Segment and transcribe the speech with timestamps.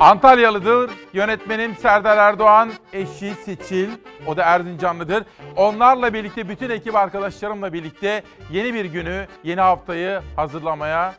[0.00, 0.90] Antalyalıdır.
[1.12, 3.90] Yönetmenim Serdar Erdoğan, eşi Seçil,
[4.26, 5.24] o da Erzincanlıdır.
[5.56, 11.14] Onlarla birlikte bütün ekip arkadaşlarımla birlikte yeni bir günü, yeni haftayı hazırlamaya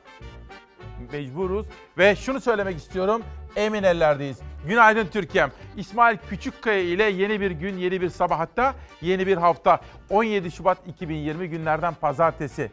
[1.11, 1.65] mecburuz.
[1.97, 3.23] Ve şunu söylemek istiyorum,
[3.55, 4.39] emin ellerdeyiz.
[4.67, 5.51] Günaydın Türkiye'm.
[5.77, 9.79] İsmail Küçükkaya ile yeni bir gün, yeni bir sabah hatta yeni bir hafta.
[10.09, 12.71] 17 Şubat 2020 günlerden pazartesi.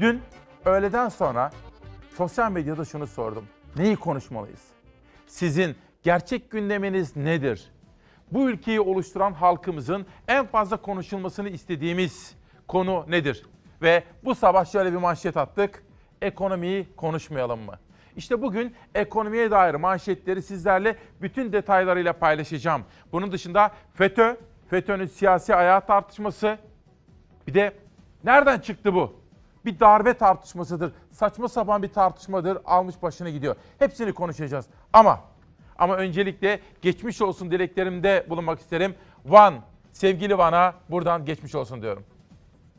[0.00, 0.22] Dün
[0.64, 1.50] öğleden sonra
[2.16, 3.44] sosyal medyada şunu sordum.
[3.76, 4.79] Neyi konuşmalıyız?
[5.30, 7.72] Sizin gerçek gündeminiz nedir?
[8.32, 12.36] Bu ülkeyi oluşturan halkımızın en fazla konuşulmasını istediğimiz
[12.68, 13.46] konu nedir?
[13.82, 15.84] Ve bu sabah şöyle bir manşet attık.
[16.22, 17.78] Ekonomiyi konuşmayalım mı?
[18.16, 22.84] İşte bugün ekonomiye dair manşetleri sizlerle bütün detaylarıyla paylaşacağım.
[23.12, 24.36] Bunun dışında FETÖ,
[24.70, 26.58] FETÖ'nün siyasi ayağı tartışması,
[27.46, 27.72] bir de
[28.24, 29.19] nereden çıktı bu?
[29.64, 30.92] Bir darbe tartışmasıdır.
[31.10, 32.58] Saçma sapan bir tartışmadır.
[32.64, 33.56] Almış başını gidiyor.
[33.78, 34.66] Hepsini konuşacağız.
[34.92, 35.20] Ama
[35.78, 38.94] ama öncelikle geçmiş olsun dileklerimde bulunmak isterim.
[39.24, 39.54] Van,
[39.92, 42.04] sevgili Van'a buradan geçmiş olsun diyorum.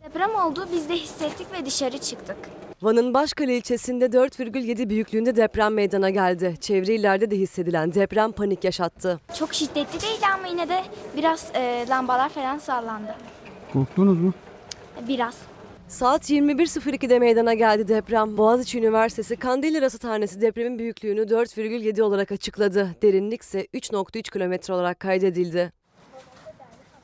[0.06, 2.38] Deprem oldu, biz de hissettik ve dışarı çıktık.
[2.82, 6.56] Van'ın Başkale ilçesinde 4,7 büyüklüğünde deprem meydana geldi.
[6.62, 9.20] Çevre illerde de hissedilen deprem panik yaşattı.
[9.40, 10.84] Çok şiddetli değildi ama yine de
[11.18, 13.16] biraz e, lambalar falan sallandı.
[13.74, 14.34] Korktunuz mu?
[15.08, 15.51] Biraz.
[15.92, 18.38] Saat 21.02'de meydana geldi deprem.
[18.38, 22.96] Boğaziçi Üniversitesi Kandilli Rasathanesi depremin büyüklüğünü 4,7 olarak açıkladı.
[23.02, 25.72] Derinlik ise 3,3 kilometre olarak kaydedildi.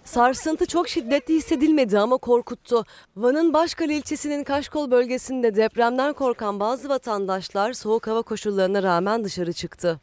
[0.04, 2.84] Sarsıntı çok şiddetli hissedilmedi ama korkuttu.
[3.16, 10.00] Van'ın Başkale ilçesinin Kaşkol bölgesinde depremden korkan bazı vatandaşlar soğuk hava koşullarına rağmen dışarı çıktı.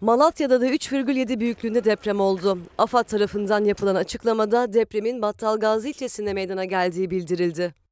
[0.00, 2.58] Malatya'da da 3,7 büyüklüğünde deprem oldu.
[2.78, 7.85] AFAD tarafından yapılan açıklamada depremin Battalgazi ilçesinde meydana geldiği bildirildi.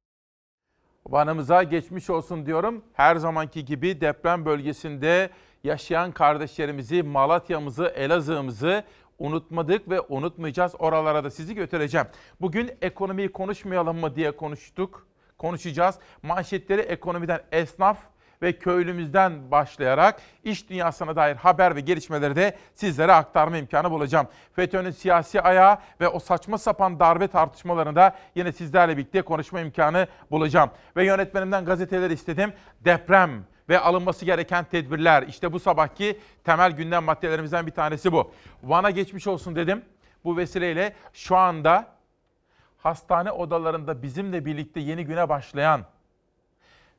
[1.09, 2.83] Van'ımıza geçmiş olsun diyorum.
[2.93, 5.29] Her zamanki gibi deprem bölgesinde
[5.63, 8.83] yaşayan kardeşlerimizi, Malatya'mızı, Elazığ'ımızı
[9.19, 10.75] unutmadık ve unutmayacağız.
[10.79, 12.07] Oralara da sizi götüreceğim.
[12.41, 15.07] Bugün ekonomiyi konuşmayalım mı diye konuştuk.
[15.37, 15.95] Konuşacağız.
[16.23, 17.97] Manşetleri ekonomiden esnaf
[18.41, 24.27] ve köylümüzden başlayarak iş dünyasına dair haber ve gelişmeleri de sizlere aktarma imkanı bulacağım.
[24.53, 30.69] FETÖ'nün siyasi ayağı ve o saçma sapan darbe tartışmalarında yine sizlerle birlikte konuşma imkanı bulacağım.
[30.95, 32.53] Ve yönetmenimden gazeteler istedim.
[32.85, 35.23] Deprem ve alınması gereken tedbirler.
[35.23, 38.31] İşte bu sabahki temel gündem maddelerimizden bir tanesi bu.
[38.63, 39.81] Van'a geçmiş olsun dedim.
[40.23, 41.87] Bu vesileyle şu anda
[42.77, 45.85] hastane odalarında bizimle birlikte yeni güne başlayan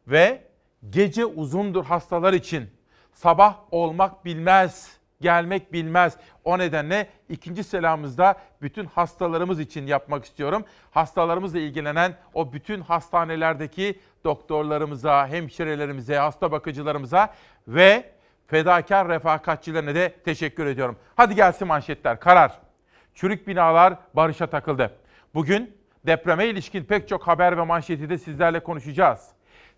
[0.07, 0.43] ve
[0.91, 2.71] gece uzundur hastalar için.
[3.13, 6.17] Sabah olmak bilmez, gelmek bilmez.
[6.45, 10.65] O nedenle ikinci selamımızda bütün hastalarımız için yapmak istiyorum.
[10.91, 17.35] Hastalarımızla ilgilenen o bütün hastanelerdeki doktorlarımıza, hemşirelerimize, hasta bakıcılarımıza
[17.69, 18.13] ve
[18.47, 20.97] fedakar refakatçilerine de teşekkür ediyorum.
[21.17, 22.21] Hadi gelsin manşetler.
[22.21, 22.59] Karar.
[23.15, 24.97] Çürük binalar barışa takıldı.
[25.35, 25.77] Bugün
[26.07, 29.36] depreme ilişkin pek çok haber ve manşeti de sizlerle konuşacağız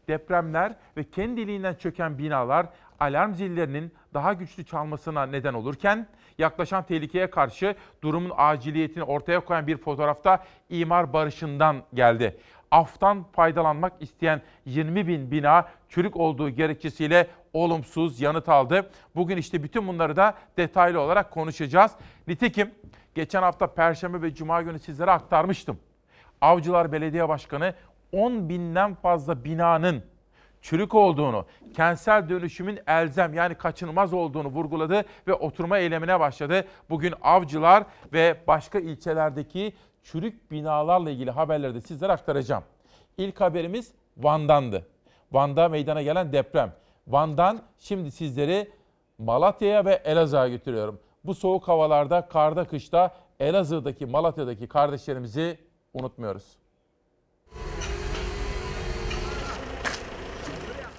[0.09, 2.67] depremler ve kendiliğinden çöken binalar
[3.01, 6.07] alarm zillerinin daha güçlü çalmasına neden olurken
[6.39, 12.41] yaklaşan tehlikeye karşı durumun aciliyetini ortaya koyan bir fotoğrafta imar barışından geldi.
[12.71, 18.91] Aftan faydalanmak isteyen 20 bin bina çürük olduğu gerekçesiyle olumsuz yanıt aldı.
[19.17, 21.93] Bugün işte bütün bunları da detaylı olarak konuşacağız.
[22.27, 22.71] Nitekim
[23.15, 25.79] geçen hafta Perşembe ve Cuma günü sizlere aktarmıştım.
[26.41, 27.75] Avcılar Belediye Başkanı
[28.13, 30.03] 10 binden fazla binanın
[30.63, 31.45] çürük olduğunu,
[31.77, 36.65] kentsel dönüşümün elzem yani kaçınılmaz olduğunu vurguladı ve oturma eylemine başladı.
[36.91, 42.65] Bugün avcılar ve başka ilçelerdeki çürük binalarla ilgili haberleri de sizlere aktaracağım.
[43.19, 44.87] İlk haberimiz Van'dandı.
[45.33, 46.73] Van'da meydana gelen deprem.
[47.07, 48.71] Van'dan şimdi sizleri
[49.19, 51.01] Malatya'ya ve Elazığ'a götürüyorum.
[51.25, 55.59] Bu soğuk havalarda, karda, kışta Elazığ'daki, Malatya'daki kardeşlerimizi
[55.95, 56.57] unutmuyoruz.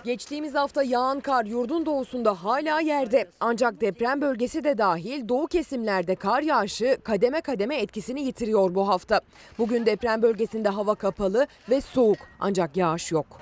[0.10, 3.28] Geçtiğimiz hafta yağan kar yurdun doğusunda hala yerde.
[3.40, 9.22] Ancak deprem bölgesi de dahil doğu kesimlerde kar yağışı kademe kademe etkisini yitiriyor bu hafta.
[9.58, 13.42] Bugün deprem bölgesinde hava kapalı ve soğuk ancak yağış yok.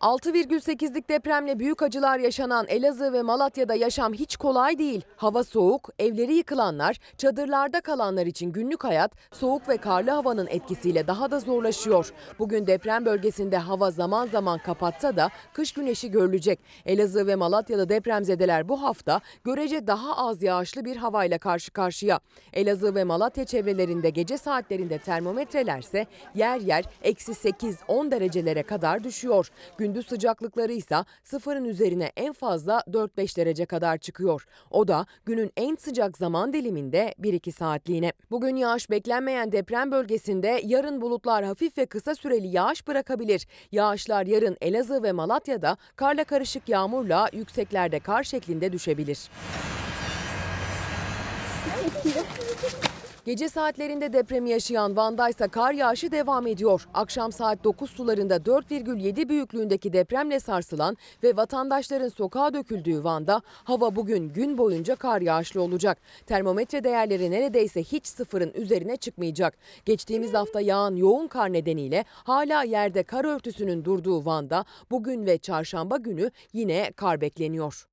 [0.00, 5.02] 6,8'lik depremle büyük acılar yaşanan Elazığ ve Malatya'da yaşam hiç kolay değil.
[5.16, 11.30] Hava soğuk, evleri yıkılanlar, çadırlarda kalanlar için günlük hayat soğuk ve karlı havanın etkisiyle daha
[11.30, 12.12] da zorlaşıyor.
[12.38, 16.60] Bugün deprem bölgesinde hava zaman zaman kapatsa da kış güneşi görülecek.
[16.86, 22.20] Elazığ ve Malatya'da depremzedeler bu hafta görece daha az yağışlı bir havayla karşı karşıya.
[22.52, 29.50] Elazığ ve Malatya çevrelerinde gece saatlerinde termometrelerse yer yer eksi 8-10 derecelere kadar düşüyor.
[29.78, 34.46] Gün Gündüz sıcaklıkları ise sıfırın üzerine en fazla 4-5 derece kadar çıkıyor.
[34.70, 38.12] O da günün en sıcak zaman diliminde 1-2 saatliğine.
[38.30, 43.46] Bugün yağış beklenmeyen deprem bölgesinde yarın bulutlar hafif ve kısa süreli yağış bırakabilir.
[43.72, 49.30] Yağışlar yarın Elazığ ve Malatya'da karla karışık yağmurla yükseklerde kar şeklinde düşebilir.
[53.28, 56.88] Gece saatlerinde depremi yaşayan Van'da ise kar yağışı devam ediyor.
[56.94, 64.28] Akşam saat 9 sularında 4,7 büyüklüğündeki depremle sarsılan ve vatandaşların sokağa döküldüğü Van'da hava bugün
[64.28, 65.98] gün boyunca kar yağışlı olacak.
[66.26, 69.58] Termometre değerleri neredeyse hiç sıfırın üzerine çıkmayacak.
[69.84, 75.96] Geçtiğimiz hafta yağan yoğun kar nedeniyle hala yerde kar örtüsünün durduğu Van'da bugün ve çarşamba
[75.96, 77.86] günü yine kar bekleniyor.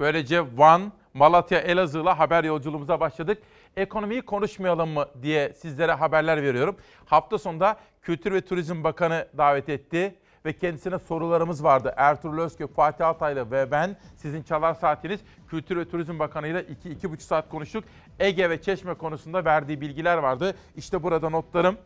[0.00, 3.38] Böylece Van, Malatya, Elazığ'la haber yolculuğumuza başladık.
[3.76, 6.76] Ekonomiyi konuşmayalım mı diye sizlere haberler veriyorum.
[7.04, 10.14] Hafta sonunda Kültür ve Turizm Bakanı davet etti
[10.44, 11.94] ve kendisine sorularımız vardı.
[11.96, 17.18] Ertuğrul Özkök, Fatih Altaylı ve ben sizin çalar saatiniz Kültür ve Turizm Bakanı ile 2-2,5
[17.18, 17.84] saat konuştuk.
[18.18, 20.54] Ege ve Çeşme konusunda verdiği bilgiler vardı.
[20.76, 21.76] İşte burada notlarım.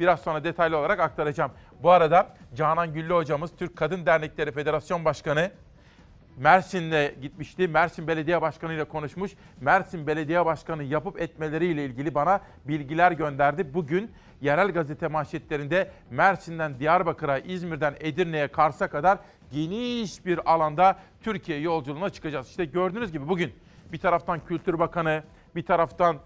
[0.00, 1.50] Biraz sonra detaylı olarak aktaracağım.
[1.82, 5.50] Bu arada Canan Güllü hocamız Türk Kadın Dernekleri Federasyon Başkanı
[6.38, 7.68] Mersin'de gitmişti.
[7.68, 9.32] Mersin Belediye Başkanı ile konuşmuş.
[9.60, 13.74] Mersin Belediye Başkanı yapıp etmeleriyle ilgili bana bilgiler gönderdi.
[13.74, 19.18] Bugün yerel gazete manşetlerinde Mersin'den Diyarbakır'a, İzmir'den Edirne'ye, Kars'a kadar
[19.52, 22.48] geniş bir alanda Türkiye yolculuğuna çıkacağız.
[22.48, 23.52] İşte gördüğünüz gibi bugün
[23.92, 25.22] bir taraftan Kültür Bakanı,
[25.54, 26.16] bir taraftan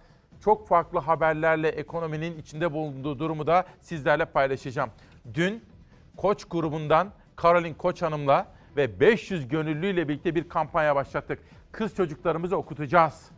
[0.44, 4.90] çok farklı haberlerle ekonominin içinde bulunduğu durumu da sizlerle paylaşacağım.
[5.34, 5.64] Dün
[6.16, 8.46] Koç grubundan Karolin Koç Hanım'la
[8.76, 11.38] ve 500 gönüllüyle birlikte bir kampanya başlattık.
[11.72, 13.30] Kız çocuklarımızı okutacağız.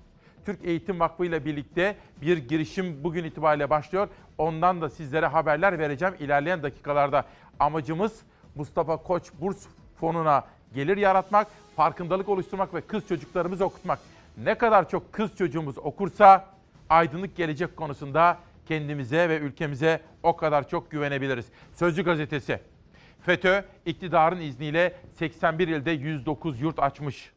[0.46, 4.08] Türk Eğitim Vakfı ile birlikte bir girişim bugün itibariyle başlıyor.
[4.38, 7.24] Ondan da sizlere haberler vereceğim ilerleyen dakikalarda.
[7.60, 8.22] Amacımız
[8.54, 9.66] Mustafa Koç Burs
[10.00, 10.44] Fonu'na
[10.74, 11.46] gelir yaratmak,
[11.76, 13.98] farkındalık oluşturmak ve kız çocuklarımızı okutmak.
[14.44, 16.46] Ne kadar çok kız çocuğumuz okursa
[16.90, 21.46] aydınlık gelecek konusunda kendimize ve ülkemize o kadar çok güvenebiliriz.
[21.74, 22.60] Sözcü gazetesi
[23.24, 27.32] FETÖ iktidarın izniyle 81 ilde 109 yurt açmış.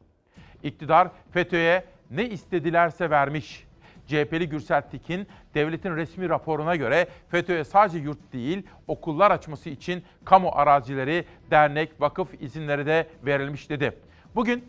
[0.63, 3.67] İktidar FETÖ'ye ne istedilerse vermiş.
[4.07, 10.49] CHP'li Gürsel Tekin, devletin resmi raporuna göre FETÖ'ye sadece yurt değil, okullar açması için kamu
[10.53, 13.97] arazileri, dernek, vakıf izinleri de verilmiş dedi.
[14.35, 14.65] Bugün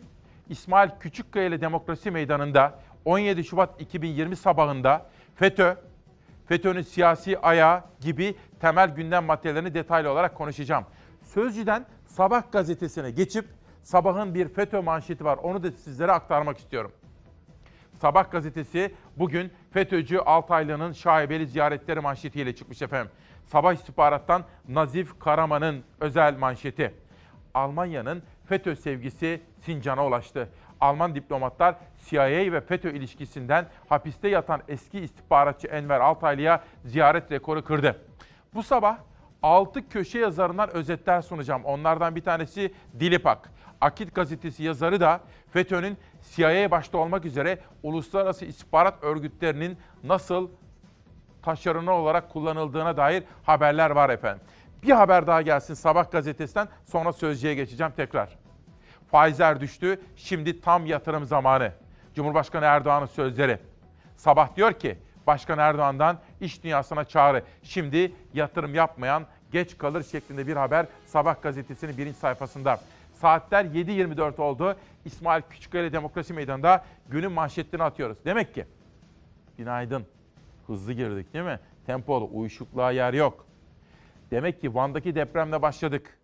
[0.49, 5.05] İsmail Küçükkaya ile Demokrasi Meydanı'nda 17 Şubat 2020 sabahında
[5.35, 5.75] FETÖ,
[6.47, 10.85] FETÖ'nün siyasi ayağı gibi temel gündem maddelerini detaylı olarak konuşacağım.
[11.33, 13.45] Sözcü'den Sabah gazetesine geçip
[13.83, 15.37] sabahın bir FETÖ manşeti var.
[15.37, 16.91] Onu da sizlere aktarmak istiyorum.
[18.01, 23.11] Sabah gazetesi bugün FETÖ'cü Altaylı'nın şaibeli ziyaretleri manşetiyle çıkmış efendim.
[23.45, 26.93] Sabah istihbarattan Nazif Karaman'ın özel manşeti.
[27.53, 30.49] Almanya'nın FETÖ sevgisi Sincan'a ulaştı.
[30.81, 38.01] Alman diplomatlar CIA ve FETÖ ilişkisinden hapiste yatan eski istihbaratçı Enver Altaylı'ya ziyaret rekoru kırdı.
[38.53, 38.97] Bu sabah
[39.43, 41.65] 6 köşe yazarından özetler sunacağım.
[41.65, 43.51] Onlardan bir tanesi Dilipak.
[43.81, 45.19] Akit gazetesi yazarı da
[45.51, 45.97] FETÖ'nün
[46.35, 50.49] CIA başta olmak üzere uluslararası istihbarat örgütlerinin nasıl
[51.41, 54.41] taşeronu olarak kullanıldığına dair haberler var efendim.
[54.83, 58.37] Bir haber daha gelsin Sabah gazetesinden sonra sözcüye geçeceğim tekrar.
[59.11, 61.71] Faizler düştü, şimdi tam yatırım zamanı.
[62.15, 63.59] Cumhurbaşkanı Erdoğan'ın sözleri.
[64.17, 64.97] Sabah diyor ki,
[65.27, 67.43] Başkan Erdoğan'dan iş dünyasına çağrı.
[67.63, 72.79] Şimdi yatırım yapmayan geç kalır şeklinde bir haber Sabah gazetesinin birinci sayfasında.
[73.13, 74.75] Saatler 7.24 oldu.
[75.05, 78.17] İsmail Küçükkaya Demokrasi Meydanı'nda günün manşetlerini atıyoruz.
[78.25, 78.65] Demek ki
[79.57, 80.05] günaydın.
[80.67, 81.59] Hızlı girdik değil mi?
[81.85, 83.45] Tempolu, uyuşukluğa yer yok.
[84.31, 86.17] Demek ki Van'daki depremle başladık.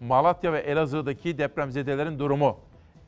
[0.00, 2.58] Malatya ve Elazığ'daki depremzedelerin durumu,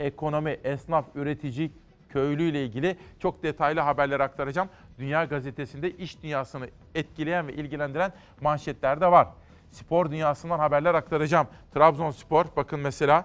[0.01, 1.71] ekonomi, esnaf, üretici,
[2.09, 4.69] köylü ile ilgili çok detaylı haberler aktaracağım.
[4.99, 9.29] Dünya Gazetesi'nde iş dünyasını etkileyen ve ilgilendiren manşetler de var.
[9.71, 11.47] Spor dünyasından haberler aktaracağım.
[11.75, 13.25] Trabzonspor bakın mesela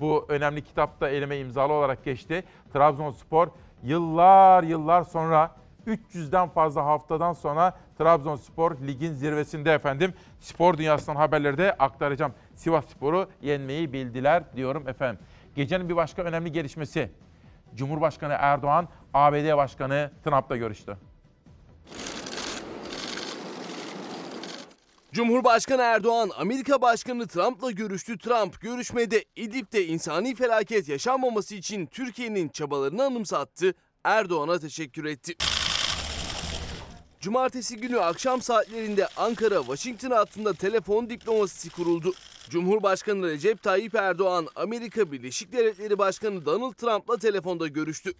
[0.00, 2.44] bu önemli kitapta elime imzalı olarak geçti.
[2.72, 3.48] Trabzonspor
[3.82, 5.50] yıllar yıllar sonra
[5.86, 10.14] 300'den fazla haftadan sonra Trabzonspor ligin zirvesinde efendim.
[10.40, 12.32] Spor dünyasından haberleri de aktaracağım.
[12.54, 15.20] Sivas Spor'u yenmeyi bildiler diyorum efendim.
[15.54, 17.10] Gecenin bir başka önemli gelişmesi.
[17.76, 20.96] Cumhurbaşkanı Erdoğan ABD Başkanı Trump'la görüştü.
[25.12, 28.18] Cumhurbaşkanı Erdoğan Amerika Başkanı Trump'la görüştü.
[28.18, 33.74] Trump görüşmede İdlib'de insani felaket yaşanmaması için Türkiye'nin çabalarını anımsattı.
[34.04, 35.34] Erdoğan'a teşekkür etti.
[37.20, 42.12] Cumartesi günü akşam saatlerinde Ankara-Washington hattında telefon diplomasisi kuruldu.
[42.50, 48.12] Cumhurbaşkanı Recep Tayyip Erdoğan, Amerika Birleşik Devletleri Başkanı Donald Trump'la telefonda görüştü.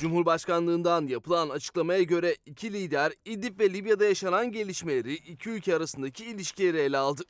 [0.00, 6.78] Cumhurbaşkanlığından yapılan açıklamaya göre iki lider İdlib ve Libya'da yaşanan gelişmeleri, iki ülke arasındaki ilişkileri
[6.78, 7.22] ele aldı.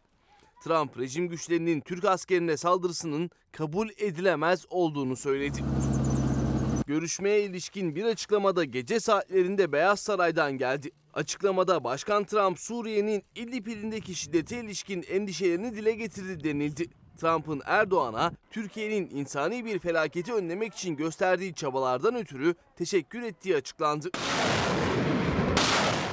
[0.64, 5.58] Trump, rejim güçlerinin Türk askerine saldırısının kabul edilemez olduğunu söyledi.
[6.90, 10.90] Görüşmeye ilişkin bir açıklamada gece saatlerinde Beyaz Saray'dan geldi.
[11.14, 16.86] Açıklamada Başkan Trump Suriye'nin İdlib ilindeki şiddete ilişkin endişelerini dile getirdi denildi.
[17.20, 24.10] Trump'ın Erdoğan'a Türkiye'nin insani bir felaketi önlemek için gösterdiği çabalardan ötürü teşekkür ettiği açıklandı.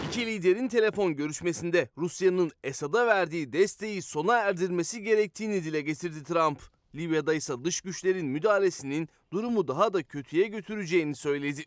[0.08, 6.77] İki liderin telefon görüşmesinde Rusya'nın Esad'a verdiği desteği sona erdirmesi gerektiğini dile getirdi Trump.
[6.96, 11.64] Libya'da ise dış güçlerin müdahalesinin durumu daha da kötüye götüreceğini söyledi.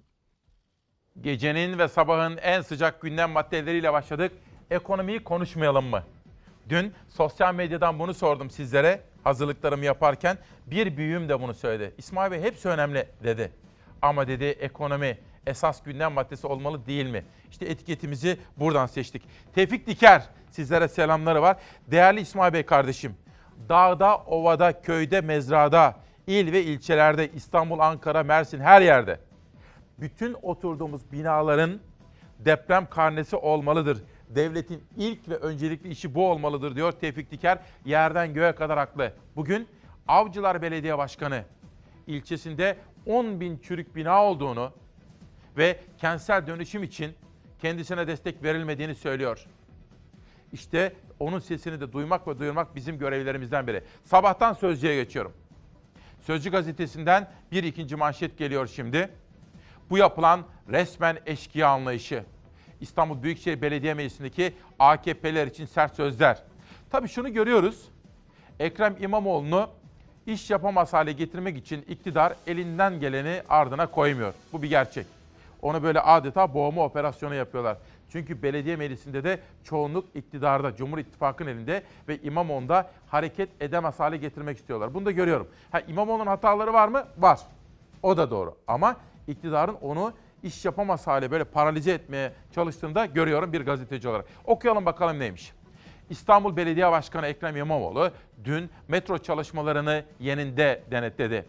[1.21, 4.33] Gecenin ve sabahın en sıcak gündem maddeleriyle başladık.
[4.71, 6.05] Ekonomiyi konuşmayalım mı?
[6.69, 10.39] Dün sosyal medyadan bunu sordum sizlere hazırlıklarımı yaparken.
[10.67, 11.95] Bir büyüğüm de bunu söyledi.
[11.99, 13.53] İsmail Bey hepsi önemli dedi.
[14.03, 17.25] Ama dedi ekonomi esas gündem maddesi olmalı değil mi?
[17.51, 19.23] İşte etiketimizi buradan seçtik.
[19.55, 21.57] Tevfik Diker sizlere selamları var.
[21.91, 23.17] Değerli İsmail Bey kardeşim.
[23.71, 25.97] Dağda, ovada, köyde, mezrada,
[26.27, 29.21] il ve ilçelerde, İstanbul, Ankara, Mersin her yerde
[30.01, 31.81] bütün oturduğumuz binaların
[32.39, 34.03] deprem karnesi olmalıdır.
[34.29, 37.59] Devletin ilk ve öncelikli işi bu olmalıdır diyor Tevfik Diker.
[37.85, 39.13] Yerden göğe kadar haklı.
[39.37, 39.69] Bugün
[40.09, 41.45] Avcılar Belediye Başkanı
[42.07, 44.73] ilçesinde 10 bin çürük bina olduğunu
[45.57, 47.15] ve kentsel dönüşüm için
[47.59, 49.47] kendisine destek verilmediğini söylüyor.
[50.53, 53.85] İşte onun sesini de duymak ve duyurmak bizim görevlerimizden biri.
[54.05, 55.33] Sabahtan Sözcü'ye geçiyorum.
[56.21, 59.11] Sözcü gazetesinden bir ikinci manşet geliyor şimdi.
[59.91, 62.25] Bu yapılan resmen eşkıya anlayışı.
[62.81, 66.43] İstanbul Büyükşehir Belediye Meclisi'ndeki AKP'ler için sert sözler.
[66.91, 67.89] Tabii şunu görüyoruz.
[68.61, 69.71] Ekrem İmamoğlu'nu
[70.27, 74.35] iş yapamaz hale getirmek için iktidar elinden geleni ardına koymuyor.
[74.53, 75.07] Bu bir gerçek.
[75.63, 77.77] Onu böyle adeta boğma operasyonu yapıyorlar.
[78.13, 84.59] Çünkü belediye meclisinde de çoğunluk iktidarda, Cumhur İttifakı'nın elinde ve İmamoğlu'nda hareket edemez hale getirmek
[84.59, 84.95] istiyorlar.
[84.95, 85.49] Bunu da görüyorum.
[85.71, 87.05] Ha İmamoğlu'nun hataları var mı?
[87.19, 87.41] Var.
[88.03, 88.57] O da doğru.
[88.67, 88.97] Ama
[89.29, 90.13] iktidarın onu
[90.43, 94.27] iş yapamaz hale böyle paralize etmeye çalıştığında görüyorum bir gazeteci olarak.
[94.45, 95.53] Okuyalım bakalım neymiş.
[96.11, 98.11] İstanbul Belediye Başkanı Ekrem İmamoğlu
[98.45, 101.47] dün metro çalışmalarını yeninde denetledi.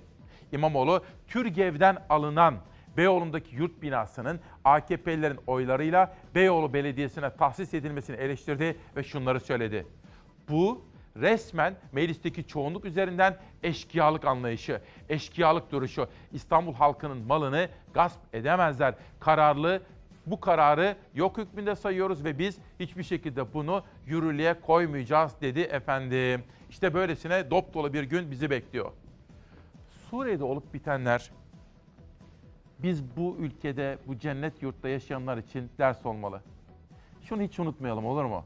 [0.52, 2.56] İmamoğlu, Türgev'den alınan
[2.98, 9.88] Beyoğlu'ndaki yurt binasının AKP'lilerin oylarıyla Beyoğlu Belediyesi'ne tahsis edilmesini eleştirdi ve şunları söyledi.
[10.50, 10.82] Bu
[11.18, 16.08] resmen meclisteki çoğunluk üzerinden eşkıyalık anlayışı, eşkıyalık duruşu.
[16.32, 18.96] İstanbul halkının malını gasp edemezler.
[19.20, 19.82] Kararlı
[20.26, 26.44] bu kararı yok hükmünde sayıyoruz ve biz hiçbir şekilde bunu yürürlüğe koymayacağız dedi efendim.
[26.70, 28.92] İşte böylesine dop dolu bir gün bizi bekliyor.
[30.10, 31.32] Suriye'de olup bitenler
[32.84, 36.42] biz bu ülkede, bu cennet yurtta yaşayanlar için ders olmalı.
[37.22, 38.46] Şunu hiç unutmayalım olur mu?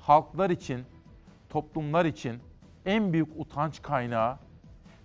[0.00, 0.84] Halklar için,
[1.48, 2.40] toplumlar için
[2.86, 4.38] en büyük utanç kaynağı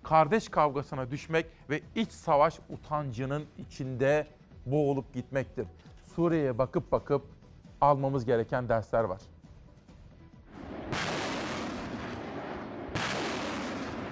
[0.04, 4.28] kardeş kavgasına düşmek ve iç savaş utancının içinde
[4.66, 5.68] boğulup gitmektir.
[6.16, 7.26] Suriye'ye bakıp bakıp
[7.82, 9.22] almamız gereken dersler var.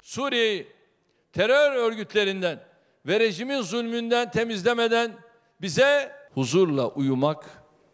[0.02, 0.68] Suriye'yi
[1.32, 2.71] terör örgütlerinden
[3.06, 5.12] ve rejimin zulmünden temizlemeden
[5.60, 7.44] bize huzurla uyumak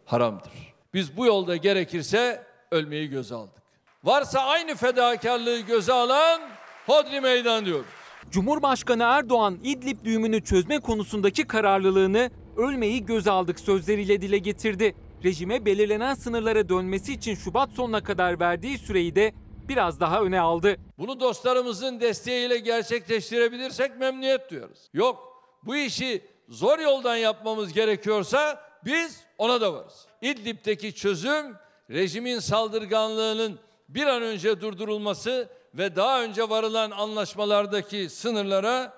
[0.05, 0.51] haramdır.
[0.93, 3.63] Biz bu yolda gerekirse ölmeyi göze aldık.
[4.03, 6.41] Varsa aynı fedakarlığı göze alan
[6.85, 7.85] Hodri Meydan diyoruz.
[8.31, 14.95] Cumhurbaşkanı Erdoğan İdlib düğümünü çözme konusundaki kararlılığını ölmeyi göze aldık sözleriyle dile getirdi.
[15.23, 19.33] Rejime belirlenen sınırlara dönmesi için Şubat sonuna kadar verdiği süreyi de
[19.69, 20.77] biraz daha öne aldı.
[20.97, 24.89] Bunu dostlarımızın desteğiyle gerçekleştirebilirsek memnuniyet duyarız.
[24.93, 30.07] Yok bu işi zor yoldan yapmamız gerekiyorsa biz ona da varız.
[30.21, 31.55] İdlib'deki çözüm
[31.89, 33.59] rejimin saldırganlığının
[33.89, 38.93] bir an önce durdurulması ve daha önce varılan anlaşmalardaki sınırlara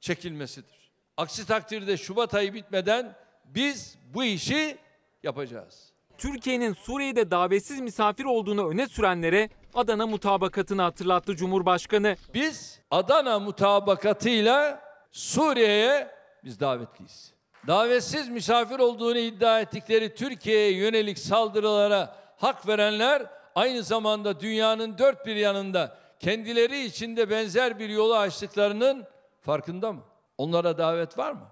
[0.00, 0.90] çekilmesidir.
[1.16, 4.78] Aksi takdirde Şubat ayı bitmeden biz bu işi
[5.22, 5.92] yapacağız.
[6.18, 12.16] Türkiye'nin Suriye'de davetsiz misafir olduğunu öne sürenlere Adana mutabakatını hatırlattı Cumhurbaşkanı.
[12.34, 14.80] Biz Adana mutabakatıyla
[15.12, 16.10] Suriye'ye
[16.44, 17.34] biz davetliyiz.
[17.66, 25.36] Davetsiz misafir olduğunu iddia ettikleri Türkiye'ye yönelik saldırılara hak verenler aynı zamanda dünyanın dört bir
[25.36, 29.04] yanında kendileri içinde benzer bir yolu açtıklarının
[29.40, 30.02] farkında mı?
[30.38, 31.48] Onlara davet var mı?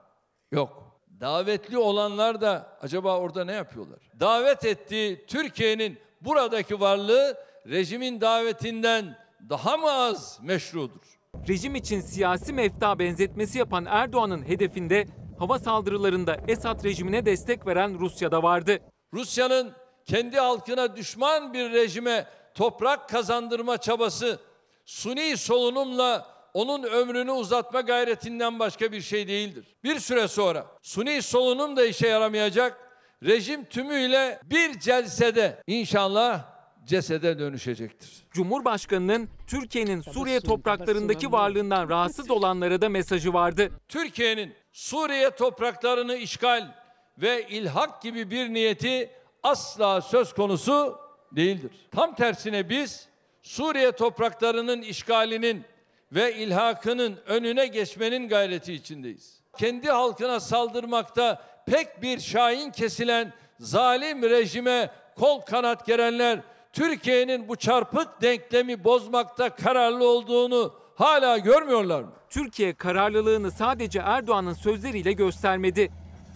[0.52, 0.82] Yok.
[1.20, 3.98] Davetli olanlar da acaba orada ne yapıyorlar?
[4.20, 7.36] Davet ettiği Türkiye'nin buradaki varlığı
[7.66, 11.18] rejimin davetinden daha mı az meşrudur?
[11.48, 15.06] Rejim için siyasi mefta benzetmesi yapan Erdoğan'ın hedefinde
[15.38, 18.78] hava saldırılarında Esad rejimine destek veren Rusya'da vardı.
[19.14, 19.72] Rusya'nın
[20.04, 24.38] kendi halkına düşman bir rejime toprak kazandırma çabası
[24.84, 29.76] suni solunumla onun ömrünü uzatma gayretinden başka bir şey değildir.
[29.84, 32.78] Bir süre sonra suni solunum da işe yaramayacak.
[33.24, 36.51] Rejim tümüyle bir celsede inşallah
[36.84, 38.10] cesede dönüşecektir.
[38.30, 43.70] Cumhurbaşkanının Türkiye'nin Suriye topraklarındaki varlığından rahatsız olanlara da mesajı vardı.
[43.88, 46.74] Türkiye'nin Suriye topraklarını işgal
[47.18, 49.10] ve ilhak gibi bir niyeti
[49.42, 50.98] asla söz konusu
[51.32, 51.70] değildir.
[51.90, 53.08] Tam tersine biz
[53.42, 55.64] Suriye topraklarının işgalinin
[56.12, 59.42] ve ilhakının önüne geçmenin gayreti içindeyiz.
[59.58, 66.40] Kendi halkına saldırmakta pek bir şahin kesilen zalim rejime kol kanat gerenler
[66.72, 72.12] Türkiye'nin bu çarpık denklemi bozmakta kararlı olduğunu hala görmüyorlar mı?
[72.30, 75.90] Türkiye kararlılığını sadece Erdoğan'ın sözleriyle göstermedi.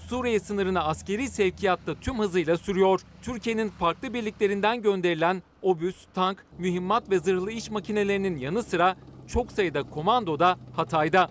[0.08, 3.00] Suriye sınırına askeri sevkiyat da tüm hızıyla sürüyor.
[3.22, 8.96] Türkiye'nin farklı birliklerinden gönderilen obüs, tank, mühimmat ve zırhlı iş makinelerinin yanı sıra
[9.28, 11.30] çok sayıda komando da Hatay'da.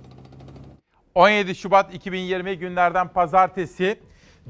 [1.16, 4.00] 17 Şubat 2020 günlerden pazartesi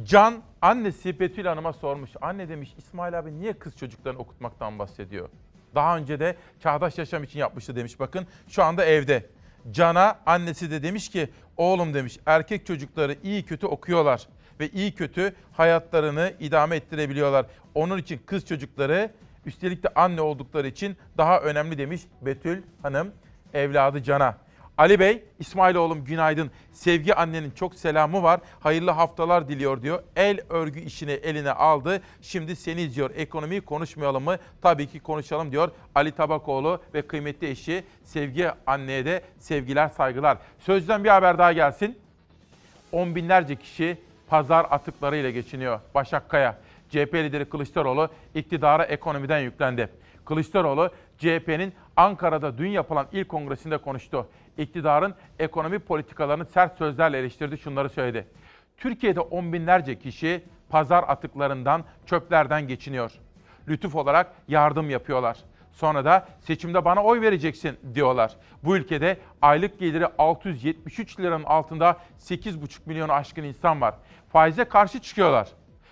[0.04, 2.10] Can annesi Betül Hanım'a sormuş.
[2.22, 5.30] Anne demiş İsmail abi niye kız çocuklarını okutmaktan bahsediyor?
[5.76, 8.00] Daha önce de çağdaş yaşam için yapmıştı demiş.
[8.00, 9.26] Bakın şu anda evde.
[9.72, 14.28] Can'a annesi de demiş ki oğlum demiş erkek çocukları iyi kötü okuyorlar
[14.60, 17.46] ve iyi kötü hayatlarını idame ettirebiliyorlar.
[17.76, 19.12] Onun için kız çocukları
[19.46, 23.12] üstelik de anne oldukları için daha önemli demiş Betül Hanım
[23.54, 24.45] evladı Can'a.
[24.78, 26.52] Ali Bey, İsmail oğlum günaydın.
[26.72, 28.40] Sevgi annenin çok selamı var.
[28.60, 30.04] Hayırlı haftalar diliyor diyor.
[30.16, 32.02] El örgü işini eline aldı.
[32.22, 33.12] Şimdi seni izliyor.
[33.16, 34.38] Ekonomiyi konuşmayalım mı?
[34.62, 35.72] Tabii ki konuşalım diyor.
[35.96, 40.38] Ali Tabakoğlu ve kıymetli eşi Sevgi anneye de sevgiler, saygılar.
[40.60, 41.98] Sözden bir haber daha gelsin.
[42.92, 45.80] On binlerce kişi pazar atıklarıyla geçiniyor.
[45.96, 46.58] Başak Kaya,
[46.90, 49.90] CHP lideri Kılıçdaroğlu iktidara ekonomiden yüklendi.
[50.26, 54.28] Kılıçdaroğlu CHP'nin Ankara'da dün yapılan ilk kongresinde konuştu.
[54.58, 58.28] İktidarın ekonomi politikalarını sert sözlerle eleştirdi, şunları söyledi.
[58.78, 63.12] Türkiye'de on binlerce kişi pazar atıklarından, çöplerden geçiniyor.
[63.68, 65.38] Lütuf olarak yardım yapıyorlar.
[65.72, 68.36] Sonra da seçimde bana oy vereceksin diyorlar.
[68.64, 73.96] Bu ülkede aylık geliri 673 liranın altında 8,5 milyonu aşkın insan var.
[74.32, 75.50] Faize karşı çıkıyorlar.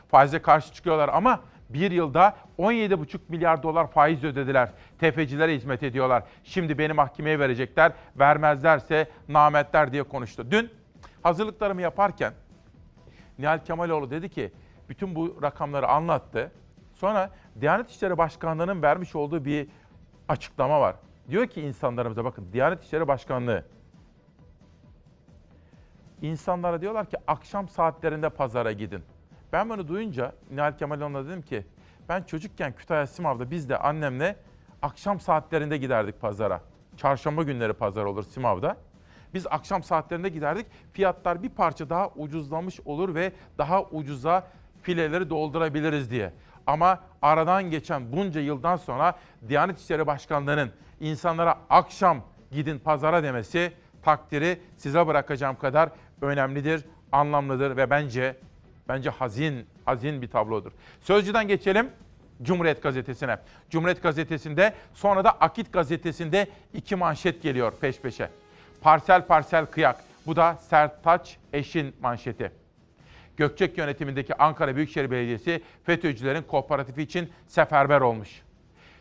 [0.08, 1.39] Faize karşı çıkıyorlar ama
[1.74, 4.70] bir yılda 17,5 milyar dolar faiz ödediler.
[5.00, 6.24] Tefecilere hizmet ediyorlar.
[6.44, 7.92] Şimdi beni mahkemeye verecekler.
[8.20, 10.48] Vermezlerse nametler diye konuştu.
[10.52, 10.70] Dün
[11.24, 12.34] hazırlıklarımı yaparken
[13.40, 14.52] Nihal Kemaloğlu dedi ki
[14.90, 16.52] bütün bu rakamları anlattı.
[16.94, 17.30] Sonra
[17.62, 19.68] Diyanet İşleri Başkanlığı'nın vermiş olduğu bir
[20.28, 20.96] açıklama var.
[21.30, 23.66] Diyor ki insanlarımıza bakın Diyanet İşleri Başkanlığı
[26.22, 29.04] insanlara diyorlar ki akşam saatlerinde pazara gidin.
[29.54, 31.66] Ben bunu duyunca Nihal Kemaloğlu'na dedim ki
[32.10, 34.36] ben çocukken Kütahya Simav'da biz de annemle
[34.82, 36.62] akşam saatlerinde giderdik pazara.
[36.98, 38.78] Çarşamba günleri pazar olur Simav'da.
[39.34, 40.66] Biz akşam saatlerinde giderdik.
[40.94, 44.48] Fiyatlar bir parça daha ucuzlamış olur ve daha ucuza
[44.82, 46.34] fileleri doldurabiliriz diye.
[46.68, 49.16] Ama aradan geçen bunca yıldan sonra
[49.48, 52.18] Diyanet İşleri Başkanlığı'nın insanlara akşam
[52.52, 55.89] gidin pazara demesi takdiri size bırakacağım kadar
[56.22, 58.36] önemlidir, anlamlıdır ve bence
[58.88, 60.72] bence hazin, hazin bir tablodur.
[61.02, 61.89] Sözcüden geçelim
[62.41, 63.38] Cumhuriyet Gazetesi'ne.
[63.69, 68.30] Cumhuriyet Gazetesi'nde sonra da Akit Gazetesi'nde iki manşet geliyor peş peşe.
[68.82, 70.04] Parsel parsel kıyak.
[70.26, 72.52] Bu da Sertaç Eş'in manşeti.
[73.38, 78.41] Gökçek yönetimindeki Ankara Büyükşehir Belediyesi FETÖ'cülerin kooperatifi için seferber olmuş.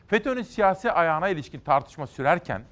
[0.07, 2.63] FETÖ'nün siyasi ayağına ilişkin tartışma sürerken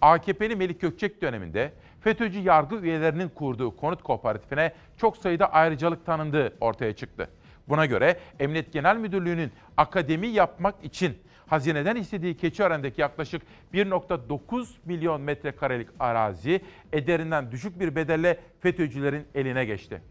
[0.00, 1.72] AKP'li Melik Gökçek döneminde
[2.06, 7.28] FETÖ'cü yargı üyelerinin kurduğu konut kooperatifine çok sayıda ayrıcalık tanındığı ortaya çıktı.
[7.68, 13.42] Buna göre Emniyet Genel Müdürlüğü'nün akademi yapmak için hazineden istediği Keçiören'deki yaklaşık
[13.74, 16.60] 1.9 milyon metrekarelik arazi
[16.92, 20.02] ederinden düşük bir bedelle FETÖ'cülerin eline geçti.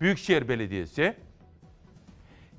[0.00, 1.14] Büyükşehir Belediyesi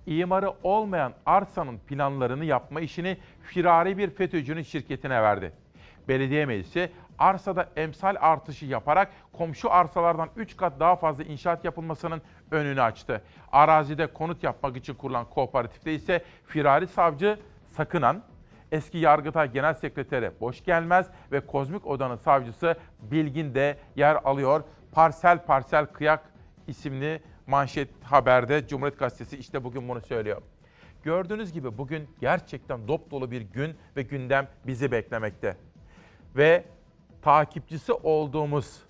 [0.05, 5.62] imarı olmayan arsanın planlarını yapma işini firari bir FETÖ'cünün şirketine verdi.
[6.07, 12.81] Belediye Meclisi arsada emsal artışı yaparak komşu arsalardan 3 kat daha fazla inşaat yapılmasının önünü
[12.81, 13.21] açtı.
[13.51, 18.23] Arazide konut yapmak için kurulan kooperatifte ise firari savcı Sakınan,
[18.71, 24.63] eski Yargıtay Genel Sekreteri Boş Gelmez ve Kozmik Oda'nın savcısı Bilgin de yer alıyor.
[24.91, 26.23] Parsel Parsel Kıyak
[26.67, 30.41] isimli manşet haberde Cumhuriyet Gazetesi işte bugün bunu söylüyor.
[31.03, 35.57] Gördüğünüz gibi bugün gerçekten dop dolu bir gün ve gündem bizi beklemekte.
[36.35, 36.65] Ve
[37.21, 38.81] takipçisi olduğumuz,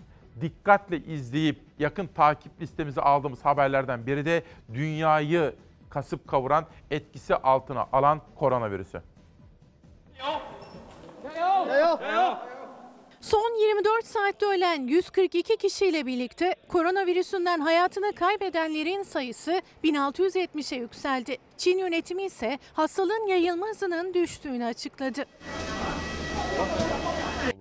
[0.41, 5.55] dikkatle izleyip yakın takip listemize aldığımız haberlerden biri de dünyayı
[5.89, 9.01] kasıp kavuran, etkisi altına alan koronavirüsü.
[13.21, 21.37] Son 24 saatte ölen 142 kişiyle birlikte koronavirüsünden hayatını kaybedenlerin sayısı 1670'e yükseldi.
[21.57, 25.25] Çin yönetimi ise hastalığın yayılma hızının düştüğünü açıkladı.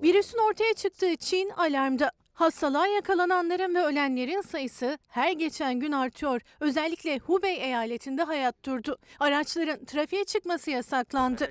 [0.02, 2.10] Virüsün ortaya çıktığı Çin alarmda.
[2.32, 6.40] Hastalığa yakalananların ve ölenlerin sayısı her geçen gün artıyor.
[6.60, 8.98] Özellikle Hubei eyaletinde hayat durdu.
[9.20, 11.50] Araçların trafiğe çıkması yasaklandı.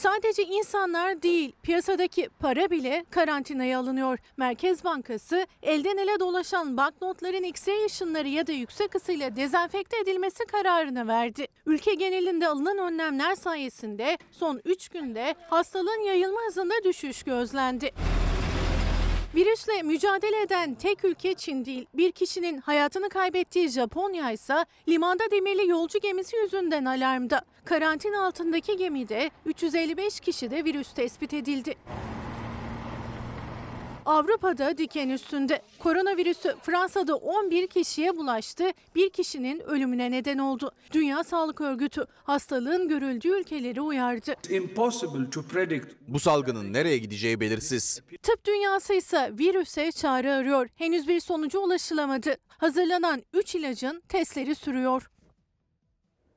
[0.00, 4.18] Sadece insanlar değil, piyasadaki para bile karantinaya alınıyor.
[4.36, 11.46] Merkez Bankası elden ele dolaşan banknotların X-ray ya da yüksek ısıyla dezenfekte edilmesi kararını verdi.
[11.66, 17.90] Ülke genelinde alınan önlemler sayesinde son 3 günde hastalığın yayılma hızında düşüş gözlendi.
[19.34, 21.86] Virüsle mücadele eden tek ülke Çin değil.
[21.94, 27.42] Bir kişinin hayatını kaybettiği Japonya ise limanda demirli yolcu gemisi yüzünden alarmda.
[27.64, 31.74] Karantina altındaki gemide 355 kişide virüs tespit edildi.
[34.06, 35.62] Avrupa'da diken üstünde.
[35.78, 40.72] Koronavirüsü Fransa'da 11 kişiye bulaştı, bir kişinin ölümüne neden oldu.
[40.92, 44.34] Dünya Sağlık Örgütü hastalığın görüldüğü ülkeleri uyardı.
[44.50, 48.02] impossible to predict Bu salgının nereye gideceği belirsiz.
[48.22, 50.68] Tıp dünyası ise virüse çare arıyor.
[50.74, 52.36] Henüz bir sonuca ulaşılamadı.
[52.48, 55.10] Hazırlanan 3 ilacın testleri sürüyor.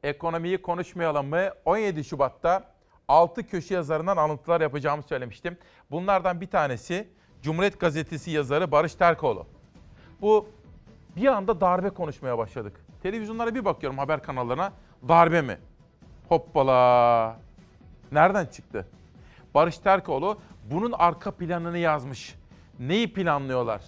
[0.03, 1.49] Ekonomiyi konuşmayalım mı?
[1.65, 2.73] 17 Şubat'ta
[3.07, 5.57] 6 köşe yazarından alıntılar yapacağımı söylemiştim.
[5.91, 7.07] Bunlardan bir tanesi
[7.43, 9.45] Cumhuriyet Gazetesi yazarı Barış Terkoğlu.
[10.21, 10.49] Bu
[11.15, 12.85] bir anda darbe konuşmaya başladık.
[13.03, 14.73] Televizyonlara bir bakıyorum haber kanallarına.
[15.07, 15.57] Darbe mi?
[16.29, 17.39] Hoppala.
[18.11, 18.87] Nereden çıktı?
[19.53, 20.39] Barış Terkoğlu
[20.71, 22.35] bunun arka planını yazmış.
[22.79, 23.81] Neyi planlıyorlar?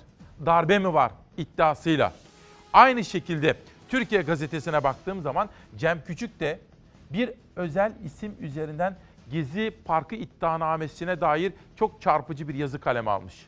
[0.45, 2.13] Darbe mi var iddiasıyla.
[2.73, 3.55] Aynı şekilde
[3.89, 6.59] Türkiye gazetesine baktığım zaman Cem Küçük de
[7.09, 8.95] bir özel isim üzerinden
[9.31, 13.47] Gezi Parkı iddianamesine dair çok çarpıcı bir yazı kaleme almış.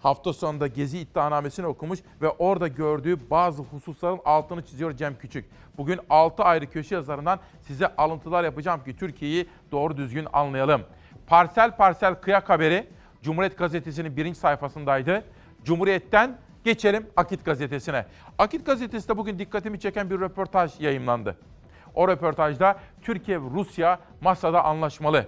[0.00, 5.44] Hafta sonunda Gezi iddianamesini okumuş ve orada gördüğü bazı hususların altını çiziyor Cem Küçük.
[5.76, 10.82] Bugün 6 ayrı köşe yazarından size alıntılar yapacağım ki Türkiye'yi doğru düzgün anlayalım.
[11.26, 12.86] Parsel parsel kıyak haberi
[13.22, 15.24] Cumhuriyet Gazetesi'nin birinci sayfasındaydı.
[15.64, 18.06] Cumhuriyet'ten geçelim Akit Gazetesi'ne.
[18.38, 21.36] Akit Gazetesi'nde bugün dikkatimi çeken bir röportaj yayımlandı.
[21.94, 25.26] O röportajda Türkiye ve Rusya masada anlaşmalı.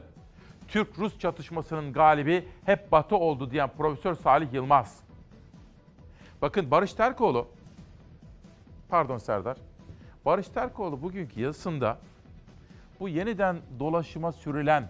[0.68, 5.00] Türk-Rus çatışmasının galibi hep Batı oldu diyen Profesör Salih Yılmaz.
[6.42, 7.48] Bakın Barış Terkoğlu,
[8.88, 9.56] pardon Serdar,
[10.24, 11.98] Barış Terkoğlu bugünkü yazısında
[13.00, 14.88] bu yeniden dolaşıma sürülen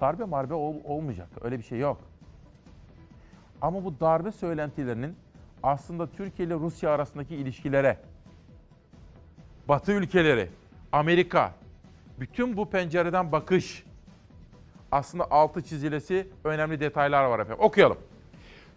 [0.00, 1.28] darbe marbe ol- olmayacak.
[1.42, 2.00] Öyle bir şey yok.
[3.62, 5.16] Ama bu darbe söylentilerinin
[5.62, 7.98] aslında Türkiye ile Rusya arasındaki ilişkilere,
[9.68, 10.48] Batı ülkeleri,
[10.92, 11.54] Amerika,
[12.20, 13.84] bütün bu pencereden bakış
[14.92, 17.64] aslında altı çizilesi önemli detaylar var efendim.
[17.64, 17.98] Okuyalım.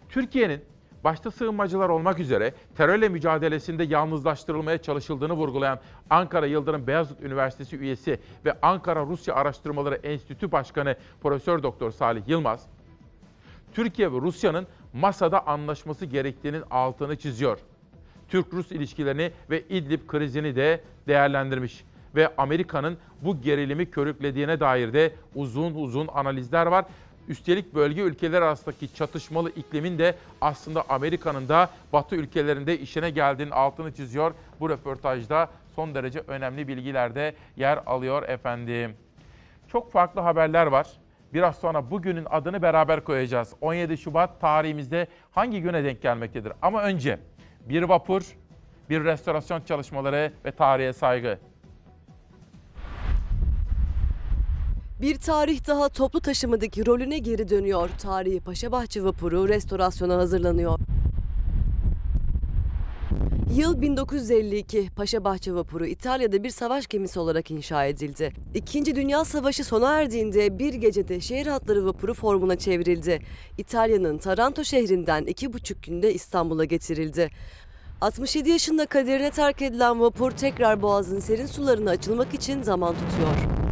[0.08, 0.60] Türkiye'nin
[1.04, 8.58] başta sığınmacılar olmak üzere terörle mücadelesinde yalnızlaştırılmaya çalışıldığını vurgulayan Ankara Yıldırım Beyazıt Üniversitesi üyesi ve
[8.62, 12.66] Ankara Rusya Araştırmaları Enstitü Başkanı Profesör Doktor Salih Yılmaz,
[13.72, 17.58] Türkiye ve Rusya'nın masada anlaşması gerektiğinin altını çiziyor.
[18.28, 25.74] Türk-Rus ilişkilerini ve İdlib krizini de değerlendirmiş ve Amerika'nın bu gerilimi körüklediğine dair de uzun
[25.74, 26.84] uzun analizler var.
[27.28, 33.94] Üstelik bölge ülkeler arasındaki çatışmalı iklimin de aslında Amerika'nın da Batı ülkelerinde işine geldiğinin altını
[33.94, 34.34] çiziyor.
[34.60, 38.96] Bu röportajda son derece önemli bilgiler de yer alıyor efendim.
[39.68, 40.86] Çok farklı haberler var.
[41.32, 43.54] Biraz sonra bugünün adını beraber koyacağız.
[43.60, 46.52] 17 Şubat tarihimizde hangi güne denk gelmektedir?
[46.62, 47.18] Ama önce
[47.60, 48.22] bir vapur,
[48.90, 51.38] bir restorasyon çalışmaları ve tarihe saygı.
[55.00, 57.90] Bir tarih daha toplu taşımadaki rolüne geri dönüyor.
[57.98, 60.78] Tarihi Paşabahçe vapuru restorasyona hazırlanıyor.
[63.56, 64.90] Yıl 1952.
[64.96, 68.32] Paşabahçe vapuru İtalya'da bir savaş gemisi olarak inşa edildi.
[68.54, 73.18] İkinci Dünya Savaşı sona erdiğinde bir gecede şehir hatları vapuru formuna çevrildi.
[73.58, 77.30] İtalya'nın Taranto şehrinden iki buçuk günde İstanbul'a getirildi.
[78.00, 83.64] 67 yaşında kaderine terk edilen vapur tekrar boğazın serin sularına açılmak için zaman tutuyor.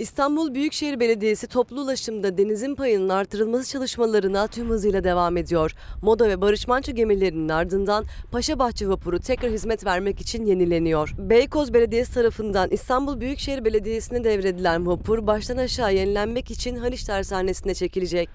[0.00, 5.74] İstanbul Büyükşehir Belediyesi toplu ulaşımda denizin payının artırılması çalışmalarına tüm hızıyla devam ediyor.
[6.02, 11.14] Moda ve Barış Manço gemilerinin ardından Paşabahçe vapuru tekrar hizmet vermek için yenileniyor.
[11.18, 18.28] Beykoz Belediyesi tarafından İstanbul Büyükşehir Belediyesi'ne devredilen vapur baştan aşağı yenilenmek için Haliç Tersanesi'ne çekilecek.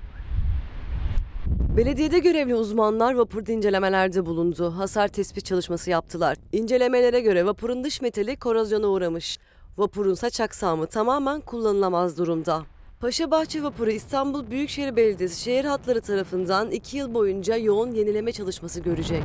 [1.78, 4.71] Belediyede görevli uzmanlar vapurda incelemelerde bulundu.
[4.78, 6.38] Hasar tespit çalışması yaptılar.
[6.51, 9.38] İncelemelere göre vapurun dış metali korozyona uğramış.
[9.78, 12.64] Vapurun saç aksamı tamamen kullanılamaz durumda.
[13.00, 19.24] Paşabahçe vapuru İstanbul Büyükşehir Belediyesi şehir hatları tarafından 2 yıl boyunca yoğun yenileme çalışması görecek.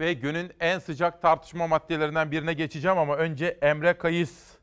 [0.00, 4.53] Ve günün en sıcak tartışma maddelerinden birine geçeceğim ama önce Emre Kayıs.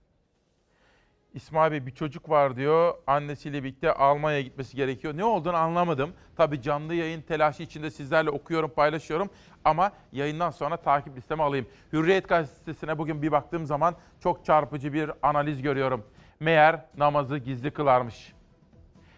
[1.33, 2.93] İsmail Bey bir çocuk var diyor.
[3.07, 5.17] Annesiyle birlikte Almanya'ya gitmesi gerekiyor.
[5.17, 6.13] Ne olduğunu anlamadım.
[6.37, 9.29] Tabii canlı yayın telaşı içinde sizlerle okuyorum, paylaşıyorum.
[9.65, 11.67] Ama yayından sonra takip listeme alayım.
[11.93, 16.05] Hürriyet gazetesine bugün bir baktığım zaman çok çarpıcı bir analiz görüyorum.
[16.39, 18.33] Meğer namazı gizli kılarmış.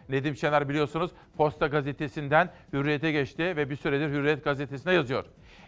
[0.09, 5.25] Nedim Şener biliyorsunuz Posta Gazetesi'nden Hürriyet'e geçti ve bir süredir Hürriyet Gazetesi'ne yazıyor.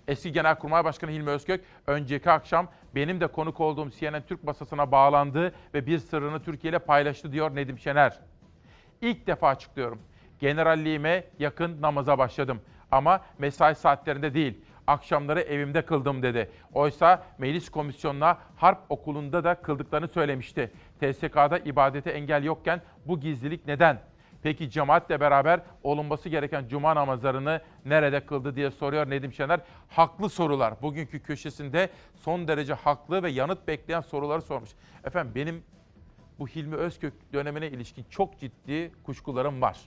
[0.08, 5.54] Eski Genelkurmay Başkanı Hilmi Özkök önceki akşam benim de konuk olduğum CNN Türk masasına bağlandı
[5.74, 8.20] ve bir sırrını Türkiye ile paylaştı diyor Nedim Şener.
[9.02, 10.02] İlk defa açıklıyorum.
[10.40, 12.62] Generalliğime yakın namaza başladım.
[12.92, 16.52] Ama mesai saatlerinde değil, akşamları evimde kıldım dedi.
[16.74, 20.72] Oysa meclis komisyonuna harp okulunda da kıldıklarını söylemişti.
[21.00, 24.00] TSK'da ibadete engel yokken bu gizlilik neden?
[24.46, 29.60] Peki cemaatle beraber olunması gereken cuma namazlarını nerede kıldı diye soruyor Nedim Şener.
[29.90, 30.74] Haklı sorular.
[30.82, 34.70] Bugünkü köşesinde son derece haklı ve yanıt bekleyen soruları sormuş.
[35.04, 35.64] Efendim benim
[36.40, 39.80] bu Hilmi Özkök dönemine ilişkin çok ciddi kuşkularım var.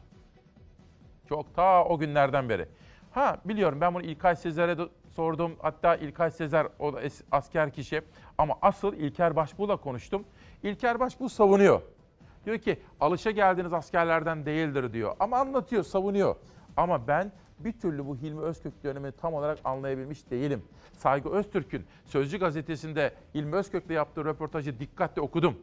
[1.29, 2.69] Çok ta o günlerden beri.
[3.11, 4.83] Ha biliyorum ben bunu İlkay Sezer'e de
[5.17, 5.57] sordum.
[5.63, 7.01] Hatta İlkay Sezer o da
[7.33, 8.03] asker kişi.
[8.39, 10.25] Ama asıl İlker Başbuğ'la konuştum.
[10.63, 11.83] İlker Başbuğ savunuyor.
[12.49, 15.17] Diyor ki alışa geldiğiniz askerlerden değildir diyor.
[15.21, 16.37] Ama anlatıyor, savunuyor.
[16.77, 20.63] Ama ben bir türlü bu Hilmi Özkök dönemini tam olarak anlayabilmiş değilim.
[20.93, 25.59] Saygı Öztürk'ün Sözcü gazetesinde Hilmi Özkök'le yaptığı röportajı dikkatle okudum.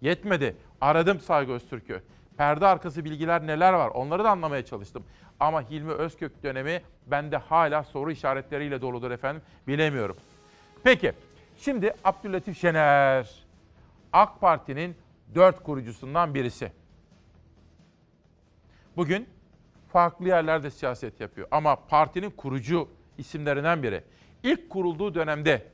[0.00, 0.56] Yetmedi.
[0.80, 2.02] Aradım Saygı Öztürk'ü.
[2.36, 5.04] Perde arkası bilgiler neler var onları da anlamaya çalıştım.
[5.40, 9.42] Ama Hilmi Özkök dönemi bende hala soru işaretleriyle doludur efendim.
[9.66, 10.16] Bilemiyorum.
[10.84, 11.12] Peki
[11.58, 13.42] şimdi Abdülatif Şener.
[14.12, 14.96] AK Parti'nin
[15.34, 16.72] dört kurucusundan birisi.
[18.96, 19.28] Bugün
[19.88, 24.04] farklı yerlerde siyaset yapıyor ama partinin kurucu isimlerinden biri.
[24.42, 25.66] İlk kurulduğu dönemde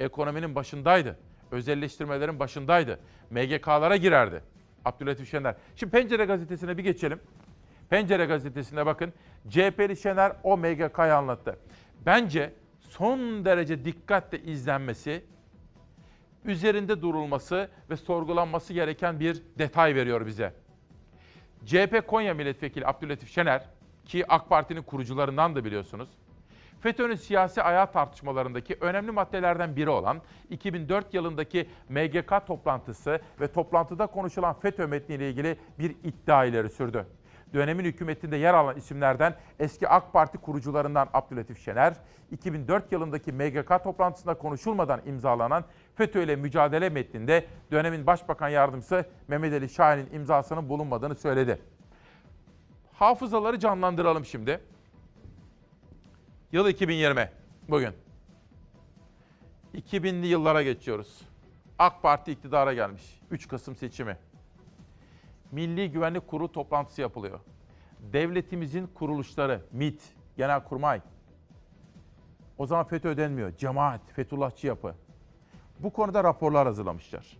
[0.00, 1.18] ekonominin başındaydı.
[1.50, 3.00] Özelleştirmelerin başındaydı.
[3.30, 4.42] MGK'lara girerdi.
[4.84, 5.54] Abdülatif Şener.
[5.76, 7.20] Şimdi Pencere gazetesine bir geçelim.
[7.90, 9.12] Pencere gazetesine bakın.
[9.48, 11.58] CHP'li Şener o MGK'yı anlattı.
[12.06, 15.24] Bence son derece dikkatle izlenmesi,
[16.44, 20.54] üzerinde durulması ve sorgulanması gereken bir detay veriyor bize.
[21.66, 23.62] CHP Konya Milletvekili Abdülatif Şener
[24.04, 26.08] ki AK Parti'nin kurucularından da biliyorsunuz.
[26.80, 34.54] FETÖ'nün siyasi ayağı tartışmalarındaki önemli maddelerden biri olan 2004 yılındaki MGK toplantısı ve toplantıda konuşulan
[34.54, 37.06] FETÖ metniyle ilgili bir iddia ileri sürdü.
[37.54, 41.94] Dönemin hükümetinde yer alan isimlerden eski AK Parti kurucularından Abdülatif Şener,
[42.30, 45.64] 2004 yılındaki MGK toplantısında konuşulmadan imzalanan
[45.98, 51.62] FETÖ ile mücadele metninde dönemin Başbakan Yardımcısı Mehmet Ali Şahin'in imzasının bulunmadığını söyledi.
[52.92, 54.60] Hafızaları canlandıralım şimdi.
[56.52, 57.30] Yıl 2020
[57.68, 57.92] bugün.
[59.74, 61.20] 2000'li yıllara geçiyoruz.
[61.78, 63.20] AK Parti iktidara gelmiş.
[63.30, 64.16] 3 Kasım seçimi.
[65.52, 67.40] Milli Güvenlik Kurulu toplantısı yapılıyor.
[68.00, 70.02] Devletimizin kuruluşları, MİT,
[70.36, 71.00] Genelkurmay.
[72.58, 73.56] O zaman FETÖ denmiyor.
[73.56, 74.94] Cemaat, Fethullahçı yapı.
[75.80, 77.36] Bu konuda raporlar hazırlamışlar.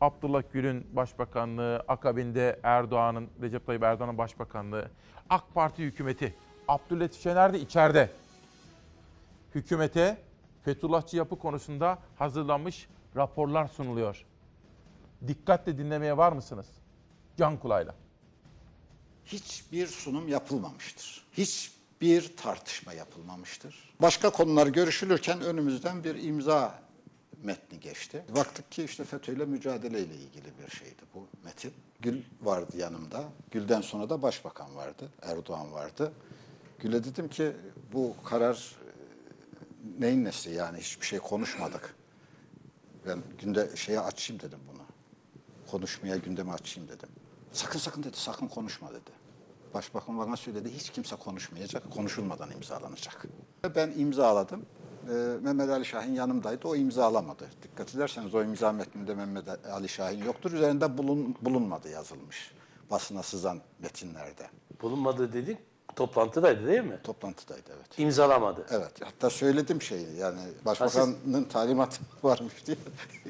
[0.00, 4.90] Abdullah Gül'ün başbakanlığı, akabinde Erdoğan'ın, Recep Tayyip Erdoğan'ın başbakanlığı,
[5.30, 6.34] AK Parti hükümeti,
[6.68, 8.10] Abdülatif Şener de içeride.
[9.54, 10.18] Hükümete
[10.64, 14.26] Fethullahçı yapı konusunda hazırlanmış raporlar sunuluyor.
[15.26, 16.66] Dikkatle dinlemeye var mısınız?
[17.36, 17.94] Can kulağıyla.
[19.24, 21.26] Hiçbir sunum yapılmamıştır.
[21.32, 23.94] Hiçbir tartışma yapılmamıştır.
[24.02, 26.89] Başka konular görüşülürken önümüzden bir imza
[27.44, 28.24] metni geçti.
[28.36, 31.72] Baktık ki işte FETÖ ile mücadele ile ilgili bir şeydi bu metin.
[32.00, 33.24] Gül vardı yanımda.
[33.50, 35.08] Gül'den sonra da başbakan vardı.
[35.22, 36.12] Erdoğan vardı.
[36.78, 37.52] Gül'e dedim ki
[37.92, 41.94] bu karar e, neyin nesi yani hiçbir şey konuşmadık.
[43.06, 44.82] Ben günde şeye açayım dedim bunu.
[45.70, 47.08] Konuşmaya gündeme açayım dedim.
[47.52, 49.10] Sakın sakın dedi, sakın konuşma dedi.
[49.74, 53.26] Başbakan bana söyledi, hiç kimse konuşmayacak, konuşulmadan imzalanacak.
[53.76, 54.66] Ben imzaladım.
[55.08, 56.68] E, Mehmet Ali Şahin yanımdaydı.
[56.68, 57.44] O imzalamadı.
[57.62, 60.52] Dikkat ederseniz o imza metninde Mehmet Ali Şahin yoktur.
[60.52, 62.52] Üzerinde bulun, bulunmadı yazılmış.
[62.90, 64.46] Basına sızan metinlerde.
[64.82, 65.58] Bulunmadı dedik.
[65.96, 66.98] Toplantıdaydı değil mi?
[67.04, 67.98] Toplantıdaydı evet.
[67.98, 68.66] İmzalamadı.
[68.70, 68.92] Evet.
[69.04, 72.76] Hatta söyledim şeyi yani başbakanın talimatı varmış diye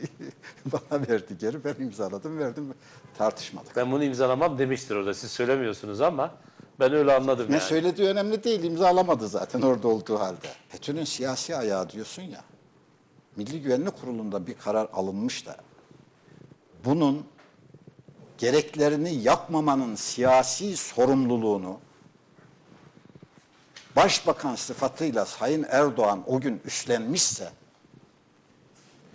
[0.67, 1.65] bana verdi geri.
[1.65, 2.75] Ben imzaladım verdim
[3.19, 3.77] tartışmadık.
[3.77, 5.15] Ben bunu imzalamam demiştir orada.
[5.15, 6.35] Siz söylemiyorsunuz ama
[6.81, 7.65] ben öyle anladım Ne yani.
[7.65, 8.63] söylediği önemli değil.
[8.63, 10.49] imzalamadı zaten orada olduğu halde.
[10.69, 12.45] FETÖ'nün siyasi ayağı diyorsun ya.
[13.37, 15.57] Milli Güvenlik Kurulu'nda bir karar alınmış da
[16.85, 17.27] bunun
[18.39, 21.79] gereklerini yapmamanın siyasi sorumluluğunu
[23.97, 27.51] Başbakan sıfatıyla Sayın Erdoğan o gün üstlenmişse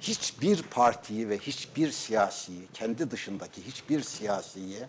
[0.01, 4.80] hiçbir partiyi ve hiçbir siyasiyi, kendi dışındaki hiçbir siyasiyi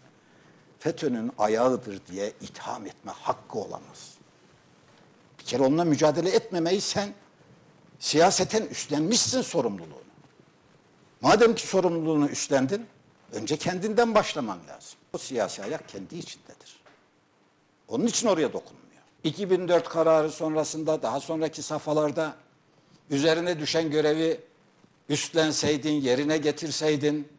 [0.87, 4.15] FETÖ'nün ayağıdır diye itham etme hakkı olamaz.
[5.39, 7.15] Bir kere onunla mücadele etmemeyi sen
[7.99, 10.07] siyaseten üstlenmişsin sorumluluğunu.
[11.21, 12.87] Madem ki sorumluluğunu üstlendin,
[13.33, 14.99] önce kendinden başlaman lazım.
[15.13, 16.77] O siyasi ayak kendi içindedir.
[17.89, 19.03] Onun için oraya dokunmuyor.
[19.25, 22.37] 2004 kararı sonrasında, daha sonraki safhalarda
[23.11, 24.41] üzerine düşen görevi
[25.09, 27.36] üstlenseydin, yerine getirseydin,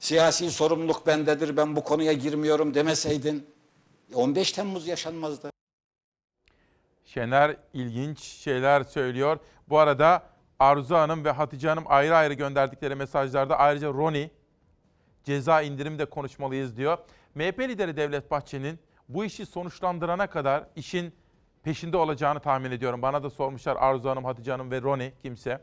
[0.00, 3.46] siyasi sorumluluk bendedir, ben bu konuya girmiyorum demeseydin,
[4.14, 5.50] 15 Temmuz yaşanmazdı.
[7.04, 9.38] Şener ilginç şeyler söylüyor.
[9.68, 10.22] Bu arada
[10.58, 14.30] Arzu Hanım ve Hatice Hanım ayrı ayrı gönderdikleri mesajlarda ayrıca Roni
[15.24, 16.98] ceza indirim de konuşmalıyız diyor.
[17.34, 21.14] MHP lideri Devlet Bahçeli'nin bu işi sonuçlandırana kadar işin
[21.62, 23.02] peşinde olacağını tahmin ediyorum.
[23.02, 25.60] Bana da sormuşlar Arzu Hanım, Hatice Hanım ve Roni kimse.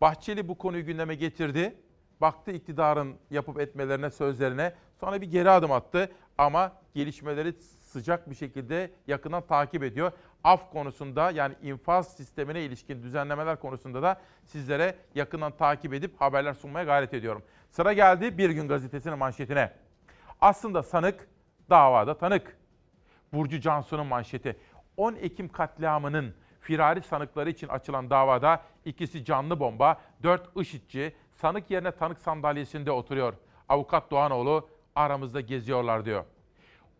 [0.00, 1.76] Bahçeli bu konuyu gündeme getirdi.
[2.20, 4.74] Baktı iktidarın yapıp etmelerine, sözlerine.
[5.00, 10.12] Sonra bir geri adım attı ama gelişmeleri sıcak bir şekilde yakından takip ediyor.
[10.44, 16.84] Af konusunda yani infaz sistemine ilişkin düzenlemeler konusunda da sizlere yakından takip edip haberler sunmaya
[16.84, 17.42] gayret ediyorum.
[17.70, 19.72] Sıra geldi Bir Gün Gazetesi'nin manşetine.
[20.40, 21.28] Aslında sanık
[21.70, 22.56] davada tanık.
[23.32, 24.56] Burcu Cansu'nun manşeti.
[24.96, 31.92] 10 Ekim katliamının firari sanıkları için açılan davada ikisi canlı bomba, 4 IŞİD'ci sanık yerine
[31.92, 33.34] tanık sandalyesinde oturuyor.
[33.68, 36.24] Avukat Doğanoğlu aramızda geziyorlar diyor.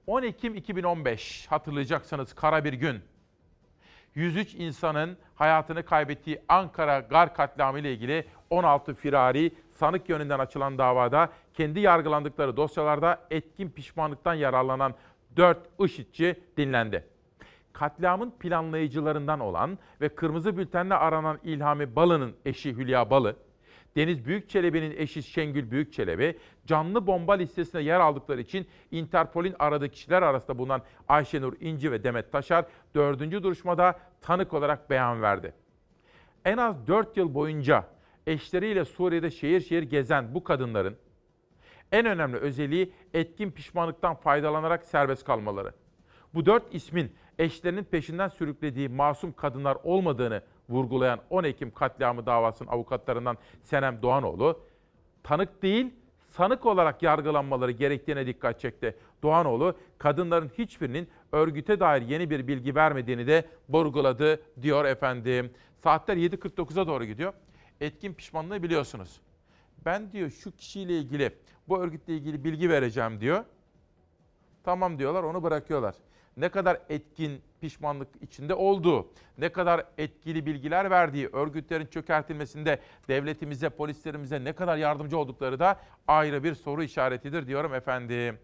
[0.06, 3.02] 10 Ekim 2015 hatırlayacaksınız kara bir gün.
[4.14, 11.28] 103 insanın hayatını kaybettiği Ankara Gar katliamı ile ilgili 16 firari sanık yönünden açılan davada
[11.54, 14.94] kendi yargılandıkları dosyalarda etkin pişmanlıktan yararlanan
[15.36, 17.04] 4 IŞİD'ci dinlendi.
[17.72, 23.36] Katliamın planlayıcılarından olan ve kırmızı bültenle aranan İlhami Balı'nın eşi Hülya Balı,
[23.96, 30.58] Deniz Büyükçelebi'nin eşi Şengül Büyükçelebi, canlı bomba listesine yer aldıkları için Interpol'ün aradığı kişiler arasında
[30.58, 35.52] bulunan Ayşenur İnci ve Demet Taşar, dördüncü duruşmada tanık olarak beyan verdi.
[36.44, 37.84] En az 4 yıl boyunca
[38.26, 40.96] eşleriyle Suriye'de şehir şehir gezen bu kadınların
[41.92, 45.72] en önemli özelliği etkin pişmanlıktan faydalanarak serbest kalmaları.
[46.34, 53.38] Bu dört ismin eşlerinin peşinden sürüklediği masum kadınlar olmadığını vurgulayan 10 Ekim katliamı davasının avukatlarından
[53.62, 54.60] Senem Doğanoğlu,
[55.22, 55.94] tanık değil,
[56.28, 58.96] sanık olarak yargılanmaları gerektiğine dikkat çekti.
[59.22, 65.50] Doğanoğlu, kadınların hiçbirinin örgüte dair yeni bir bilgi vermediğini de vurguladı diyor efendim.
[65.82, 67.32] Saatler 7.49'a doğru gidiyor.
[67.80, 69.20] Etkin pişmanlığı biliyorsunuz.
[69.84, 71.30] Ben diyor şu kişiyle ilgili,
[71.68, 73.44] bu örgütle ilgili bilgi vereceğim diyor.
[74.64, 75.94] Tamam diyorlar, onu bırakıyorlar
[76.36, 84.44] ne kadar etkin pişmanlık içinde olduğu, ne kadar etkili bilgiler verdiği, örgütlerin çökertilmesinde devletimize, polislerimize
[84.44, 88.38] ne kadar yardımcı oldukları da ayrı bir soru işaretidir diyorum efendim.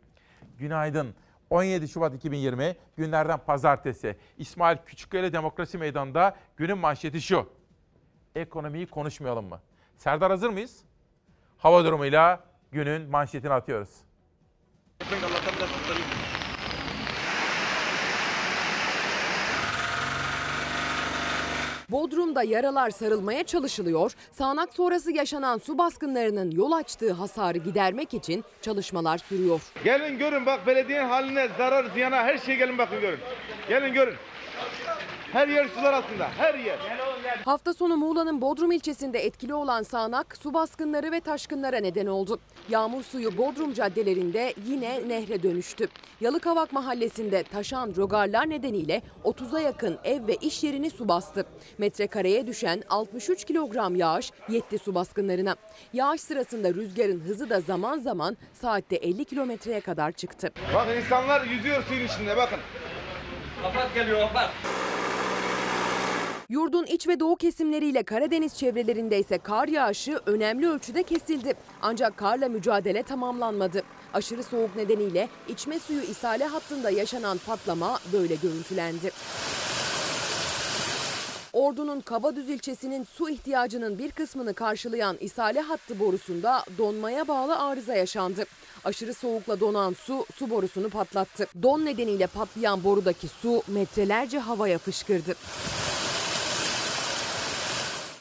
[0.58, 1.14] Günaydın.
[1.50, 4.16] 17 Şubat 2020 günlerden pazartesi.
[4.38, 7.48] İsmail Küçükkaya Demokrasi Meydanı'nda günün manşeti şu.
[8.34, 9.60] Ekonomiyi konuşmayalım mı?
[9.96, 10.84] Serdar hazır mıyız?
[11.58, 13.90] Hava durumuyla günün manşetini atıyoruz.
[21.90, 24.12] Bodrum'da yaralar sarılmaya çalışılıyor.
[24.32, 29.60] Sağanak sonrası yaşanan su baskınlarının yol açtığı hasarı gidermek için çalışmalar sürüyor.
[29.84, 33.18] Gelin görün bak belediyenin haline, zarar, ziyana her şey gelin bakın görün.
[33.68, 34.14] Gelin görün.
[35.32, 36.78] Her yer sular altında, her yer.
[37.44, 42.40] Hafta sonu Muğla'nın Bodrum ilçesinde etkili olan sağanak su baskınları ve taşkınlara neden oldu.
[42.68, 45.88] Yağmur suyu Bodrum caddelerinde yine nehre dönüştü.
[46.20, 51.46] Yalıkavak mahallesinde taşan rogarlar nedeniyle 30'a yakın ev ve iş yerini su bastı.
[51.78, 55.56] Metrekareye düşen 63 kilogram yağış yetti su baskınlarına.
[55.92, 60.52] Yağış sırasında rüzgarın hızı da zaman zaman saatte 50 kilometreye kadar çıktı.
[60.74, 62.58] Bakın insanlar yüzüyor suyun içinde bakın.
[63.62, 64.50] Kapat geliyor kapat.
[66.50, 71.54] Yurdun iç ve doğu kesimleriyle Karadeniz çevrelerinde ise kar yağışı önemli ölçüde kesildi.
[71.82, 73.82] Ancak karla mücadele tamamlanmadı.
[74.14, 79.10] Aşırı soğuk nedeniyle içme suyu isale hattında yaşanan patlama böyle görüntülendi.
[81.52, 88.44] Ordu'nun Kabadüz ilçesinin su ihtiyacının bir kısmını karşılayan isale hattı borusunda donmaya bağlı arıza yaşandı.
[88.84, 91.46] Aşırı soğukla donan su, su borusunu patlattı.
[91.62, 95.34] Don nedeniyle patlayan borudaki su metrelerce havaya fışkırdı.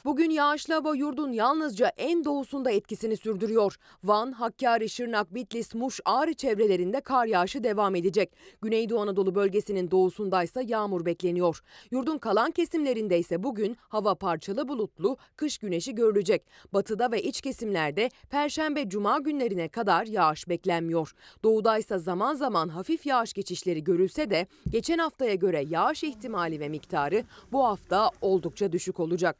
[0.06, 3.76] Bugün yağışlı hava yurdun yalnızca en doğusunda etkisini sürdürüyor.
[4.04, 8.32] Van, Hakkari, Şırnak, Bitlis, Muş, Ağrı çevrelerinde kar yağışı devam edecek.
[8.62, 11.62] Güneydoğu Anadolu bölgesinin doğusundaysa yağmur bekleniyor.
[11.92, 16.44] Yurdun kalan kesimlerinde ise bugün hava parçalı bulutlu, kış güneşi görülecek.
[16.74, 21.14] Batıda ve iç kesimlerde Perşembe, Cuma günlerine kadar yağış beklenmiyor.
[21.44, 27.24] Doğudaysa zaman zaman hafif yağış geçişleri görülse de geçen haftaya göre yağış ihtimali ve miktarı
[27.52, 29.38] bu hafta oldukça düşük olacak.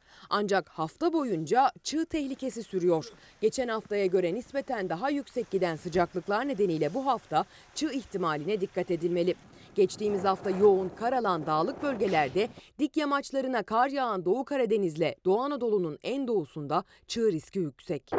[0.60, 3.06] Ancak hafta boyunca çığ tehlikesi sürüyor.
[3.40, 7.44] Geçen haftaya göre nispeten daha yüksek giden sıcaklıklar nedeniyle bu hafta
[7.74, 9.34] çığ ihtimaline dikkat edilmeli.
[9.74, 12.48] Geçtiğimiz hafta yoğun kar alan dağlık bölgelerde
[12.78, 18.10] dik yamaçlarına kar yağan Doğu Karadeniz'le Doğu Anadolu'nun en doğusunda çığ riski yüksek.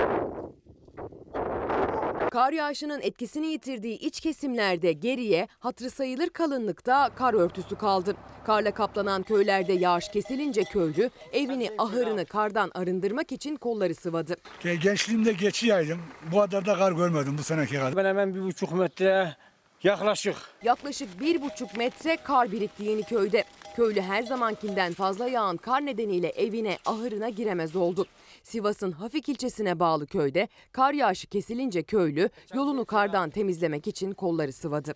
[2.32, 8.16] Kar yağışının etkisini yitirdiği iç kesimlerde geriye hatırı sayılır kalınlıkta kar örtüsü kaldı.
[8.46, 14.36] Karla kaplanan köylerde yağış kesilince köylü evini, ahırını kardan arındırmak için kolları sıvadı.
[14.64, 16.02] Gençliğimde geçi yaydım.
[16.32, 17.96] Bu kadar da kar görmedim bu seneki kadar.
[17.96, 19.36] Ben hemen bir buçuk metre
[19.84, 20.36] yaklaşık.
[20.64, 23.44] Yaklaşık bir buçuk metre kar birikti Yeniköy'de.
[23.76, 28.06] Köylü her zamankinden fazla yağan kar nedeniyle evine, ahırına giremez oldu.
[28.44, 34.96] Sivas'ın Hafik ilçesine bağlı köyde kar yağışı kesilince köylü yolunu kardan temizlemek için kolları sıvadı.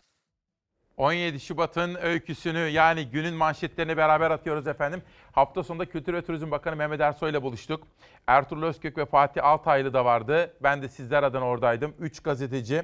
[0.98, 5.02] 17 Şubat'ın öyküsünü yani günün manşetlerini beraber atıyoruz efendim.
[5.32, 7.88] Hafta sonunda Kültür ve Turizm Bakanı Mehmet Ersoy ile buluştuk.
[8.28, 10.54] Ertuğrul Özkök ve Fatih Altaylı da vardı.
[10.64, 11.94] Ben de sizler adına oradaydım.
[12.00, 12.84] 3 gazeteci.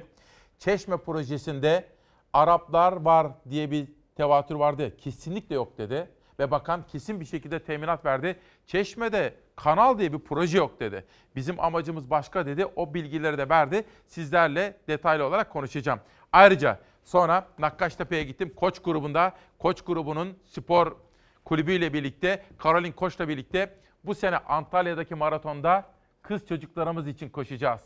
[0.58, 1.88] Çeşme projesinde
[2.32, 4.96] Araplar var diye bir tevatür vardı.
[4.96, 6.10] Kesinlikle yok dedi.
[6.38, 8.38] Ve bakan kesin bir şekilde teminat verdi.
[8.66, 11.04] Çeşme'de kanal diye bir proje yok dedi.
[11.36, 12.66] Bizim amacımız başka dedi.
[12.76, 13.84] O bilgileri de verdi.
[14.06, 16.00] Sizlerle detaylı olarak konuşacağım.
[16.32, 18.52] Ayrıca sonra Nakkaştepe'ye gittim.
[18.56, 20.96] Koç grubunda, Koç grubunun spor
[21.44, 23.74] kulübüyle birlikte, Karolin Koç'la birlikte
[24.04, 25.86] bu sene Antalya'daki maratonda
[26.22, 27.82] kız çocuklarımız için koşacağız.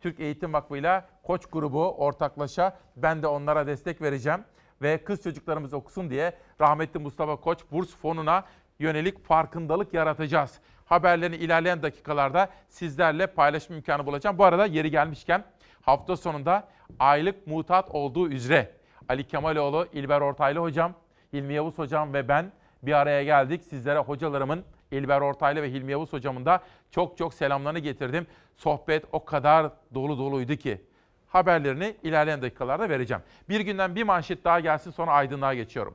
[0.00, 4.44] Türk Eğitim Vakfı'yla Koç grubu ortaklaşa ben de onlara destek vereceğim.
[4.82, 8.44] Ve kız çocuklarımız okusun diye rahmetli Mustafa Koç burs fonuna
[8.80, 10.58] yönelik farkındalık yaratacağız.
[10.84, 14.38] Haberlerini ilerleyen dakikalarda sizlerle paylaşma imkanı bulacağım.
[14.38, 15.44] Bu arada yeri gelmişken
[15.82, 16.68] hafta sonunda
[16.98, 18.70] aylık mutat olduğu üzere
[19.08, 20.94] Ali Kemaloğlu, İlber Ortaylı hocam,
[21.32, 22.52] Hilmi Yavuz hocam ve ben
[22.82, 23.62] bir araya geldik.
[23.64, 26.60] Sizlere hocalarımın İlber Ortaylı ve Hilmi Yavuz hocamın da
[26.90, 28.26] çok çok selamlarını getirdim.
[28.56, 30.80] Sohbet o kadar dolu doluydu ki.
[31.28, 33.22] Haberlerini ilerleyen dakikalarda vereceğim.
[33.48, 35.94] Bir günden bir manşet daha gelsin sonra aydınlığa geçiyorum.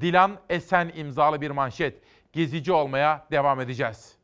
[0.00, 1.94] Dilan Esen imzalı bir manşet.
[2.34, 4.16] Gezici olmaya devam edeceğiz.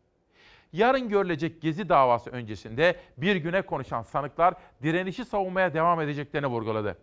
[0.72, 6.98] Yarın görülecek Gezi davası öncesinde bir güne konuşan sanıklar direnişi savunmaya devam edeceklerini vurguladı.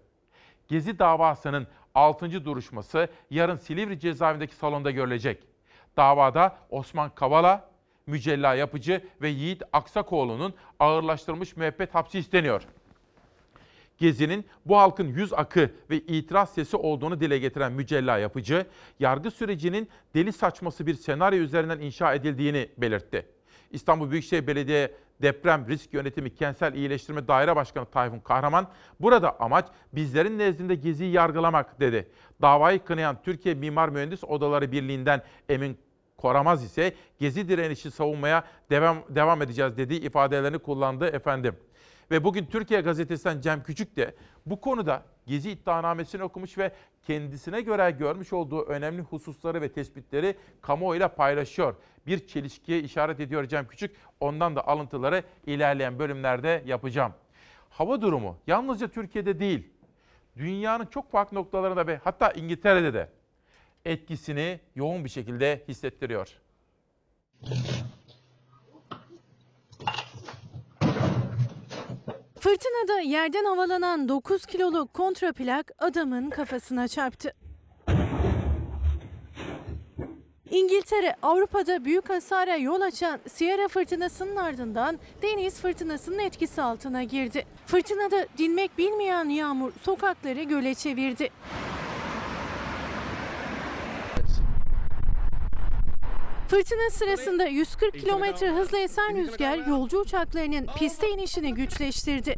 [0.68, 2.46] Gezi davasının 6.
[2.46, 5.44] duruşması yarın Silivri cezaevindeki salonda görülecek.
[5.98, 7.70] Davada Osman Kavala,
[8.08, 12.64] Mücella Yapıcı ve Yiğit Aksakoğlu'nun ağırlaştırılmış müebbet hapsi isteniyor.
[13.98, 18.66] Gezi'nin bu halkın yüz akı ve itiraz sesi olduğunu dile getiren Mücella Yapıcı,
[19.00, 23.26] yargı sürecinin deli saçması bir senaryo üzerinden inşa edildiğini belirtti.
[23.72, 24.92] İstanbul Büyükşehir Belediye
[25.22, 28.68] Deprem Risk Yönetimi Kentsel İyileştirme Daire Başkanı Tayfun Kahraman,
[29.00, 32.08] burada amaç bizlerin nezdinde Gezi'yi yargılamak dedi.
[32.42, 35.78] Davayı kınayan Türkiye Mimar Mühendis Odaları Birliği'nden Emin
[36.18, 41.56] Koramaz ise Gezi direnişi savunmaya devam, devam edeceğiz dediği ifadelerini kullandı efendim.
[42.12, 46.72] Ve bugün Türkiye Gazetesi'nden Cem Küçük de bu konuda Gezi iddianamesini okumuş ve
[47.04, 51.76] kendisine göre görmüş olduğu önemli hususları ve tespitleri kamuoyuyla paylaşıyor.
[52.08, 53.96] Bir çelişkiye işaret ediyor Cem Küçük.
[54.20, 57.14] Ondan da alıntıları ilerleyen bölümlerde yapacağım.
[57.70, 59.70] Hava durumu yalnızca Türkiye'de değil,
[60.38, 63.10] dünyanın çok farklı noktalarında ve hatta İngiltere'de de
[63.86, 66.38] etkisini yoğun bir şekilde hissettiriyor.
[72.40, 77.34] Fırtınada yerden havalanan 9 kiloluk kontraplak adamın kafasına çarptı.
[80.50, 87.46] İngiltere, Avrupa'da büyük hasara yol açan Sierra fırtınasının ardından deniz fırtınasının etkisi altına girdi.
[87.66, 91.30] Fırtınada dinmek bilmeyen yağmur sokakları göle çevirdi.
[96.48, 102.36] Fırtına sırasında 140 kilometre hızla esen rüzgar yolcu uçaklarının piste inişini güçleştirdi.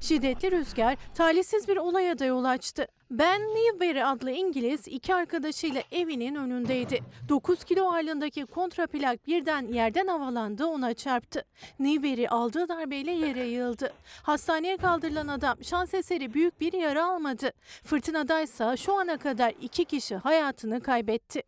[0.00, 2.86] Şiddetli rüzgar talihsiz bir olaya da yol açtı.
[3.12, 7.00] Ben Newberry adlı İngiliz iki arkadaşıyla evinin önündeydi.
[7.28, 11.42] 9 kilo ağırlığındaki kontraplak birden yerden havalandı ona çarptı.
[11.78, 13.92] Newberry aldığı darbeyle yere yığıldı.
[14.22, 17.50] Hastaneye kaldırılan adam şans eseri büyük bir yara almadı.
[17.84, 21.42] Fırtınadaysa şu ana kadar iki kişi hayatını kaybetti.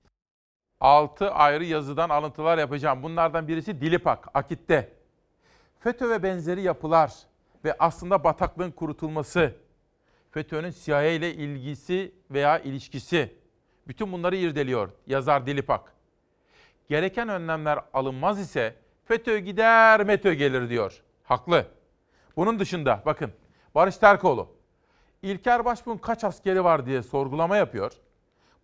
[0.80, 3.02] 6 ayrı yazıdan alıntılar yapacağım.
[3.02, 4.92] Bunlardan birisi Dilipak, Akit'te.
[5.80, 7.12] FETÖ ve benzeri yapılar
[7.64, 9.63] ve aslında bataklığın kurutulması,
[10.35, 13.35] FETÖ'nün CIA ile ilgisi veya ilişkisi.
[13.89, 15.93] Bütün bunları irdeliyor yazar Dilipak.
[16.89, 21.03] Gereken önlemler alınmaz ise FETÖ gider, METÖ gelir diyor.
[21.24, 21.66] Haklı.
[22.37, 23.32] Bunun dışında bakın
[23.74, 24.49] Barış Terkoğlu,
[25.22, 27.93] İlker Başbuğ'un kaç askeri var diye sorgulama yapıyor.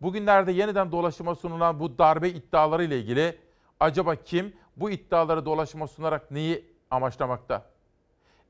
[0.01, 3.39] Bugünlerde yeniden dolaşıma sunulan bu darbe iddiaları ile ilgili
[3.81, 7.71] acaba kim bu iddiaları dolaşıma sunarak neyi amaçlamakta?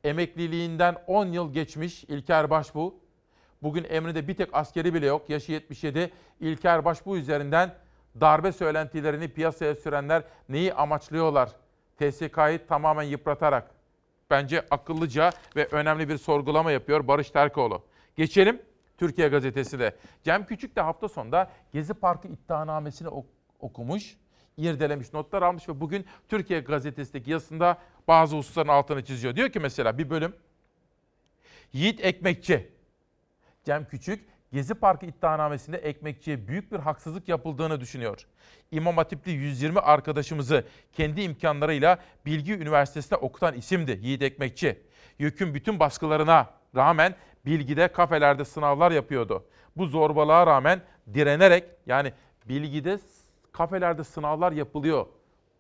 [0.05, 2.95] Emekliliğinden 10 yıl geçmiş İlker Başbuğ,
[3.63, 6.11] bugün emrinde bir tek askeri bile yok, yaşı 77.
[6.41, 7.75] İlker Başbuğ üzerinden
[8.21, 11.51] darbe söylentilerini piyasaya sürenler neyi amaçlıyorlar?
[11.99, 13.71] TSK'yı tamamen yıpratarak.
[14.31, 17.83] Bence akıllıca ve önemli bir sorgulama yapıyor Barış Terkoğlu.
[18.17, 18.63] Geçelim
[18.99, 19.93] Türkiye Gazetesi'ne.
[20.25, 23.27] Cem Küçük de hafta sonunda Gezi Parkı iddianamesini ok-
[23.61, 24.17] okumuş,
[24.57, 29.37] irdelemiş, notlar almış ve bugün Türkiye Gazetesi'ndeki yazısında bazı hususların altını çiziyor.
[29.37, 30.35] Diyor ki mesela bir bölüm,
[31.73, 32.73] Yiğit Ekmekçi,
[33.65, 38.27] Cem Küçük, Gezi Parkı iddianamesinde ekmekçiye büyük bir haksızlık yapıldığını düşünüyor.
[38.71, 44.83] İmam Hatipli 120 arkadaşımızı kendi imkanlarıyla Bilgi Üniversitesi'nde okutan isimdi Yiğit Ekmekçi.
[45.19, 47.15] YÖK'ün bütün baskılarına rağmen
[47.47, 49.45] Bilgi'de kafelerde sınavlar yapıyordu.
[49.77, 50.83] Bu zorbalığa rağmen
[51.15, 52.13] direnerek yani
[52.49, 52.99] Bilgi'de
[53.53, 55.07] kafelerde sınavlar yapılıyor.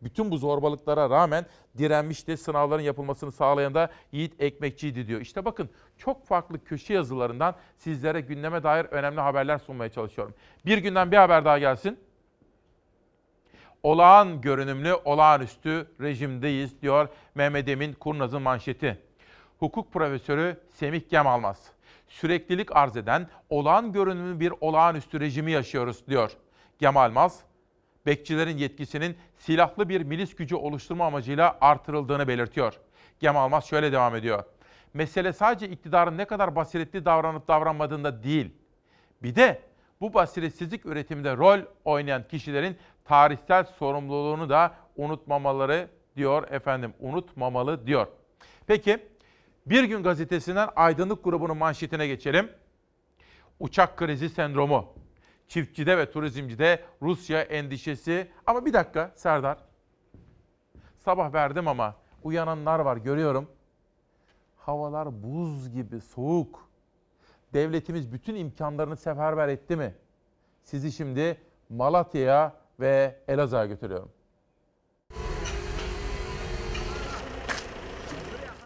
[0.02, 1.46] Bütün bu zorbalıklara rağmen
[1.78, 2.36] direnmişti.
[2.36, 5.20] Sınavların yapılmasını sağlayan da Yiğit Ekmekçiydi diyor.
[5.20, 10.34] İşte bakın çok farklı köşe yazılarından sizlere gündeme dair önemli haberler sunmaya çalışıyorum.
[10.66, 11.98] Bir günden bir haber daha gelsin.
[13.82, 18.98] Olağan görünümlü, olağanüstü rejimdeyiz diyor Mehmet Emin Kurnaz'ın manşeti.
[19.58, 21.62] Hukuk profesörü Semih Gemalmaz.
[22.08, 26.32] Süreklilik arz eden olağan görünümlü bir olağanüstü rejimi yaşıyoruz diyor.
[26.78, 27.40] Gemalmaz,
[28.06, 32.80] bekçilerin yetkisinin silahlı bir milis gücü oluşturma amacıyla artırıldığını belirtiyor.
[33.20, 34.44] Gemalmaz şöyle devam ediyor.
[34.94, 38.50] Mesele sadece iktidarın ne kadar basiretli davranıp davranmadığında değil.
[39.22, 39.62] Bir de
[40.00, 46.94] bu basiretsizlik üretiminde rol oynayan kişilerin tarihsel sorumluluğunu da unutmamaları diyor efendim.
[47.00, 48.06] Unutmamalı diyor.
[48.66, 48.98] Peki
[49.66, 52.50] Bir Gün Gazetesi'nden Aydınlık grubunun manşetine geçelim.
[53.60, 54.94] Uçak krizi sendromu.
[55.50, 58.30] Çiftçide ve turizmcide Rusya endişesi.
[58.46, 59.58] Ama bir dakika Serdar.
[60.98, 63.48] Sabah verdim ama uyananlar var görüyorum.
[64.56, 66.70] Havalar buz gibi soğuk.
[67.52, 69.94] Devletimiz bütün imkanlarını seferber etti mi?
[70.62, 74.10] Sizi şimdi Malatya'ya ve Elazığ'a götürüyorum.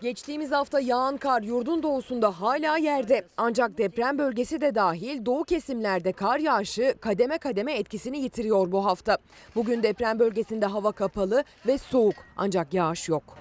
[0.04, 3.28] Geçtiğimiz hafta yağan kar yurdun doğusunda hala yerde.
[3.36, 9.18] Ancak deprem bölgesi de dahil doğu kesimlerde kar yağışı kademe kademe etkisini yitiriyor bu hafta.
[9.54, 13.38] Bugün deprem bölgesinde hava kapalı ve soğuk ancak yağış yok.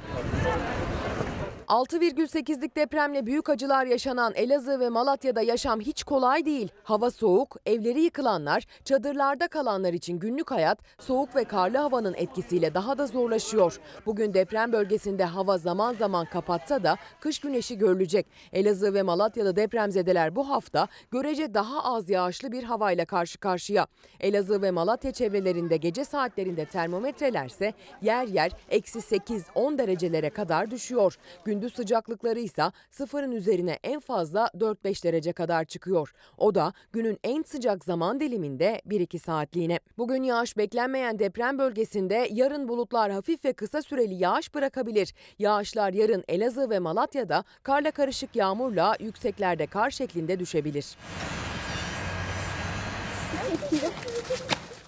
[1.68, 6.72] 6,8'lik depremle büyük acılar yaşanan Elazığ ve Malatya'da yaşam hiç kolay değil.
[6.84, 12.98] Hava soğuk, evleri yıkılanlar, çadırlarda kalanlar için günlük hayat soğuk ve karlı havanın etkisiyle daha
[12.98, 13.80] da zorlaşıyor.
[14.06, 18.28] Bugün deprem bölgesinde hava zaman zaman kapatsa da kış güneşi görülecek.
[18.54, 23.88] Elazığ ve Malatya'da depremzedeler bu hafta görece daha az yağışlı bir havayla karşı karşıya.
[24.20, 31.18] Elazığ ve Malatya çevrelerinde gece saatlerinde termometrelerse yer yer eksi 8-10 derecelere kadar düşüyor.
[31.54, 36.14] Gündüz sıcaklıkları ise sıfırın üzerine en fazla 4-5 derece kadar çıkıyor.
[36.38, 39.80] O da günün en sıcak zaman diliminde 1-2 saatliğine.
[39.98, 45.14] Bugün yağış beklenmeyen deprem bölgesinde yarın bulutlar hafif ve kısa süreli yağış bırakabilir.
[45.40, 50.98] Yağışlar yarın Elazığ ve Malatya'da karla karışık yağmurla yükseklerde kar şeklinde düşebilir.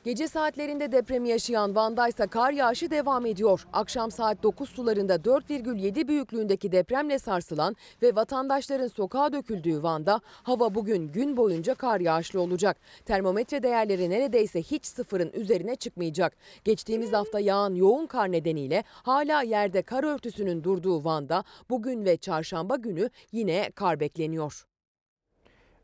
[0.06, 3.66] Gece saatlerinde depremi yaşayan Van'da ise kar yağışı devam ediyor.
[3.74, 11.08] Akşam saat 9 sularında 4,7 büyüklüğündeki depremle sarsılan ve vatandaşların sokağa döküldüğü Van'da hava bugün
[11.08, 12.78] gün boyunca kar yağışlı olacak.
[13.06, 16.38] Termometre değerleri neredeyse hiç sıfırın üzerine çıkmayacak.
[16.64, 22.76] Geçtiğimiz hafta yağan yoğun kar nedeniyle hala yerde kar örtüsünün durduğu Van'da bugün ve çarşamba
[22.76, 24.66] günü yine kar bekleniyor.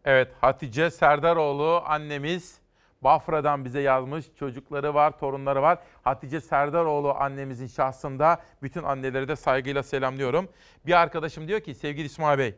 [0.05, 2.60] Evet Hatice Serdaroğlu annemiz
[3.01, 4.25] Bafra'dan bize yazmış.
[4.39, 5.79] Çocukları var, torunları var.
[6.03, 10.49] Hatice Serdaroğlu annemizin şahsında bütün anneleri de saygıyla selamlıyorum.
[10.85, 12.55] Bir arkadaşım diyor ki sevgili İsmail Bey,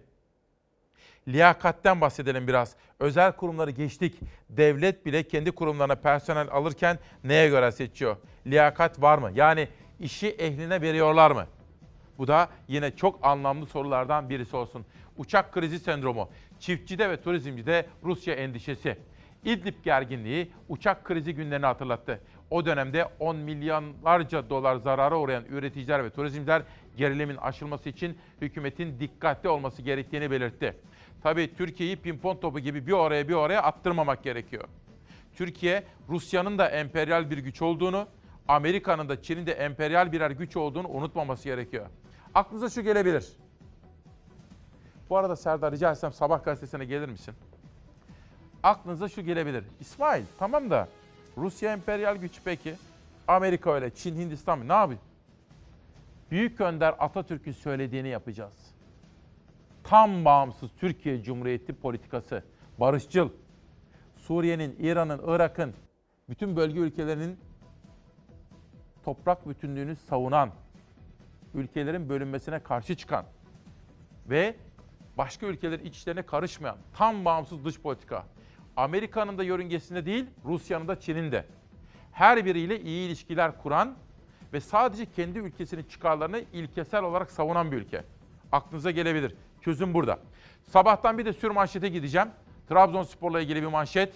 [1.28, 2.76] liyakatten bahsedelim biraz.
[3.00, 4.20] Özel kurumları geçtik.
[4.50, 8.18] Devlet bile kendi kurumlarına personel alırken neye göre seçiyor?
[8.48, 9.32] Liyakat var mı?
[9.36, 9.68] Yani
[10.00, 11.46] işi ehline veriyorlar mı?
[12.18, 14.86] Bu da yine çok anlamlı sorulardan birisi olsun.
[15.18, 16.30] Uçak krizi sendromu,
[16.60, 18.98] çiftçide ve turizmcide Rusya endişesi.
[19.46, 22.20] İdlib gerginliği uçak krizi günlerini hatırlattı.
[22.50, 26.64] O dönemde 10 milyonlarca dolar zarara uğrayan üreticiler ve turizmciler
[26.98, 30.76] gerilimin aşılması için hükümetin dikkatli olması gerektiğini belirtti.
[31.24, 34.64] Tabii Türkiye'yi pimpon topu gibi bir oraya bir oraya attırmamak gerekiyor.
[35.36, 38.08] Türkiye, Rusya'nın da emperyal bir güç olduğunu,
[38.48, 41.86] Amerika'nın da Çin'in de emperyal birer güç olduğunu unutmaması gerekiyor.
[42.34, 43.28] Aklınıza şu gelebilir.
[45.10, 47.34] Bu arada Serdar rica etsem sabah gazetesine gelir misin?
[48.64, 49.64] Aklınıza şu gelebilir.
[49.80, 50.88] İsmail tamam da
[51.38, 52.76] Rusya emperyal güç peki.
[53.28, 54.68] Amerika öyle, Çin, Hindistan mı?
[54.68, 55.00] Ne yapıyor?
[56.32, 58.54] Büyük Önder Atatürk'ün söylediğini yapacağız.
[59.84, 62.44] Tam bağımsız Türkiye Cumhuriyeti politikası,
[62.80, 63.30] barışçıl,
[64.18, 65.74] Suriye'nin, İran'ın, Irak'ın,
[66.30, 67.40] bütün bölge ülkelerinin
[69.06, 70.50] toprak bütünlüğünü savunan,
[71.54, 73.26] ülkelerin bölünmesine karşı çıkan
[74.30, 74.56] ve
[75.18, 78.26] başka ülkelerin iç işlerine karışmayan tam bağımsız dış politika.
[78.78, 81.46] Amerika'nın da yörüngesinde değil, Rusya'nın da Çin'in de.
[82.12, 83.96] Her biriyle iyi ilişkiler kuran
[84.54, 88.04] ve sadece kendi ülkesinin çıkarlarını ilkesel olarak savunan bir ülke.
[88.52, 89.36] Aklınıza gelebilir.
[89.62, 90.20] Çözüm burada.
[90.64, 92.28] Sabahtan bir de sür manşete gideceğim.
[92.70, 94.14] Trabzonspor'la ilgili bir manşet.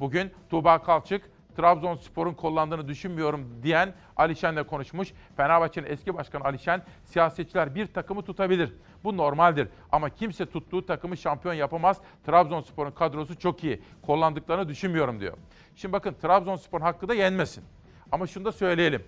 [0.00, 5.12] Bugün Tuğba Kalçık, Trabzonspor'un kullandığını düşünmüyorum diyen Alişen'le konuşmuş.
[5.36, 8.74] Fenerbahçe'nin eski başkanı Alişen, siyasetçiler bir takımı tutabilir.
[9.04, 12.00] Bu normaldir ama kimse tuttuğu takımı şampiyon yapamaz.
[12.26, 13.82] Trabzonspor'un kadrosu çok iyi.
[14.02, 15.36] Kullandıklarını düşünmüyorum diyor.
[15.76, 17.64] Şimdi bakın Trabzonspor'un hakkı da yenmesin.
[18.12, 19.02] Ama şunu da söyleyelim.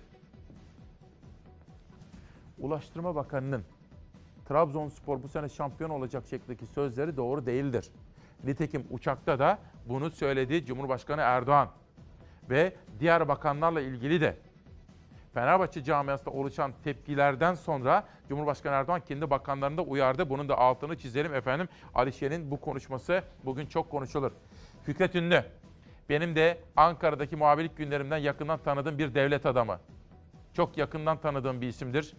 [2.59, 3.63] Ulaştırma Bakanı'nın
[4.47, 7.91] Trabzonspor bu sene şampiyon olacak şeklindeki sözleri doğru değildir.
[8.43, 11.69] Nitekim uçakta da bunu söyledi Cumhurbaşkanı Erdoğan.
[12.51, 14.35] Ve diğer bakanlarla ilgili de
[15.33, 20.29] Fenerbahçe camiasında oluşan tepkilerden sonra Cumhurbaşkanı Erdoğan kendi bakanlarını da uyardı.
[20.29, 21.69] Bunun da altını çizelim efendim.
[21.95, 24.31] Alişer'in bu konuşması bugün çok konuşulur.
[24.83, 25.43] Fikret Ünlü,
[26.09, 29.79] benim de Ankara'daki muhabirlik günlerimden yakından tanıdığım bir devlet adamı.
[30.53, 32.13] Çok yakından tanıdığım bir isimdir.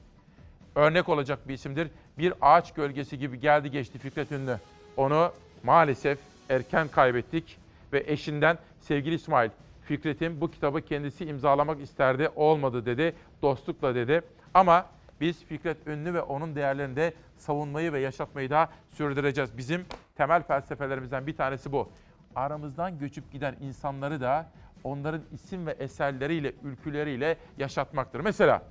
[0.74, 1.90] Örnek olacak bir isimdir.
[2.18, 4.58] Bir ağaç gölgesi gibi geldi geçti Fikret Ünlü.
[4.96, 6.18] Onu maalesef
[6.50, 7.58] erken kaybettik
[7.92, 9.50] ve eşinden sevgili İsmail
[9.84, 14.22] Fikret'in bu kitabı kendisi imzalamak isterdi, olmadı dedi, dostlukla dedi.
[14.54, 14.86] Ama
[15.20, 19.58] biz Fikret Ünlü ve onun değerlerini de savunmayı ve yaşatmayı da sürdüreceğiz.
[19.58, 19.84] Bizim
[20.16, 21.90] temel felsefelerimizden bir tanesi bu.
[22.36, 24.50] Aramızdan göçüp giden insanları da
[24.84, 28.20] onların isim ve eserleriyle, ülküleriyle yaşatmaktır.
[28.20, 28.62] Mesela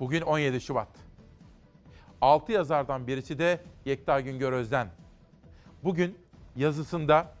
[0.00, 0.88] bugün 17 Şubat.
[2.20, 4.88] 6 yazardan birisi de Yekta Güngör Özden.
[5.84, 6.18] Bugün
[6.56, 7.34] yazısında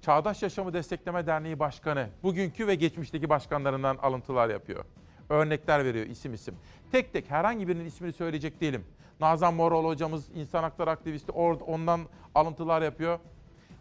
[0.00, 4.84] Çağdaş Yaşamı Destekleme Derneği Başkanı, bugünkü ve geçmişteki başkanlarından alıntılar yapıyor.
[5.28, 6.54] Örnekler veriyor isim isim.
[6.92, 8.84] Tek tek herhangi birinin ismini söyleyecek değilim.
[9.20, 12.00] Nazan Moroğlu hocamız insan hakları aktivisti orada ondan
[12.34, 13.18] alıntılar yapıyor.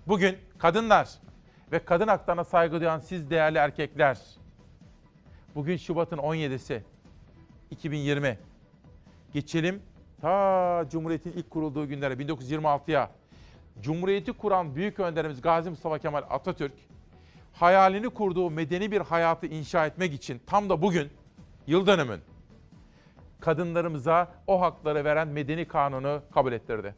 [0.07, 1.09] Bugün kadınlar
[1.71, 4.19] ve kadın haklarına saygı duyan siz değerli erkekler.
[5.55, 6.81] Bugün Şubat'ın 17'si
[7.71, 8.39] 2020.
[9.33, 9.81] Geçelim
[10.21, 13.09] ta Cumhuriyet'in ilk kurulduğu günlere 1926'ya.
[13.81, 16.73] Cumhuriyeti kuran büyük önderimiz Gazi Mustafa Kemal Atatürk
[17.53, 21.09] hayalini kurduğu medeni bir hayatı inşa etmek için tam da bugün
[21.67, 22.21] yıl dönümün
[23.39, 26.95] kadınlarımıza o hakları veren medeni kanunu kabul ettirdi.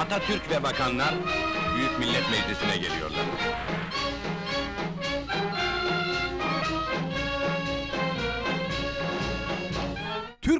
[0.00, 1.14] Atatürk ve bakanlar
[1.76, 3.26] Büyük Millet Meclisi'ne geliyorlar.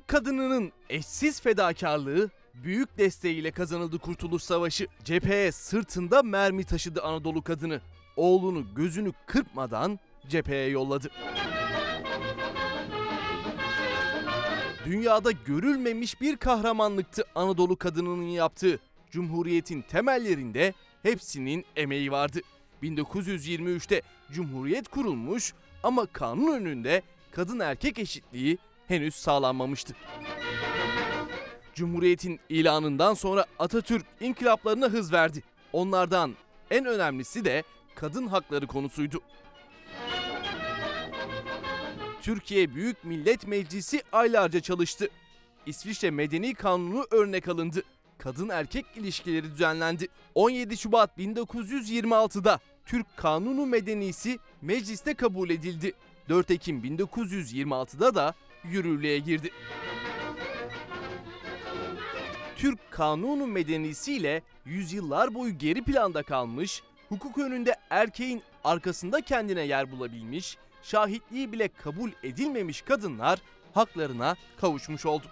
[0.06, 4.86] Kadınının eşsiz fedakarlığı, büyük desteğiyle kazanıldı Kurtuluş Savaşı.
[5.04, 7.80] Cepheye sırtında mermi taşıdı Anadolu kadını.
[8.16, 9.98] Oğlunu gözünü kırpmadan
[10.28, 11.10] cepheye yolladı.
[14.84, 18.78] Dünyada görülmemiş bir kahramanlıktı Anadolu kadınının yaptığı.
[19.10, 22.40] Cumhuriyetin temellerinde hepsinin emeği vardı.
[22.82, 24.02] 1923'te
[24.32, 27.02] Cumhuriyet kurulmuş ama kanun önünde
[27.32, 29.94] kadın erkek eşitliği henüz sağlanmamıştı.
[31.74, 35.42] Cumhuriyetin ilanından sonra Atatürk inkılaplarına hız verdi.
[35.72, 36.34] Onlardan
[36.70, 37.62] en önemlisi de
[37.94, 39.20] kadın hakları konusuydu.
[42.22, 45.08] Türkiye Büyük Millet Meclisi aylarca çalıştı.
[45.66, 47.82] İsviçre Medeni Kanunu örnek alındı.
[48.18, 50.08] kadın erkek ilişkileri düzenlendi.
[50.34, 55.92] 17 Şubat 1926'da Türk Kanunu Medenisi mecliste kabul edildi.
[56.28, 58.34] 4 Ekim 1926'da da
[58.70, 59.50] yürürlüğe girdi.
[62.56, 69.90] Türk Kanunu Medenisi ile yüzyıllar boyu geri planda kalmış, hukuk önünde erkeğin arkasında kendine yer
[69.90, 73.38] bulabilmiş, şahitliği bile kabul edilmemiş kadınlar
[73.74, 75.26] haklarına kavuşmuş oldu.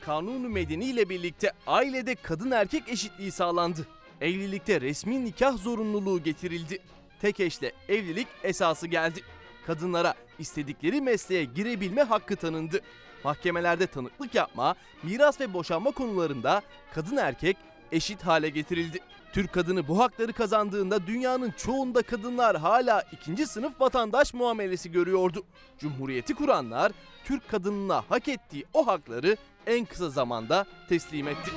[0.00, 3.86] Kanunu Medeni ile birlikte ailede kadın erkek eşitliği sağlandı.
[4.20, 6.78] Evlilikte resmi nikah zorunluluğu getirildi.
[7.20, 9.20] Tek eşle evlilik esası geldi.
[9.66, 12.80] Kadınlara istedikleri mesleğe girebilme hakkı tanındı.
[13.24, 16.62] Mahkemelerde tanıklık yapma, miras ve boşanma konularında
[16.94, 17.56] kadın erkek
[17.92, 18.98] eşit hale getirildi.
[19.32, 25.44] Türk kadını bu hakları kazandığında dünyanın çoğunda kadınlar hala ikinci sınıf vatandaş muamelesi görüyordu.
[25.78, 26.92] Cumhuriyeti kuranlar
[27.24, 29.36] Türk kadınına hak ettiği o hakları
[29.66, 31.50] en kısa zamanda teslim etti.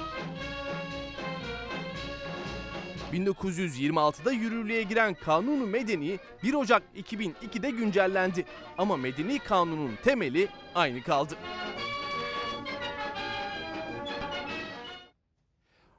[3.14, 8.46] 1926'da yürürlüğe giren Kanunu Medeni 1 Ocak 2002'de güncellendi.
[8.78, 11.36] Ama Medeni Kanunun temeli aynı kaldı.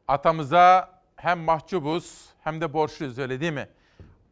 [0.09, 3.69] Atamıza hem mahcubuz hem de borçluyuz öyle değil mi?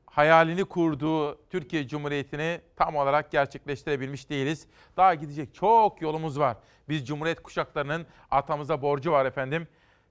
[0.06, 4.66] Hayalini kurduğu Türkiye Cumhuriyeti'ni tam olarak gerçekleştirebilmiş değiliz.
[4.96, 6.56] Daha gidecek çok yolumuz var.
[6.88, 9.68] Biz Cumhuriyet kuşaklarının atamıza borcu var efendim.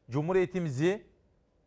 [0.10, 1.06] Cumhuriyetimizi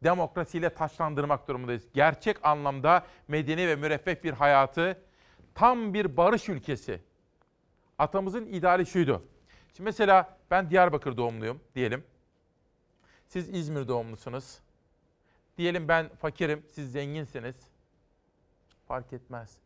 [0.05, 1.85] demokrasiyle taçlandırmak durumundayız.
[1.95, 5.03] Gerçek anlamda medeni ve müreffeh bir hayatı,
[5.55, 7.01] tam bir barış ülkesi.
[7.99, 9.23] Atamızın ideali şuydu.
[9.77, 12.05] Şimdi mesela ben Diyarbakır doğumluyum diyelim.
[13.27, 14.59] Siz İzmir doğumlusunuz.
[15.59, 17.57] Diyelim ben fakirim, siz zenginsiniz.
[18.89, 19.59] Fark etmez.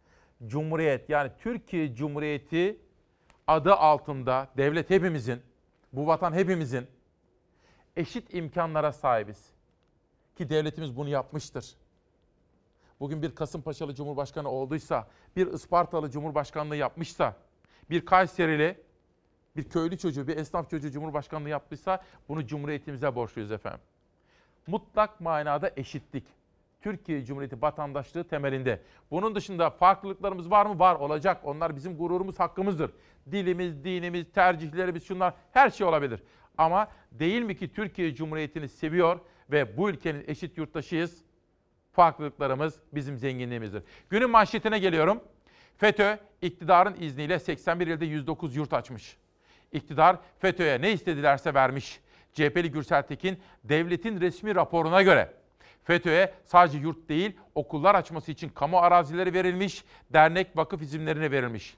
[0.47, 2.78] Cumhuriyet yani Türkiye Cumhuriyeti
[3.47, 5.43] adı altında devlet hepimizin,
[5.93, 6.87] bu vatan hepimizin
[7.97, 9.53] eşit imkanlara sahibiz.
[10.37, 11.74] Ki devletimiz bunu yapmıştır.
[13.01, 17.37] Bugün bir Kasımpaşalı Cumhurbaşkanı olduysa, bir Ispartalı Cumhurbaşkanlığı yapmışsa,
[17.91, 18.80] bir Kayserili,
[19.57, 23.80] bir köylü çocuğu, bir esnaf çocuğu Cumhurbaşkanlığı yaptıysa bunu Cumhuriyetimize borçluyuz efendim.
[24.66, 26.24] Mutlak manada eşitlik.
[26.80, 28.82] Türkiye Cumhuriyeti vatandaşlığı temelinde.
[29.11, 30.78] Bunun dışında farklılıklarımız var mı?
[30.78, 31.41] Var olacak.
[31.45, 32.91] Onlar bizim gururumuz, hakkımızdır.
[33.30, 36.22] Dilimiz, dinimiz, tercihlerimiz şunlar her şey olabilir.
[36.59, 39.20] Ama değil mi ki Türkiye Cumhuriyeti'ni seviyor
[39.51, 41.22] ve bu ülkenin eşit yurttaşıyız?
[41.92, 43.82] Farklılıklarımız bizim zenginliğimizdir.
[44.11, 45.20] Günün manşetine geliyorum.
[45.76, 49.16] FETÖ iktidarın izniyle 81 ilde 109 yurt açmış.
[49.72, 52.01] İktidar FETÖ'ye ne istedilerse vermiş.
[52.32, 55.32] CHP'li Gürsel Tekin devletin resmi raporuna göre
[55.84, 61.76] FETÖ'ye sadece yurt değil okullar açması için kamu arazileri verilmiş, dernek vakıf izinlerine verilmiş.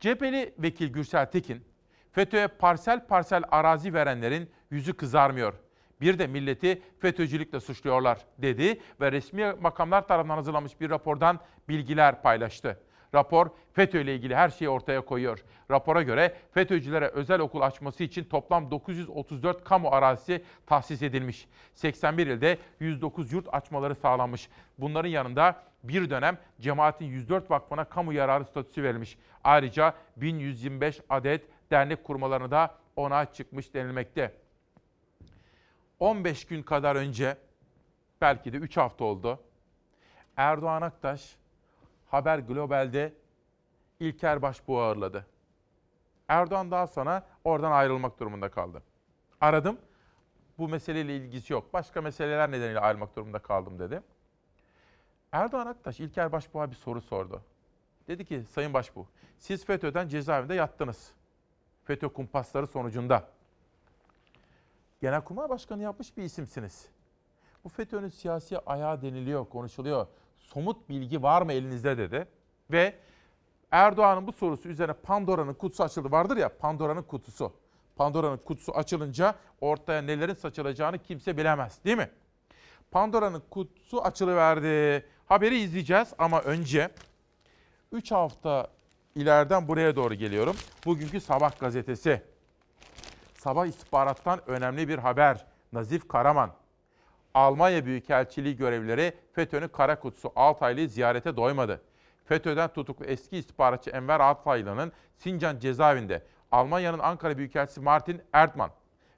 [0.00, 1.64] CHP'li vekil Gürsel Tekin,
[2.12, 5.54] FETÖ'ye parsel parsel arazi verenlerin yüzü kızarmıyor.
[6.02, 12.78] Bir de milleti FETÖ'cülükle suçluyorlar dedi ve resmi makamlar tarafından hazırlanmış bir rapordan bilgiler paylaştı.
[13.14, 15.44] Rapor FETÖ ile ilgili her şeyi ortaya koyuyor.
[15.70, 21.48] Rapora göre FETÖ'cülere özel okul açması için toplam 934 kamu arazisi tahsis edilmiş.
[21.74, 24.48] 81 ilde 109 yurt açmaları sağlanmış.
[24.78, 29.18] Bunların yanında bir dönem cemaatin 104 vakfına kamu yararı statüsü verilmiş.
[29.44, 34.41] Ayrıca 1125 adet dernek kurmalarına da ona çıkmış denilmekte.
[36.02, 37.36] 15 gün kadar önce
[38.20, 39.40] belki de 3 hafta oldu.
[40.36, 41.36] Erdoğan Aktaş
[42.10, 43.12] Haber Global'de
[44.00, 45.26] İlker Başbuğ'u ağırladı.
[46.28, 48.82] Erdoğan daha sonra oradan ayrılmak durumunda kaldı.
[49.40, 49.78] Aradım.
[50.58, 51.72] Bu meseleyle ilgisi yok.
[51.72, 54.02] Başka meseleler nedeniyle ayrılmak durumunda kaldım dedi.
[55.32, 57.42] Erdoğan Aktaş İlker Başbuğ'a bir soru sordu.
[58.08, 59.06] Dedi ki Sayın Başbuğ
[59.38, 61.12] siz FETÖ'den cezaevinde yattınız.
[61.84, 63.28] FETÖ kumpasları sonucunda.
[65.02, 66.86] Genelkurmay Başkanı yapmış bir isimsiniz.
[67.64, 70.06] Bu FETÖ'nün siyasi ayağı deniliyor, konuşuluyor
[70.38, 72.28] somut bilgi var mı elinizde dedi.
[72.70, 72.94] Ve
[73.70, 76.10] Erdoğan'ın bu sorusu üzerine Pandora'nın kutusu açıldı.
[76.10, 77.52] Vardır ya Pandora'nın kutusu.
[77.96, 82.10] Pandora'nın kutusu açılınca ortaya nelerin saçılacağını kimse bilemez değil mi?
[82.90, 85.06] Pandora'nın kutusu açılıverdi.
[85.26, 86.90] Haberi izleyeceğiz ama önce
[87.92, 88.68] 3 hafta
[89.14, 90.56] ileriden buraya doğru geliyorum.
[90.86, 92.31] Bugünkü Sabah gazetesi.
[93.42, 95.46] Sabah istihbarattan önemli bir haber.
[95.72, 96.52] Nazif Karaman.
[97.34, 101.82] Almanya Büyükelçiliği görevlileri FETÖ'nün kara kutusu Altaylı'yı ziyarete doymadı.
[102.24, 106.22] FETÖ'den tutuklu eski istihbaratçı Enver Altaylı'nın Sincan cezaevinde
[106.52, 108.70] Almanya'nın Ankara Büyükelçisi Martin Erdmann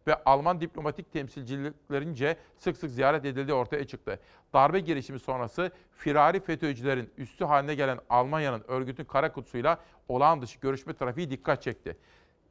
[0.07, 4.21] ve Alman diplomatik temsilciliklerince sık sık ziyaret edildiği ortaya çıktı.
[4.53, 10.95] Darbe girişimi sonrası firari FETÖ'cülerin üstü haline gelen Almanya'nın örgütün kara kutusuyla olağan dışı görüşme
[10.95, 11.97] trafiği dikkat çekti.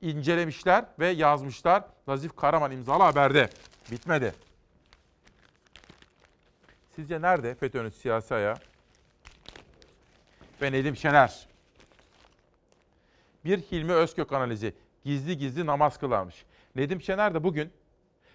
[0.03, 1.83] İncelemişler ve yazmışlar.
[2.07, 3.49] Nazif Karaman imzalı haberde.
[3.91, 4.33] Bitmedi.
[6.95, 8.55] Sizce nerede FETÖ'nün siyasi ayağı?
[10.61, 11.47] Ve Nedim Şener.
[13.45, 14.73] Bir Hilmi Özkök analizi.
[15.05, 16.45] Gizli gizli namaz kılarmış.
[16.75, 17.71] Nedim Şener de bugün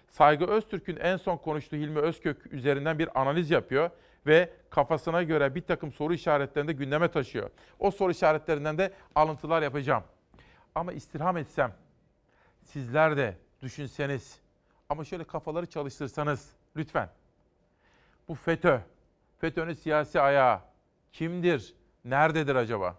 [0.09, 3.89] Saygı Öztürk'ün en son konuştuğu Hilmi Özkök üzerinden bir analiz yapıyor
[4.27, 7.49] ve kafasına göre bir takım soru işaretlerini de gündeme taşıyor.
[7.79, 10.03] O soru işaretlerinden de alıntılar yapacağım.
[10.79, 11.73] Ama istirham etsem,
[12.63, 14.39] sizler de düşünseniz
[14.89, 17.09] ama şöyle kafaları çalıştırsanız lütfen.
[18.27, 18.79] Bu FETÖ,
[19.37, 20.61] FETÖ'nün siyasi ayağı
[21.13, 21.75] kimdir,
[22.05, 22.95] nerededir acaba?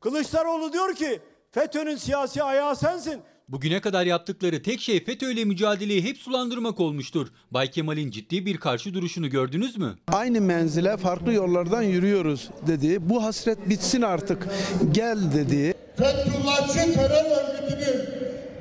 [0.00, 3.22] Kılıçdaroğlu diyor ki FETÖ'nün siyasi ayağı sensin.
[3.50, 7.28] Bugüne kadar yaptıkları tek şey FETÖ ile mücadeleyi hep sulandırmak olmuştur.
[7.50, 9.94] Bay Kemal'in ciddi bir karşı duruşunu gördünüz mü?
[10.08, 13.08] Aynı menzile farklı yollardan yürüyoruz dedi.
[13.10, 14.48] Bu hasret bitsin artık.
[14.92, 15.74] Gel dedi.
[15.96, 18.06] Fethullahçı terör örgütünün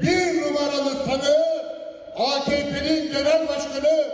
[0.01, 1.45] bir numaralı tanığı
[2.15, 4.07] AKP'nin genel başkanı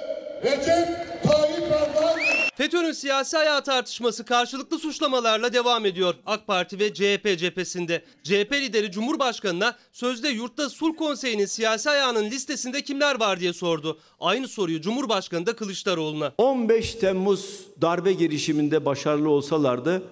[0.43, 2.24] Recep Tayyip Erdoğan.
[2.57, 8.03] FETÖ'nün siyasi ayağı tartışması karşılıklı suçlamalarla devam ediyor AK Parti ve CHP cephesinde.
[8.23, 13.99] CHP lideri Cumhurbaşkanı'na sözde yurtta sulh konseyinin siyasi ayağının listesinde kimler var diye sordu.
[14.19, 16.33] Aynı soruyu Cumhurbaşkanı da Kılıçdaroğlu'na.
[16.37, 20.03] 15 Temmuz darbe girişiminde başarılı olsalardı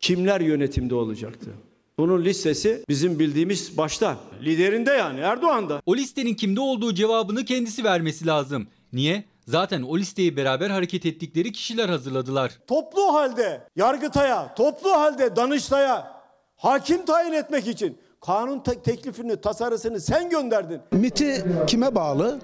[0.00, 1.50] kimler yönetimde olacaktı?
[1.98, 4.18] Bunun listesi bizim bildiğimiz başta.
[4.42, 5.82] Liderinde yani Erdoğan'da.
[5.86, 8.66] O listenin kimde olduğu cevabını kendisi vermesi lazım.
[8.92, 9.24] Niye?
[9.46, 12.52] Zaten o listeyi beraber hareket ettikleri kişiler hazırladılar.
[12.66, 16.12] Toplu halde Yargıtay'a, toplu halde Danıştay'a
[16.56, 20.80] hakim tayin etmek için kanun te- teklifini, tasarısını sen gönderdin.
[20.92, 22.38] MIT'i kime bağlı?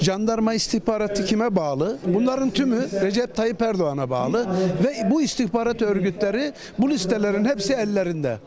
[0.00, 1.98] Jandarma istihbaratı kime bağlı?
[2.06, 4.46] Bunların tümü Recep Tayyip Erdoğan'a bağlı
[4.84, 8.38] ve bu istihbarat örgütleri bu listelerin hepsi ellerinde.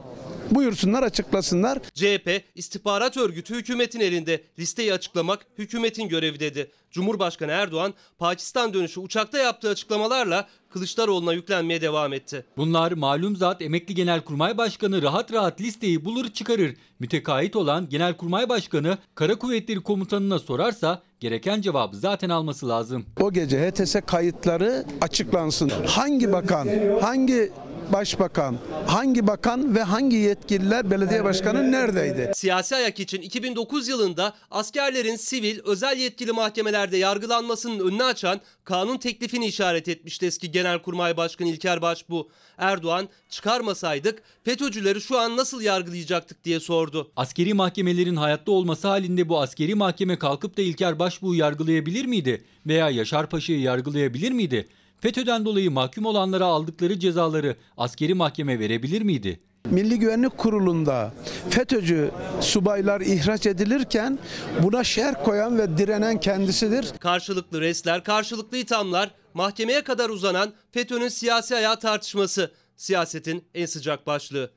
[0.55, 1.79] Buyursunlar açıklasınlar.
[1.93, 4.43] CHP istihbarat örgütü hükümetin elinde.
[4.59, 6.71] Listeyi açıklamak hükümetin görevi dedi.
[6.91, 12.45] Cumhurbaşkanı Erdoğan Pakistan dönüşü uçakta yaptığı açıklamalarla Kılıçdaroğlu'na yüklenmeye devam etti.
[12.57, 16.75] Bunlar malum zat emekli genelkurmay başkanı rahat rahat listeyi bulur çıkarır.
[16.99, 23.05] Mütekait olan genelkurmay başkanı kara kuvvetleri komutanına sorarsa gereken cevabı zaten alması lazım.
[23.21, 25.71] O gece HTS kayıtları açıklansın.
[25.87, 26.67] Hangi bakan,
[27.01, 27.51] hangi
[27.93, 28.57] başbakan,
[28.87, 32.31] hangi bakan ve hangi yetkililer belediye başkanı neredeydi?
[32.35, 39.45] Siyasi ayak için 2009 yılında askerlerin sivil, özel yetkili mahkemelerde yargılanmasının önünü açan kanun teklifini
[39.45, 42.27] işaret etmişti eski Genelkurmay Başkanı İlker Başbuğ.
[42.57, 47.11] Erdoğan çıkarmasaydık FETÖ'cüleri şu an nasıl yargılayacaktık diye sordu.
[47.15, 52.45] Askeri mahkemelerin hayatta olması halinde bu askeri mahkeme kalkıp da İlker Başbuğ'u yargılayabilir miydi?
[52.65, 54.67] Veya Yaşar Paşa'yı yargılayabilir miydi?
[54.99, 59.39] FETÖ'den dolayı mahkum olanlara aldıkları cezaları askeri mahkeme verebilir miydi?
[59.65, 61.13] Milli Güvenlik Kurulu'nda
[61.49, 62.11] FETÖ'cü
[62.41, 64.19] subaylar ihraç edilirken
[64.63, 66.93] buna şer koyan ve direnen kendisidir.
[66.99, 72.51] Karşılıklı resler, karşılıklı ithamlar, mahkemeye kadar uzanan FETÖ'nün siyasi ayağı tartışması.
[72.75, 74.51] Siyasetin en sıcak başlığı.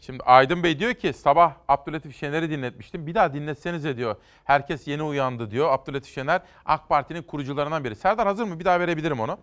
[0.00, 3.06] Şimdi Aydın Bey diyor ki sabah Abdülatif Şener'i dinletmiştim.
[3.06, 4.16] Bir daha dinletsenize diyor.
[4.44, 5.72] Herkes yeni uyandı diyor.
[5.72, 7.96] Abdülatif Şener AK Parti'nin kurucularından biri.
[7.96, 8.60] Serdar hazır mı?
[8.60, 9.38] Bir daha verebilirim onu.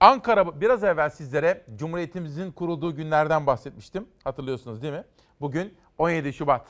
[0.00, 4.08] Ankara biraz evvel sizlere Cumhuriyetimizin kurulduğu günlerden bahsetmiştim.
[4.24, 5.04] Hatırlıyorsunuz değil mi?
[5.40, 6.68] Bugün 17 Şubat.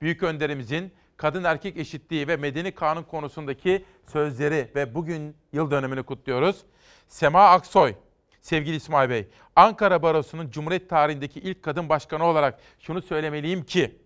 [0.00, 6.64] Büyük önderimizin kadın erkek eşitliği ve medeni kanun konusundaki sözleri ve bugün yıl dönümünü kutluyoruz.
[7.08, 7.94] Sema Aksoy,
[8.40, 13.98] sevgili İsmail Bey, Ankara Barosu'nun Cumhuriyet tarihindeki ilk kadın başkanı olarak şunu söylemeliyim ki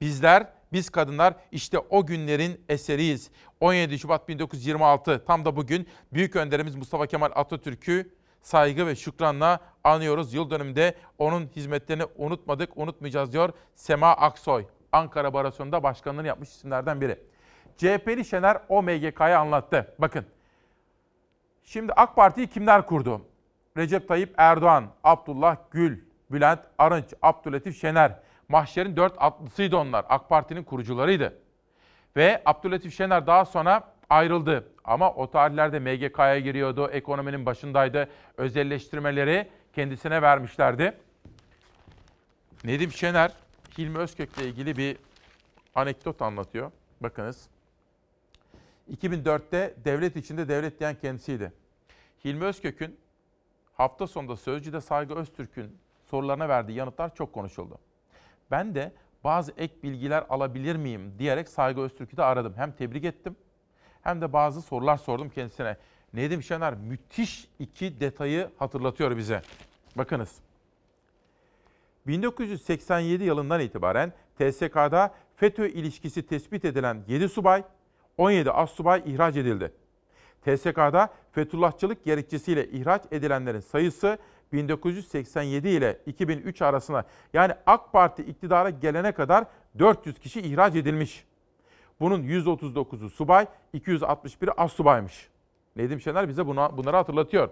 [0.00, 3.30] bizler, biz kadınlar işte o günlerin eseriyiz.
[3.60, 8.10] 17 Şubat 1926 tam da bugün büyük önderimiz Mustafa Kemal Atatürk'ü
[8.42, 10.34] saygı ve şükranla anıyoruz.
[10.34, 14.64] Yıl dönümünde onun hizmetlerini unutmadık, unutmayacağız diyor Sema Aksoy.
[14.92, 17.18] Ankara Barosu'nda başkanlığını yapmış isimlerden biri.
[17.76, 19.94] CHP'li Şener o MGK'yı anlattı.
[19.98, 20.26] Bakın.
[21.64, 23.22] Şimdi AK Parti'yi kimler kurdu?
[23.76, 26.00] Recep Tayyip Erdoğan, Abdullah Gül,
[26.30, 28.18] Bülent Arınç, Abdülatif Şener.
[28.48, 30.04] Mahşer'in dört atlısıydı onlar.
[30.08, 31.38] AK Parti'nin kurucularıydı.
[32.16, 34.68] Ve Abdülatif Şener daha sonra ayrıldı.
[34.84, 38.08] Ama o tarihlerde MGK'ya giriyordu, ekonominin başındaydı.
[38.36, 40.96] Özelleştirmeleri kendisine vermişlerdi.
[42.64, 43.32] Nedim Şener,
[43.78, 44.96] Hilmi Özkök'le ilgili bir
[45.74, 46.72] anekdot anlatıyor.
[47.00, 47.48] Bakınız.
[48.92, 51.52] 2004'te devlet içinde devlet diyen kendisiydi.
[52.24, 52.96] Hilmi Özkök'ün
[53.74, 55.78] hafta sonunda Sözcü'de Saygı Öztürk'ün
[56.10, 57.78] sorularına verdiği yanıtlar çok konuşuldu.
[58.50, 58.92] Ben de
[59.24, 62.54] bazı ek bilgiler alabilir miyim diyerek Saygı Öztürk'ü de aradım.
[62.56, 63.36] Hem tebrik ettim
[64.02, 65.76] hem de bazı sorular sordum kendisine.
[66.14, 69.42] Nedim Şener müthiş iki detayı hatırlatıyor bize.
[69.96, 70.36] Bakınız.
[72.06, 77.64] 1987 yılından itibaren TSK'da FETÖ ilişkisi tespit edilen 7 subay,
[78.18, 79.72] 17 assubay ihraç edildi.
[80.44, 84.18] TSK'da Fethullahçılık gerekçesiyle ihraç edilenlerin sayısı
[84.52, 89.44] 1987 ile 2003 arasında yani AK Parti iktidara gelene kadar
[89.78, 91.24] 400 kişi ihraç edilmiş.
[92.00, 95.28] Bunun 139'u subay, 261'i astsubaymış.
[95.76, 97.48] Nedim Şener bize buna, bunları hatırlatıyor.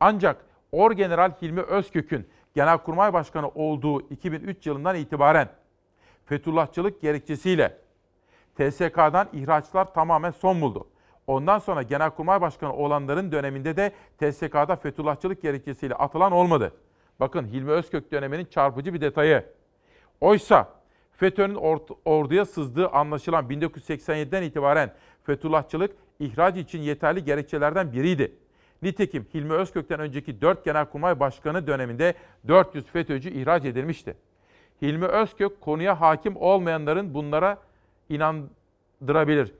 [0.00, 5.48] Ancak Orgeneral Hilmi Özkök'ün Genelkurmay Başkanı olduğu 2003 yılından itibaren
[6.26, 7.78] Fethullahçılık gerekçesiyle
[8.54, 10.86] TSK'dan ihraçlar tamamen son buldu.
[11.26, 16.72] Ondan sonra Genelkurmay Başkanı olanların döneminde de TSK'da Fethullahçılık gerekçesiyle atılan olmadı.
[17.20, 19.44] Bakın Hilmi Özkök döneminin çarpıcı bir detayı.
[20.20, 20.68] Oysa
[21.12, 24.92] FETÖ'nün or- orduya sızdığı anlaşılan 1987'den itibaren
[25.24, 28.32] Fethullahçılık ihraç için yeterli gerekçelerden biriydi.
[28.82, 32.14] Nitekim Hilmi Özkök'ten önceki 4 Genelkurmay Başkanı döneminde
[32.48, 34.16] 400 FETÖ'cü ihraç edilmişti.
[34.82, 37.58] Hilmi Özkök konuya hakim olmayanların bunlara
[38.08, 39.52] inandırabilir.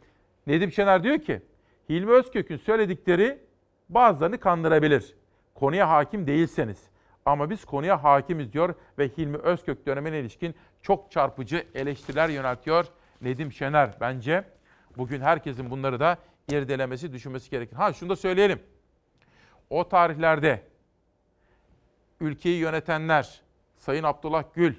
[0.47, 1.43] Nedim Şener diyor ki,
[1.89, 3.39] Hilmi Özkök'ün söyledikleri
[3.89, 5.15] bazılarını kandırabilir.
[5.55, 6.83] Konuya hakim değilseniz.
[7.27, 12.87] Ama biz konuya hakimiz diyor ve Hilmi Özkök dönemine ilişkin çok çarpıcı eleştiriler yöneltiyor
[13.21, 13.97] Nedim Şener.
[14.01, 14.45] Bence
[14.97, 16.19] bugün herkesin bunları da
[16.49, 17.77] irdelemesi, düşünmesi gerekir.
[17.77, 18.63] Ha şunu da söyleyelim.
[19.71, 20.63] O tarihlerde
[22.21, 23.41] ülkeyi yönetenler
[23.77, 24.75] Sayın Abdullah Gül,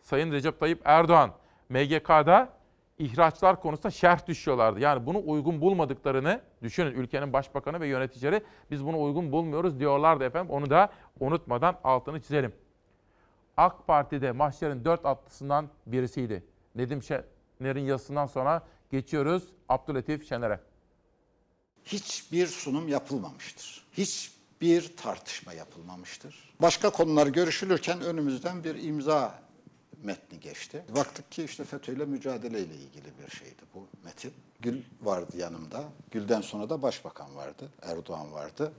[0.00, 1.32] Sayın Recep Tayyip Erdoğan
[1.68, 2.57] MGK'da
[2.98, 4.80] ihraçlar konusunda şerh düşüyorlardı.
[4.80, 10.50] Yani bunu uygun bulmadıklarını düşünün ülkenin başbakanı ve yöneticileri biz bunu uygun bulmuyoruz diyorlardı efendim.
[10.50, 12.52] Onu da unutmadan altını çizelim.
[13.56, 16.44] AK Parti'de mahşerin dört atlısından birisiydi.
[16.74, 20.60] Nedim Şener'in yazısından sonra geçiyoruz Abdülhatif Şener'e.
[21.84, 23.86] Hiçbir sunum yapılmamıştır.
[23.92, 26.54] Hiçbir tartışma yapılmamıştır.
[26.62, 29.47] Başka konular görüşülürken önümüzden bir imza
[30.02, 30.84] metni geçti.
[30.96, 34.32] Baktık ki işte FETÖ ile mücadele ile ilgili bir şeydi bu metin.
[34.60, 35.84] Gül vardı yanımda.
[36.10, 37.68] Gül'den sonra da başbakan vardı.
[37.82, 38.72] Erdoğan vardı.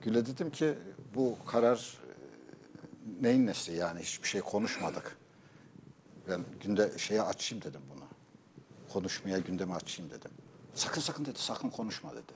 [0.00, 0.74] Gül'e dedim ki
[1.14, 5.16] bu karar e, neyin nesi yani hiçbir şey konuşmadık.
[6.28, 8.04] Ben günde şeye açayım dedim bunu.
[8.92, 10.30] Konuşmaya gündeme açayım dedim.
[10.74, 12.32] Sakın sakın dedi sakın konuşma dedi.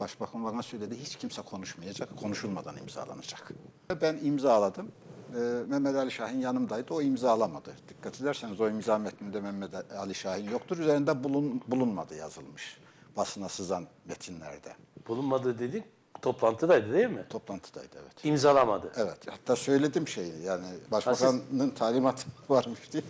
[0.00, 3.52] Başbakan bana söyledi hiç kimse konuşmayacak, konuşulmadan imzalanacak.
[4.00, 4.92] Ben imzaladım.
[5.34, 6.94] Ee, Mehmet Ali Şahin yanımdaydı.
[6.94, 7.72] O imzalamadı.
[7.88, 10.78] Dikkat ederseniz o imza metninde Mehmet Ali Şahin yoktur.
[10.78, 12.78] Üzerinde bulun, bulunmadı yazılmış.
[13.16, 14.72] Basına sızan metinlerde.
[15.08, 15.84] Bulunmadı dedik
[16.24, 17.24] toplantıdaydı değil mi?
[17.30, 18.24] Toplantıdaydı evet.
[18.24, 18.92] İmzalamadı.
[18.96, 19.18] Evet.
[19.30, 23.02] Hatta söyledim şeyi yani başbakanın talimatı varmış diye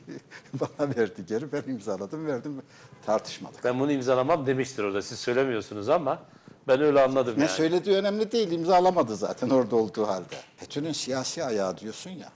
[0.54, 1.52] bana verdi geri.
[1.52, 2.62] Ben imzaladım verdim
[3.06, 3.64] tartışmadık.
[3.64, 5.02] Ben bunu imzalamam demiştir orada.
[5.02, 6.22] Siz söylemiyorsunuz ama
[6.68, 7.52] ben öyle anladım Ne yani.
[7.52, 8.50] söylediği önemli değil.
[8.50, 10.36] imzalamadı zaten orada olduğu halde.
[10.56, 12.32] FETÖ'nün siyasi ayağı diyorsun ya.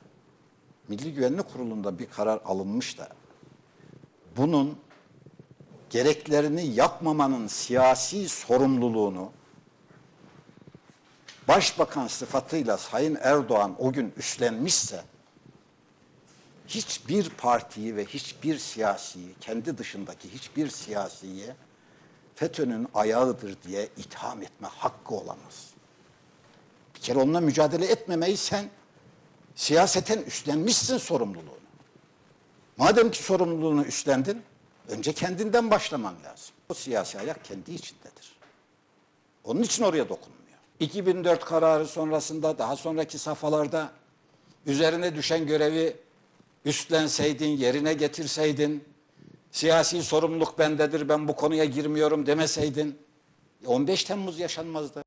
[0.89, 3.09] Milli Güvenlik Kurulu'nda bir karar alınmış da
[4.37, 4.79] bunun
[5.91, 9.33] gereklerini yapmamanın siyasi sorumluluğunu
[11.49, 15.03] Başbakan sıfatıyla Sayın Erdoğan o gün üstlenmişse
[16.69, 21.47] hiçbir partiyi ve hiçbir siyasiyi, kendi dışındaki hiçbir siyasiyi
[22.41, 25.71] FETÖ'nün ayağıdır diye itham etme hakkı olamaz.
[26.95, 28.71] Bir kere onunla mücadele etmemeyi sen
[29.55, 31.61] siyaseten üstlenmişsin sorumluluğunu.
[32.77, 34.43] Madem ki sorumluluğunu üstlendin,
[34.89, 36.55] önce kendinden başlaman lazım.
[36.69, 38.37] O siyasi ayak kendi içindedir.
[39.45, 40.59] Onun için oraya dokunmuyor.
[40.81, 43.91] 2004 kararı sonrasında daha sonraki safhalarda
[44.67, 45.97] üzerine düşen görevi
[46.65, 48.85] üstlenseydin, yerine getirseydin,
[49.51, 52.99] siyasi sorumluluk bendedir, ben bu konuya girmiyorum demeseydin
[53.67, 55.03] 15 Temmuz yaşanmazdı.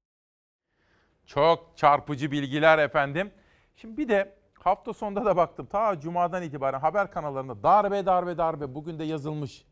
[1.25, 3.31] Çok çarpıcı bilgiler efendim.
[3.75, 5.65] Şimdi bir de hafta sonunda da baktım.
[5.65, 9.65] Ta Cuma'dan itibaren haber kanallarında darbe darbe darbe bugün de yazılmış.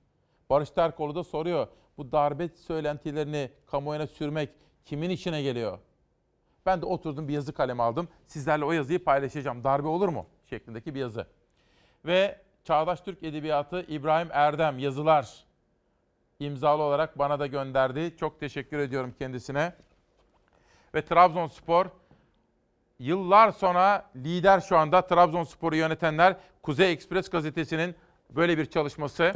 [0.49, 1.67] Barış Terkoğlu da soruyor.
[1.97, 4.49] Bu darbe söylentilerini kamuoyuna sürmek
[4.85, 5.79] kimin işine geliyor?
[6.65, 8.07] Ben de oturdum bir yazı kalemi aldım.
[8.27, 9.63] Sizlerle o yazıyı paylaşacağım.
[9.63, 10.25] Darbe olur mu?
[10.49, 11.27] Şeklindeki bir yazı.
[12.05, 15.43] Ve Çağdaş Türk Edebiyatı İbrahim Erdem yazılar
[16.39, 18.15] imzalı olarak bana da gönderdi.
[18.19, 19.73] Çok teşekkür ediyorum kendisine.
[20.95, 21.85] Ve Trabzonspor
[22.99, 27.95] yıllar sonra lider şu anda Trabzonspor'u yönetenler Kuzey Ekspres gazetesinin
[28.29, 29.33] böyle bir çalışması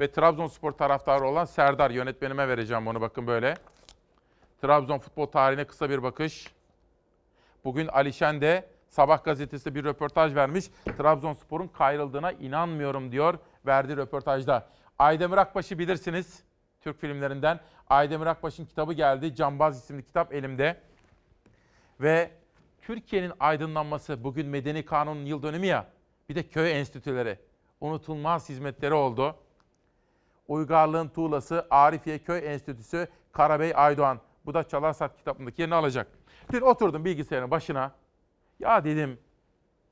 [0.00, 3.54] ve Trabzonspor taraftarı olan Serdar yönetmenime vereceğim onu bakın böyle.
[4.62, 6.54] Trabzon futbol tarihine kısa bir bakış.
[7.64, 10.70] Bugün Alişen de Sabah gazetesi bir röportaj vermiş.
[10.98, 14.68] Trabzonspor'un kayrıldığına inanmıyorum diyor verdiği röportajda.
[14.98, 16.42] Aydemir Akbaş'ı bilirsiniz
[16.80, 17.60] Türk filmlerinden.
[17.90, 19.34] Aydemir Akbaş'ın kitabı geldi.
[19.34, 20.80] Cambaz isimli kitap elimde.
[22.00, 22.30] Ve
[22.82, 25.86] Türkiye'nin aydınlanması bugün Medeni Kanun'un yıl dönümü ya.
[26.28, 27.38] Bir de köy enstitüleri.
[27.80, 29.36] Unutulmaz hizmetleri oldu.
[30.48, 34.20] Uygarlığın tuğlası Arifiye Köy Enstitüsü Karabey Aydoğan.
[34.46, 36.08] Bu da Çalarsat kitabındaki yerini alacak.
[36.52, 38.03] Dün oturdum bilgisayarın başına.
[38.64, 39.18] Ya dedim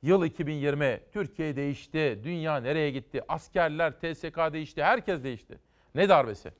[0.02, 2.20] yıl 2020 Türkiye değişti.
[2.24, 3.22] Dünya nereye gitti?
[3.28, 4.82] Askerler, TSK değişti.
[4.82, 5.58] Herkes değişti.
[5.94, 6.50] Ne darbesi?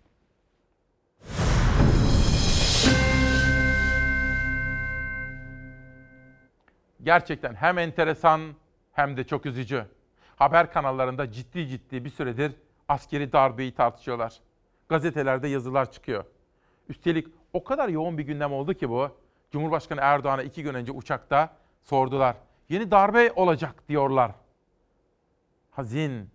[7.03, 8.41] Gerçekten hem enteresan
[8.93, 9.85] hem de çok üzücü.
[10.37, 12.53] Haber kanallarında ciddi ciddi bir süredir
[12.89, 14.41] askeri darbeyi tartışıyorlar.
[14.89, 16.25] Gazetelerde yazılar çıkıyor.
[16.89, 19.11] Üstelik o kadar yoğun bir gündem oldu ki bu.
[19.51, 22.37] Cumhurbaşkanı Erdoğan'a iki gün önce uçakta sordular.
[22.69, 24.33] Yeni darbe olacak diyorlar.
[25.71, 26.31] Hazin.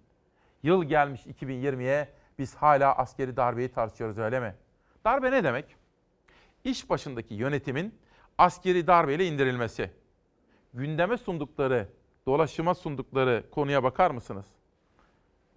[0.64, 4.56] Yıl gelmiş 2020'ye biz hala askeri darbeyi tartışıyoruz öyle mi?
[5.06, 5.76] Darbe ne demek?
[6.64, 7.96] İş başındaki yönetimin
[8.38, 9.92] askeri darbeyle indirilmesi.
[10.74, 11.88] Gündeme sundukları,
[12.26, 14.46] dolaşıma sundukları konuya bakar mısınız?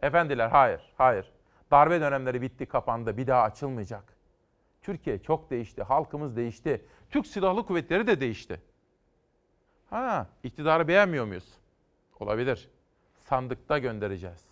[0.02, 1.32] Efendiler hayır, hayır.
[1.70, 3.16] Darbe dönemleri bitti, kapandı.
[3.16, 4.16] Bir daha açılmayacak.
[4.82, 6.84] Türkiye çok değişti, halkımız değişti.
[7.10, 8.62] Türk Silahlı Kuvvetleri de değişti.
[9.90, 11.48] Ha, iktidarı beğenmiyor muyuz?
[12.20, 12.68] Olabilir.
[13.18, 14.44] Sandıkta göndereceğiz.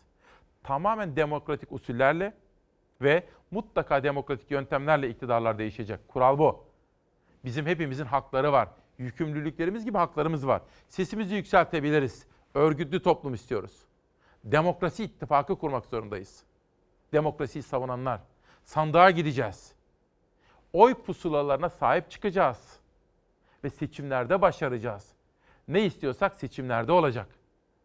[0.62, 2.34] Tamamen demokratik usullerle
[3.02, 6.08] ve mutlaka demokratik yöntemlerle iktidarlar değişecek.
[6.08, 6.64] Kural bu.
[7.44, 8.68] Bizim hepimizin hakları var.
[8.98, 10.62] Yükümlülüklerimiz gibi haklarımız var.
[10.88, 12.26] Sesimizi yükseltebiliriz.
[12.54, 13.82] Örgütlü toplum istiyoruz.
[14.44, 16.44] Demokrasi ittifakı kurmak zorundayız.
[17.12, 18.20] Demokrasiyi savunanlar.
[18.64, 19.72] Sandığa gideceğiz.
[20.72, 22.80] Oy pusulalarına sahip çıkacağız.
[23.64, 25.17] Ve seçimlerde başaracağız.
[25.68, 27.26] Ne istiyorsak seçimlerde olacak.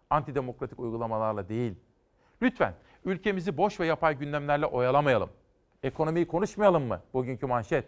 [0.10, 1.76] Antidemokratik uygulamalarla değil.
[2.42, 2.74] Lütfen
[3.06, 5.30] ülkemizi boş ve yapay gündemlerle oyalamayalım.
[5.84, 7.02] Ekonomiyi konuşmayalım mı?
[7.14, 7.86] Bugünkü manşet.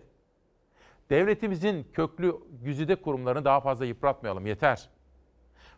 [1.09, 4.45] Devletimizin köklü güzide kurumlarını daha fazla yıpratmayalım.
[4.45, 4.89] Yeter.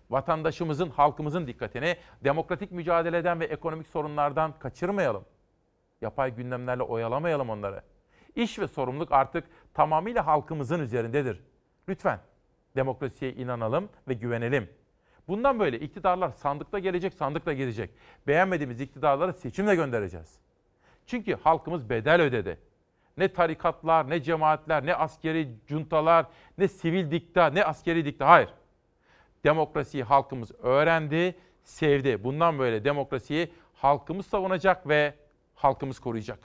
[0.10, 5.26] Vatandaşımızın, halkımızın dikkatini demokratik mücadeleden ve ekonomik sorunlardan kaçırmayalım.
[6.02, 7.82] Yapay gündemlerle oyalamayalım onları.
[8.36, 11.44] İş ve sorumluluk artık tamamıyla halkımızın üzerindedir.
[11.90, 12.20] Lütfen
[12.78, 14.70] demokrasiye inanalım ve güvenelim.
[15.28, 17.92] Bundan böyle iktidarlar sandıkta gelecek, sandıkla gidecek.
[18.28, 20.40] Beğenmediğimiz iktidarları seçimle göndereceğiz.
[21.06, 22.60] Çünkü halkımız bedel ödedi.
[23.18, 26.26] Ne tarikatlar, ne cemaatler, ne askeri cuntalar,
[26.58, 28.28] ne sivil dikta, ne askeri dikta.
[28.28, 28.50] Hayır.
[29.44, 32.24] Demokrasiyi halkımız öğrendi, sevdi.
[32.24, 35.14] Bundan böyle demokrasiyi halkımız savunacak ve
[35.56, 36.40] halkımız koruyacak.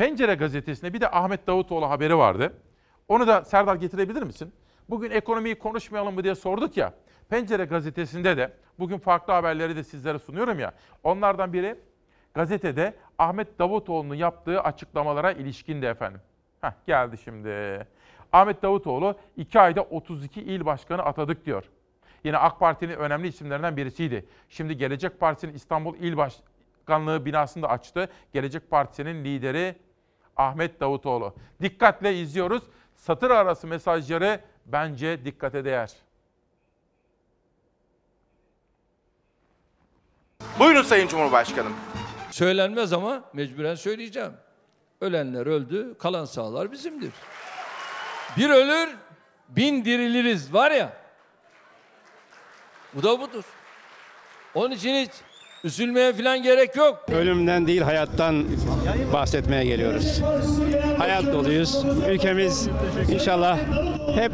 [0.00, 2.52] Pencere gazetesinde bir de Ahmet Davutoğlu haberi vardı.
[3.08, 4.52] Onu da Serdar getirebilir misin?
[4.90, 6.94] Bugün ekonomiyi konuşmayalım mı diye sorduk ya.
[7.28, 10.72] Pencere gazetesinde de bugün farklı haberleri de sizlere sunuyorum ya.
[11.02, 11.76] Onlardan biri
[12.34, 16.20] gazetede Ahmet Davutoğlu'nun yaptığı açıklamalara ilişkindi efendim.
[16.60, 17.86] Heh, geldi şimdi.
[18.32, 21.64] Ahmet Davutoğlu 2 ayda 32 il başkanı atadık diyor.
[22.24, 24.26] Yine AK Parti'nin önemli isimlerinden birisiydi.
[24.48, 28.08] Şimdi Gelecek Partisi'nin İstanbul İl Başkanlığı binasını da açtı.
[28.32, 29.74] Gelecek Partisi'nin lideri
[30.40, 31.34] Ahmet Davutoğlu.
[31.62, 32.62] Dikkatle izliyoruz.
[32.96, 35.92] Satır arası mesajları bence dikkate değer.
[40.58, 41.72] Buyurun Sayın Cumhurbaşkanım.
[42.30, 44.32] Söylenmez ama mecburen söyleyeceğim.
[45.00, 47.12] Ölenler öldü, kalan sağlar bizimdir.
[48.36, 48.96] Bir ölür,
[49.48, 50.92] bin diriliriz var ya.
[52.94, 53.44] Bu da budur.
[54.54, 55.10] Onun için hiç
[55.64, 57.04] üzülmeye falan gerek yok.
[57.12, 58.44] Ölümden değil hayattan
[59.12, 60.20] bahsetmeye geliyoruz.
[60.98, 61.84] Hayat doluyuz.
[62.08, 62.68] Ülkemiz
[63.12, 63.58] inşallah
[64.14, 64.32] hep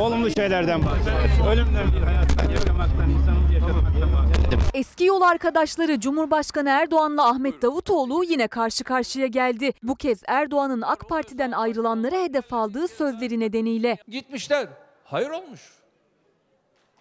[0.00, 1.52] olumlu şeylerden bahseder.
[1.52, 4.58] Ölümden değil hayattan yaşamaktan, insanımızı yaşamaktan bahseder.
[4.74, 9.72] Eski yol arkadaşları Cumhurbaşkanı Erdoğan'la Ahmet Davutoğlu yine karşı karşıya geldi.
[9.82, 13.96] Bu kez Erdoğan'ın AK Parti'den ayrılanlara hedef aldığı sözleri nedeniyle.
[14.08, 14.68] Gitmişler.
[15.04, 15.60] Hayır olmuş.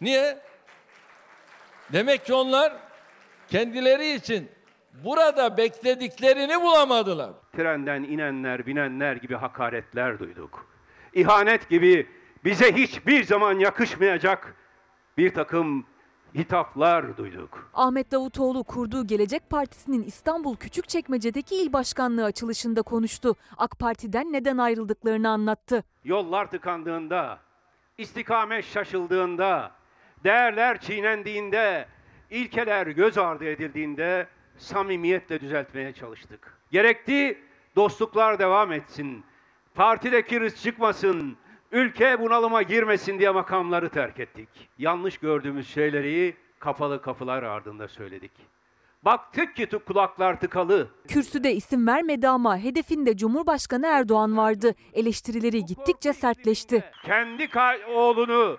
[0.02, 0.38] Niye?
[1.94, 2.74] Demek ki onlar
[3.50, 4.50] kendileri için
[5.04, 7.32] burada beklediklerini bulamadılar.
[7.56, 10.68] Trenden inenler, binenler gibi hakaretler duyduk.
[11.14, 12.08] İhanet gibi
[12.46, 14.56] bize hiçbir zaman yakışmayacak
[15.18, 15.86] bir takım
[16.36, 17.70] hitaplar duyduk.
[17.74, 23.36] Ahmet Davutoğlu kurduğu Gelecek Partisi'nin İstanbul Küçükçekmece'deki il başkanlığı açılışında konuştu.
[23.58, 25.84] AK Parti'den neden ayrıldıklarını anlattı.
[26.04, 27.40] Yollar tıkandığında,
[27.98, 29.72] istikamet şaşıldığında,
[30.24, 31.88] değerler çiğnendiğinde,
[32.36, 36.58] ilkeler göz ardı edildiğinde samimiyetle düzeltmeye çalıştık.
[36.72, 37.38] Gerekti
[37.76, 39.24] dostluklar devam etsin,
[39.76, 41.38] partideki rız çıkmasın,
[41.72, 44.50] ülke bunalıma girmesin diye makamları terk ettik.
[44.78, 48.32] Yanlış gördüğümüz şeyleri kapalı kapılar ardında söyledik.
[49.06, 50.88] Baktık ki kulaklar tıkalı.
[51.08, 54.76] Kürsüde isim vermedi ama hedefinde Cumhurbaşkanı Erdoğan vardı.
[54.94, 56.84] Eleştirileri gittikçe sertleşti.
[57.04, 57.48] Kendi
[57.94, 58.58] oğlunu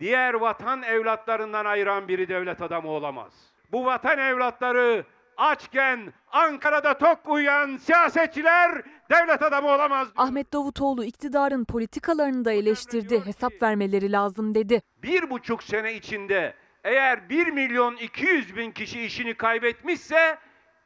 [0.00, 3.32] diğer vatan evlatlarından ayıran biri devlet adamı olamaz.
[3.72, 5.04] Bu vatan evlatları
[5.36, 10.08] açken Ankara'da tok uyuyan siyasetçiler devlet adamı olamaz.
[10.16, 13.26] Ahmet Davutoğlu iktidarın politikalarını da eleştirdi.
[13.26, 14.82] Hesap vermeleri lazım dedi.
[15.02, 16.54] Bir buçuk sene içinde
[16.84, 20.38] eğer 1 milyon 200 bin kişi işini kaybetmişse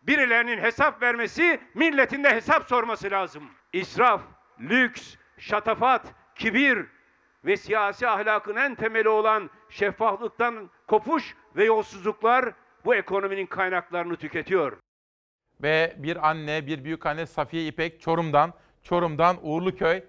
[0.03, 3.43] birilerinin hesap vermesi, milletin de hesap sorması lazım.
[3.73, 4.21] İsraf,
[4.61, 6.87] lüks, şatafat, kibir
[7.44, 12.55] ve siyasi ahlakın en temeli olan şeffaflıktan kopuş ve yolsuzluklar
[12.85, 14.77] bu ekonominin kaynaklarını tüketiyor.
[15.62, 18.52] Ve bir anne, bir büyük anne Safiye İpek Çorum'dan,
[18.82, 20.05] Çorum'dan Uğurluköy.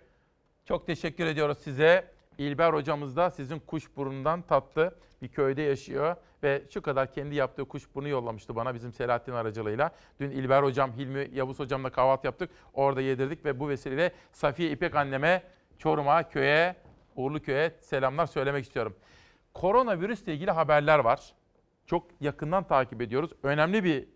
[0.66, 2.14] Çok teşekkür ediyoruz size.
[2.38, 6.16] İlber hocamız da sizin kuşburnundan tatlı bir köyde yaşıyor.
[6.44, 9.92] Ve şu kadar kendi yaptığı kuşburnu yollamıştı bana bizim Selahattin aracılığıyla.
[10.20, 12.50] Dün İlber hocam, Hilmi Yavuz hocamla kahvaltı yaptık.
[12.74, 15.44] Orada yedirdik ve bu vesileyle Safiye İpek anneme
[15.78, 16.76] Çorum'a, köye,
[17.16, 18.96] Uğurluköy'e selamlar söylemek istiyorum.
[19.54, 21.34] Koronavirüsle ilgili haberler var.
[21.86, 23.32] Çok yakından takip ediyoruz.
[23.44, 24.08] Önemli bir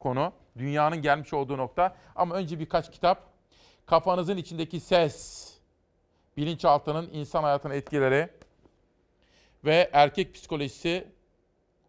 [0.00, 0.32] konu.
[0.58, 1.96] Dünyanın gelmiş olduğu nokta.
[2.16, 3.22] Ama önce birkaç kitap.
[3.86, 5.50] Kafanızın içindeki ses.
[6.36, 8.28] Bilinçaltının insan hayatına etkileri.
[9.64, 11.08] Ve erkek psikolojisi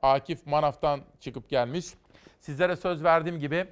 [0.01, 1.85] Akif Manaf'tan çıkıp gelmiş.
[2.39, 3.67] Sizlere söz verdiğim gibi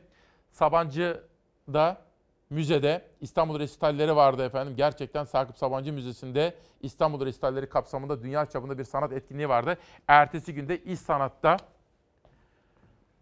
[0.51, 2.01] Sabancı'da
[2.49, 4.73] müzede İstanbul Resitalleri vardı efendim.
[4.77, 9.77] Gerçekten Sakıp Sabancı Müzesi'nde İstanbul Resitalleri kapsamında dünya çapında bir sanat etkinliği vardı.
[10.07, 11.57] Ertesi günde İş Sanat'ta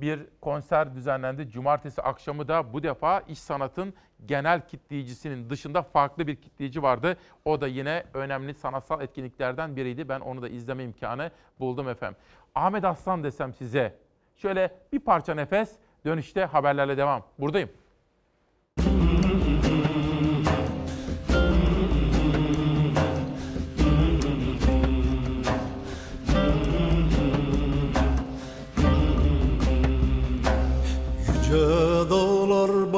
[0.01, 1.49] bir konser düzenlendi.
[1.49, 3.93] Cumartesi akşamı da bu defa iş sanatın
[4.25, 7.17] genel kitleyicisinin dışında farklı bir kitleyici vardı.
[7.45, 10.09] O da yine önemli sanatsal etkinliklerden biriydi.
[10.09, 12.17] Ben onu da izleme imkanı buldum efendim.
[12.55, 13.95] Ahmet Aslan desem size
[14.35, 15.75] şöyle bir parça nefes
[16.05, 17.23] dönüşte haberlerle devam.
[17.39, 17.69] Buradayım.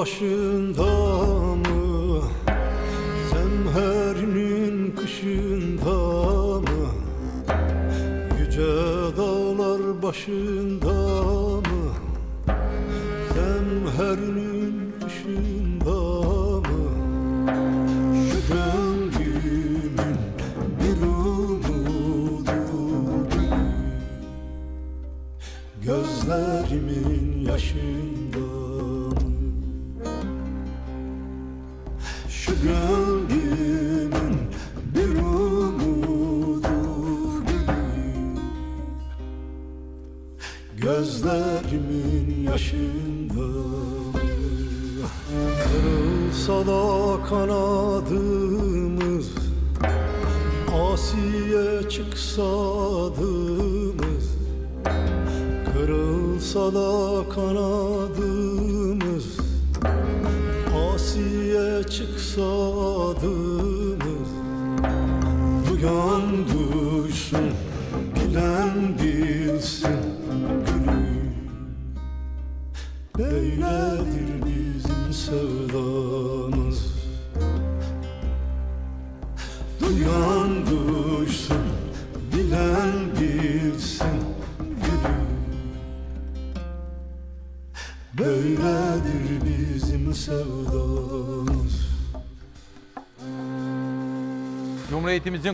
[0.03, 0.83] Başında
[1.55, 2.21] mı?
[3.29, 5.95] Zemherinin kışında
[6.59, 6.87] mı?
[8.39, 8.73] Yüce
[9.17, 11.23] dağlar başında
[11.53, 11.85] mı?
[13.33, 15.99] Zemherinin kışında
[16.59, 16.89] mı?
[18.29, 20.17] Şu gönlümün
[20.79, 21.63] bir umudu
[25.85, 28.12] Gözlerimin yaşında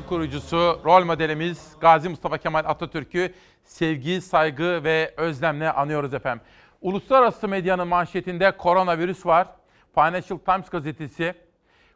[0.10, 3.34] kurucusu, rol modelimiz Gazi Mustafa Kemal Atatürk'ü
[3.64, 6.46] sevgi, saygı ve özlemle anıyoruz efendim.
[6.82, 9.48] Uluslararası medyanın manşetinde koronavirüs var.
[9.96, 11.34] Financial Times gazetesi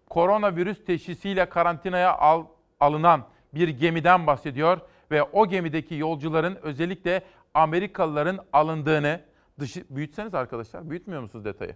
[0.10, 2.46] koronavirüs teşhisiyle karantinaya al,
[2.80, 4.80] alınan bir gemiden bahsediyor
[5.12, 7.24] ve o gemideki yolcuların özellikle
[7.54, 9.22] Amerikalıların alındığını
[9.60, 11.76] dışı büyütseniz arkadaşlar büyütmüyor musunuz detayı?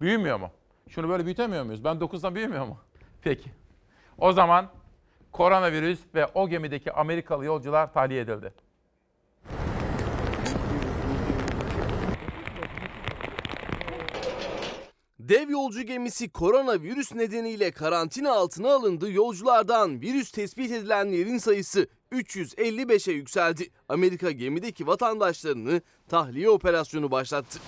[0.00, 0.50] Büyümüyor mu?
[0.88, 1.84] Şunu böyle büyütemiyor muyuz?
[1.84, 2.78] Ben 9'dan büyümüyor mu?
[3.22, 3.50] Peki.
[4.18, 4.68] O zaman
[5.38, 8.52] koronavirüs ve o gemideki Amerikalı yolcular tahliye edildi.
[15.18, 19.12] Dev yolcu gemisi koronavirüs nedeniyle karantina altına alındı.
[19.12, 23.70] Yolculardan virüs tespit edilenlerin sayısı 355'e yükseldi.
[23.88, 27.58] Amerika gemideki vatandaşlarını tahliye operasyonu başlattı.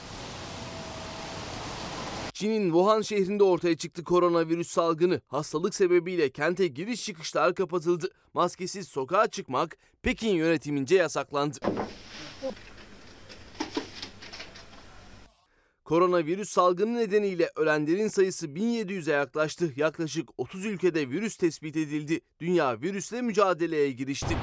[2.41, 5.21] Çin'in Wuhan şehrinde ortaya çıktı koronavirüs salgını.
[5.27, 8.11] Hastalık sebebiyle kente giriş çıkışlar kapatıldı.
[8.35, 11.59] Maskesiz sokağa çıkmak Pekin yönetimince yasaklandı.
[15.85, 19.73] Koronavirüs salgını nedeniyle ölenlerin sayısı 1700'e yaklaştı.
[19.77, 22.21] Yaklaşık 30 ülkede virüs tespit edildi.
[22.41, 24.37] Dünya virüsle mücadeleye girişti.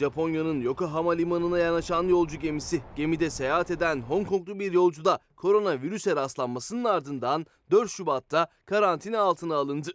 [0.00, 6.84] Japonya'nın Yokohama limanına yanaşan yolcu gemisi, gemide seyahat eden Hong Konglu bir yolcuda koronavirüse rastlanmasının
[6.84, 9.90] ardından 4 Şubat'ta karantina altına alındı.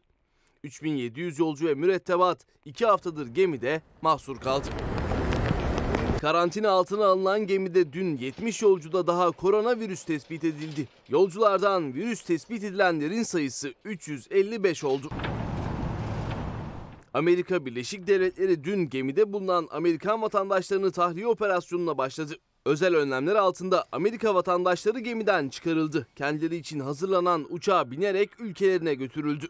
[0.64, 4.68] 3700 yolcu ve mürettebat 2 haftadır gemide mahsur kaldı.
[6.22, 10.88] Karantina altına alınan gemide dün 70 yolcuda daha koronavirüs tespit edildi.
[11.10, 15.10] Yolculardan virüs tespit edilenlerin sayısı 355 oldu.
[17.16, 22.34] Amerika Birleşik Devletleri dün gemide bulunan Amerikan vatandaşlarını tahliye operasyonuna başladı.
[22.66, 26.08] Özel önlemler altında Amerika vatandaşları gemiden çıkarıldı.
[26.16, 29.48] Kendileri için hazırlanan uçağa binerek ülkelerine götürüldü.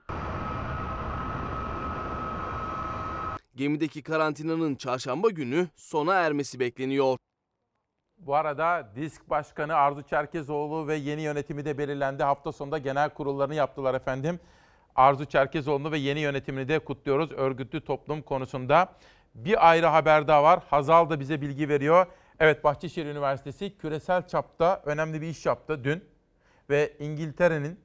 [3.55, 7.17] Gemideki karantinanın çarşamba günü sona ermesi bekleniyor.
[8.17, 12.23] Bu arada Disk Başkanı Arzu Çerkezoğlu ve yeni yönetimi de belirlendi.
[12.23, 14.39] Hafta sonunda genel kurullarını yaptılar efendim.
[14.95, 18.95] Arzu Çerkezoğlu ve yeni yönetimini de kutluyoruz örgütlü toplum konusunda.
[19.35, 20.59] Bir ayrı haber daha var.
[20.69, 22.05] Hazal da bize bilgi veriyor.
[22.39, 26.03] Evet Bahçeşehir Üniversitesi küresel çapta önemli bir iş yaptı dün.
[26.69, 27.79] Ve İngiltere'nin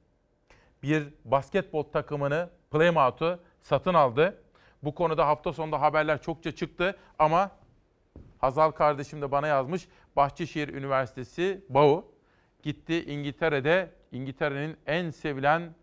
[0.83, 4.43] bir basketbol takımını Plymouth'u satın aldı.
[4.83, 7.51] Bu konuda hafta sonunda haberler çokça çıktı ama
[8.39, 9.89] Hazal kardeşim de bana yazmış.
[10.17, 12.13] Bahçeşehir Üniversitesi BAU
[12.63, 15.75] gitti İngiltere'de İngiltere'nin en sevilen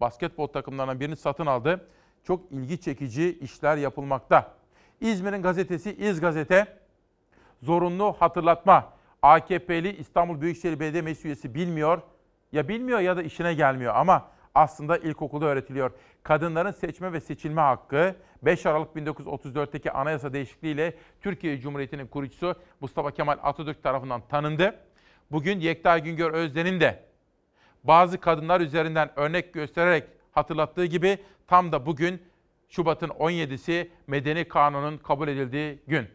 [0.00, 1.88] basketbol takımlarından birini satın aldı.
[2.24, 4.54] Çok ilgi çekici işler yapılmakta.
[5.00, 6.66] İzmir'in gazetesi İz Gazete
[7.62, 8.92] zorunlu hatırlatma.
[9.22, 12.02] AKP'li İstanbul Büyükşehir Belediye Meclis üyesi bilmiyor.
[12.52, 15.90] Ya bilmiyor ya da işine gelmiyor ama aslında ilkokulda öğretiliyor.
[16.22, 23.38] Kadınların seçme ve seçilme hakkı 5 Aralık 1934'teki anayasa değişikliğiyle Türkiye Cumhuriyeti'nin kurucusu Mustafa Kemal
[23.42, 24.74] Atatürk tarafından tanındı.
[25.30, 27.04] Bugün Yekta Güngör Özden'in de
[27.84, 32.22] bazı kadınlar üzerinden örnek göstererek hatırlattığı gibi tam da bugün
[32.68, 36.08] Şubat'ın 17'si Medeni Kanun'un kabul edildiği gün.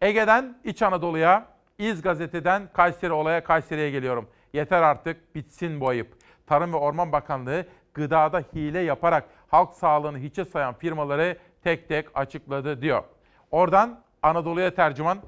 [0.00, 1.46] Ege'den İç Anadolu'ya,
[1.78, 4.28] İz Gazete'den Kayseri olaya Kayseri'ye geliyorum.
[4.52, 6.16] Yeter artık bitsin bu ayıp.
[6.46, 12.82] Tarım ve Orman Bakanlığı gıdada hile yaparak halk sağlığını hiçe sayan firmaları tek tek açıkladı
[12.82, 13.04] diyor.
[13.50, 15.18] Oradan Anadolu'ya tercüman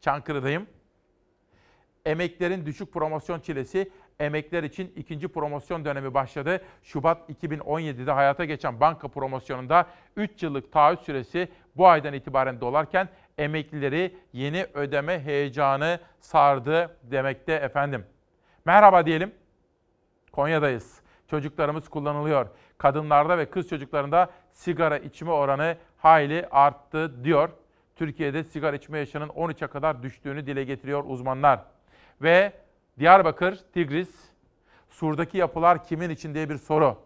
[0.00, 0.66] Çankırı'dayım.
[2.04, 3.90] Emeklerin düşük promosyon çilesi
[4.20, 6.60] emekler için ikinci promosyon dönemi başladı.
[6.82, 9.86] Şubat 2017'de hayata geçen banka promosyonunda
[10.16, 13.08] 3 yıllık taahhüt süresi bu aydan itibaren dolarken
[13.38, 18.06] emeklileri yeni ödeme heyecanı sardı demekte efendim.
[18.64, 19.34] Merhaba diyelim.
[20.32, 21.00] Konya'dayız.
[21.30, 22.46] Çocuklarımız kullanılıyor.
[22.78, 27.48] Kadınlarda ve kız çocuklarında sigara içme oranı hayli arttı diyor.
[27.96, 31.60] Türkiye'de sigara içme yaşının 13'e kadar düştüğünü dile getiriyor uzmanlar.
[32.22, 32.52] Ve
[32.98, 34.10] Diyarbakır, Tigris,
[34.90, 36.96] Sur'daki yapılar kimin için diye bir soru.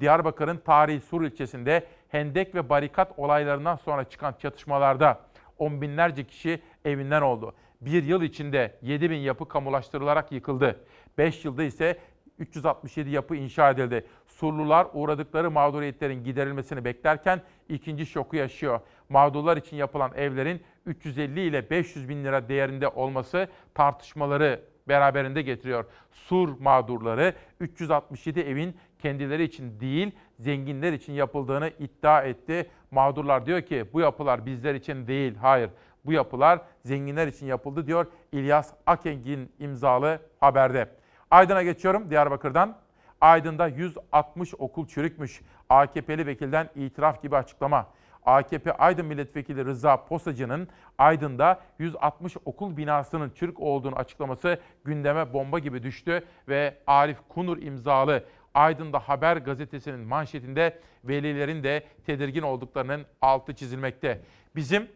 [0.00, 5.20] Diyarbakır'ın tarihi Sur ilçesinde hendek ve barikat olaylarından sonra çıkan çatışmalarda
[5.58, 7.54] on binlerce kişi evinden oldu.
[7.80, 10.80] Bir yıl içinde 7 bin yapı kamulaştırılarak yıkıldı.
[11.18, 11.98] 5 yılda ise
[12.38, 14.06] 367 yapı inşa edildi.
[14.26, 18.80] Surlular uğradıkları mağduriyetlerin giderilmesini beklerken ikinci şoku yaşıyor.
[19.08, 25.84] Mağdurlar için yapılan evlerin 350 ile 500 bin lira değerinde olması tartışmaları beraberinde getiriyor.
[26.12, 32.70] Sur mağdurları 367 evin kendileri için değil zenginler için yapıldığını iddia etti.
[32.90, 35.34] Mağdurlar diyor ki bu yapılar bizler için değil.
[35.36, 35.70] Hayır
[36.04, 40.88] bu yapılar zenginler için yapıldı diyor İlyas Akengin imzalı haberde.
[41.30, 42.76] Aydın'a geçiyorum Diyarbakır'dan.
[43.20, 45.40] Aydın'da 160 okul çürükmüş.
[45.68, 47.86] AKP'li vekilden itiraf gibi açıklama.
[48.26, 50.68] AKP Aydın Milletvekili Rıza Posacı'nın
[50.98, 58.24] Aydın'da 160 okul binasının çürük olduğunu açıklaması gündeme bomba gibi düştü ve Arif Kunur imzalı
[58.54, 64.20] Aydın'da Haber gazetesinin manşetinde velilerin de tedirgin olduklarının altı çizilmekte.
[64.56, 64.88] Bizim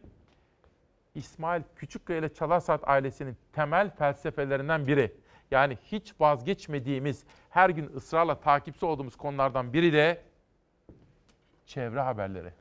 [1.15, 5.13] İsmail Küçükkaya ile Çalarsaat ailesinin temel felsefelerinden biri.
[5.51, 10.23] Yani hiç vazgeçmediğimiz, her gün ısrarla takipçi olduğumuz konulardan biri de
[11.67, 12.53] çevre haberleri.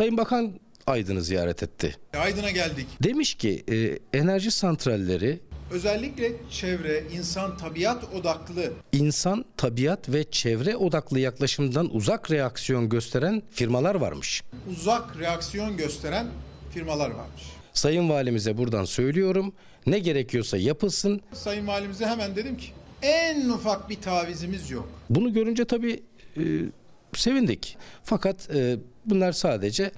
[0.00, 0.52] Sayın Bakan
[0.86, 1.96] Aydın'ı ziyaret etti.
[2.18, 2.86] Aydın'a geldik.
[3.02, 5.40] Demiş ki e, enerji santralleri
[5.70, 13.94] Özellikle çevre, insan, tabiat odaklı insan, tabiat ve çevre odaklı yaklaşımdan uzak reaksiyon gösteren firmalar
[13.94, 14.42] varmış.
[14.70, 16.26] uzak reaksiyon gösteren
[16.70, 17.42] firmalar varmış.
[17.72, 19.52] Sayın Valimize buradan söylüyorum.
[19.86, 21.20] Ne gerekiyorsa yapılsın.
[21.32, 22.66] Sayın Valimize hemen dedim ki
[23.02, 24.88] en ufak bir tavizimiz yok.
[25.10, 26.02] Bunu görünce tabii
[26.36, 26.42] e,
[27.18, 27.78] sevindik.
[28.04, 29.90] Fakat e, bunlar sadece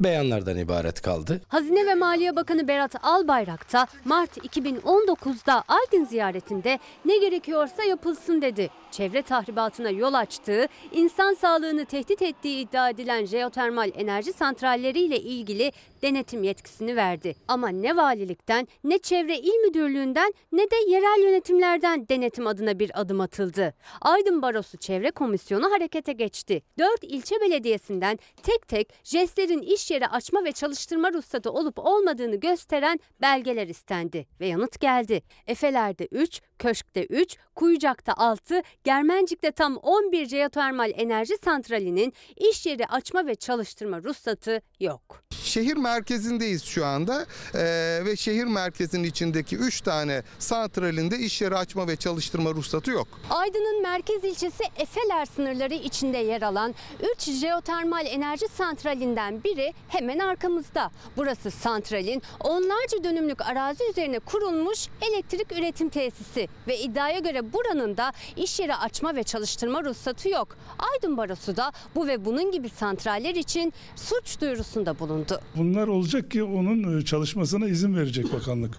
[0.00, 1.40] beyanlardan ibaret kaldı.
[1.48, 8.70] Hazine ve Maliye Bakanı Berat Albayrak da Mart 2019'da Aydın ziyaretinde ne gerekiyorsa yapılsın dedi.
[8.92, 16.42] Çevre tahribatına yol açtığı, insan sağlığını tehdit ettiği iddia edilen jeotermal enerji santralleriyle ilgili denetim
[16.42, 17.34] yetkisini verdi.
[17.48, 23.20] Ama ne valilikten, ne çevre il müdürlüğünden ne de yerel yönetimlerden denetim adına bir adım
[23.20, 23.74] atıldı.
[24.00, 26.62] Aydın Barosu Çevre Komisyonu harekete geçti.
[26.78, 33.00] Dört ilçe belediyesinden tek tek JES'lerin iş yeri açma ve çalıştırma ruhsatı olup olmadığını gösteren
[33.20, 35.22] belgeler istendi ve yanıt geldi.
[35.46, 43.26] Efeler'de 3, Köşk'te 3, Kuyucak'ta 6, Germencik'te tam 11 jeotermal enerji santralinin iş yeri açma
[43.26, 45.21] ve çalıştırma ruhsatı yok.
[45.52, 51.88] Şehir merkezindeyiz şu anda Ee, ve şehir merkezinin içindeki 3 tane santralinde iş yeri açma
[51.88, 53.08] ve çalıştırma ruhsatı yok.
[53.30, 56.74] Aydın'ın merkez ilçesi Efeler sınırları içinde yer alan
[57.16, 60.90] 3 jeotermal enerji santralinden biri hemen arkamızda.
[61.16, 68.12] Burası santralin onlarca dönümlük arazi üzerine kurulmuş elektrik üretim tesisi ve iddiaya göre buranın da
[68.36, 70.56] iş yeri açma ve çalıştırma ruhsatı yok.
[70.78, 75.41] Aydın Barosu da bu ve bunun gibi santraller için suç duyurusunda bulundu.
[75.56, 78.78] Bunlar olacak ki onun e, çalışmasına izin verecek bakanlık.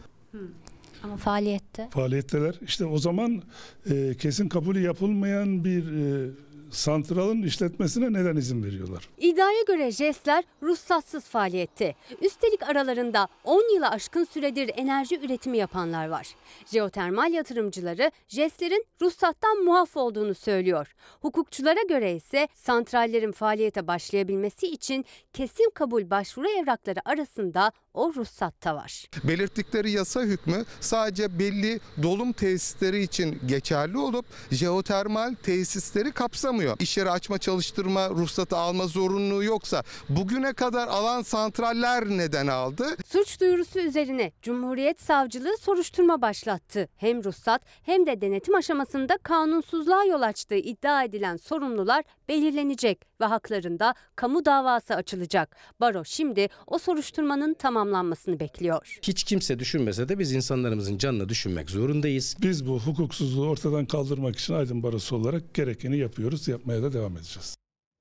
[1.04, 2.56] Ama faaliyette Faaliyetteler.
[2.62, 3.44] İşte o zaman
[3.90, 6.30] e, kesin kabulü yapılmayan bir e,
[6.74, 9.10] santralın işletmesine neden izin veriyorlar?
[9.18, 11.96] İddiaya göre JES'ler ruhsatsız faaliyette.
[12.22, 16.28] Üstelik aralarında 10 yılı aşkın süredir enerji üretimi yapanlar var.
[16.66, 20.96] Jeotermal yatırımcıları JES'lerin ruhsattan muaf olduğunu söylüyor.
[21.22, 29.06] Hukukçulara göre ise santrallerin faaliyete başlayabilmesi için kesin kabul başvuru evrakları arasında o ruhsatta var.
[29.24, 36.78] Belirttikleri yasa hükmü sadece belli dolum tesisleri için geçerli olup jeotermal tesisleri kapsamıyor.
[36.80, 42.86] İş yeri açma çalıştırma ruhsatı alma zorunluluğu yoksa bugüne kadar alan santraller neden aldı?
[43.06, 46.90] Suç duyurusu üzerine Cumhuriyet Savcılığı soruşturma başlattı.
[46.98, 53.96] Hem ruhsat hem de denetim aşamasında kanunsuzluğa yol açtığı iddia edilen sorumlular belirlenecek ve haklarında
[54.16, 55.56] kamu davası açılacak.
[55.80, 58.98] Baro şimdi o soruşturmanın tamamlanmasını bekliyor.
[59.02, 62.38] Hiç kimse düşünmese de biz insanlarımızın canını düşünmek zorundayız.
[62.42, 67.56] Biz bu hukuksuzluğu ortadan kaldırmak için Aydın Barosu olarak gerekeni yapıyoruz, yapmaya da devam edeceğiz.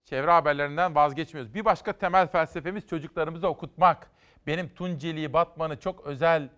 [0.05, 1.55] Çevre haberlerinden vazgeçmiyoruz.
[1.55, 4.11] Bir başka temel felsefemiz çocuklarımızı okutmak.
[4.47, 6.49] Benim Tunceli Batman'ı çok özel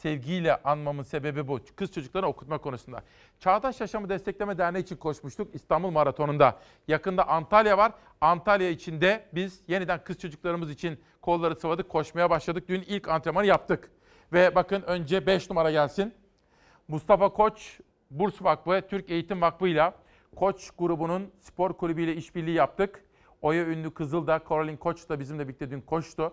[0.00, 1.60] sevgiyle anmamın sebebi bu.
[1.76, 3.02] Kız çocuklarını okutma konusunda.
[3.38, 6.58] Çağdaş Yaşamı Destekleme Derneği için koşmuştuk İstanbul Maratonu'nda.
[6.88, 7.92] Yakında Antalya var.
[8.20, 12.64] Antalya içinde biz yeniden kız çocuklarımız için kolları sıvadık, koşmaya başladık.
[12.68, 13.90] Dün ilk antrenmanı yaptık.
[14.32, 16.14] Ve bakın önce 5 numara gelsin.
[16.88, 19.92] Mustafa Koç, Burs Vakfı, Türk Eğitim Vakfı ile
[20.36, 23.04] Koç grubunun spor kulübüyle işbirliği yaptık.
[23.42, 26.32] Oya ünlü Kızıl da Caroline Koç da bizimle birlikte dün koştu.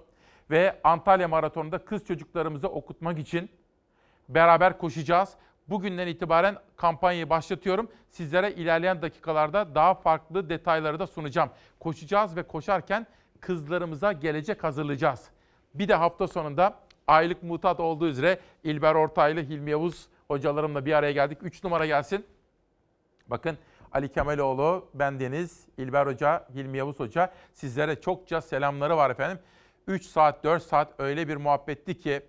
[0.51, 3.49] Ve Antalya Maratonu'nda kız çocuklarımızı okutmak için
[4.29, 5.33] beraber koşacağız.
[5.67, 7.91] Bugünden itibaren kampanyayı başlatıyorum.
[8.09, 11.49] Sizlere ilerleyen dakikalarda daha farklı detayları da sunacağım.
[11.79, 13.07] Koşacağız ve koşarken
[13.39, 15.29] kızlarımıza gelecek hazırlayacağız.
[15.73, 21.11] Bir de hafta sonunda aylık mutat olduğu üzere İlber Ortaylı, Hilmi Yavuz hocalarımla bir araya
[21.11, 21.37] geldik.
[21.41, 22.25] 3 numara gelsin.
[23.27, 23.57] Bakın
[23.91, 29.39] Ali Kemaloğlu, ben Deniz, İlber Hoca, Hilmi Yavuz Hoca sizlere çokça selamları var efendim.
[29.87, 32.21] 3 saat, 4 saat öyle bir muhabbetti ki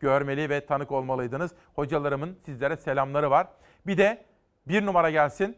[0.00, 1.54] görmeli ve tanık olmalıydınız.
[1.74, 3.46] Hocalarımın sizlere selamları var.
[3.86, 4.24] Bir de
[4.68, 5.56] bir numara gelsin.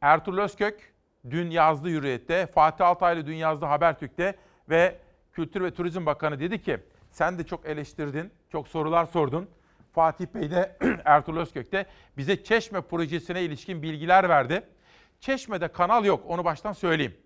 [0.00, 0.94] Ertuğrul Özkök
[1.30, 4.36] dün yazdı Hürriyet'te, Fatih Altaylı dün yazdı Habertürk'te
[4.68, 4.98] ve
[5.32, 6.78] Kültür ve Turizm Bakanı dedi ki
[7.10, 9.48] sen de çok eleştirdin, çok sorular sordun.
[9.92, 11.86] Fatih Bey de Ertuğrul Özkök de
[12.16, 14.62] bize Çeşme projesine ilişkin bilgiler verdi.
[15.20, 17.16] Çeşme'de kanal yok, onu baştan söyleyeyim.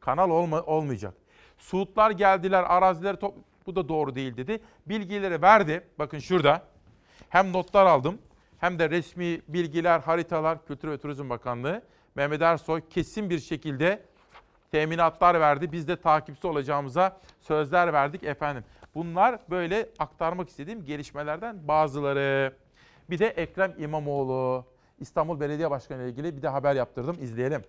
[0.00, 1.14] Kanal olma, olmayacak.
[1.58, 3.34] Suudlar geldiler, arazileri top...
[3.66, 4.60] Bu da doğru değil dedi.
[4.86, 5.84] Bilgileri verdi.
[5.98, 6.62] Bakın şurada.
[7.28, 8.18] Hem notlar aldım
[8.58, 11.82] hem de resmi bilgiler, haritalar Kültür ve Turizm Bakanlığı.
[12.14, 14.02] Mehmet Ersoy kesin bir şekilde
[14.72, 15.72] teminatlar verdi.
[15.72, 18.64] Biz de takipçi olacağımıza sözler verdik efendim.
[18.94, 22.54] Bunlar böyle aktarmak istediğim gelişmelerden bazıları.
[23.10, 24.64] Bir de Ekrem İmamoğlu,
[24.98, 27.16] İstanbul Belediye Başkanı ile ilgili bir de haber yaptırdım.
[27.20, 27.62] İzleyelim.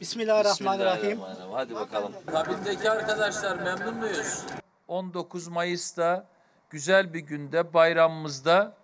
[0.00, 1.18] Bismillahirrahmanirrahim.
[1.52, 2.12] Hadi bakalım.
[2.26, 4.42] Kabindeki arkadaşlar memnun muyuz?
[4.88, 6.26] 19 Mayıs'ta
[6.70, 8.76] güzel bir günde bayramımızda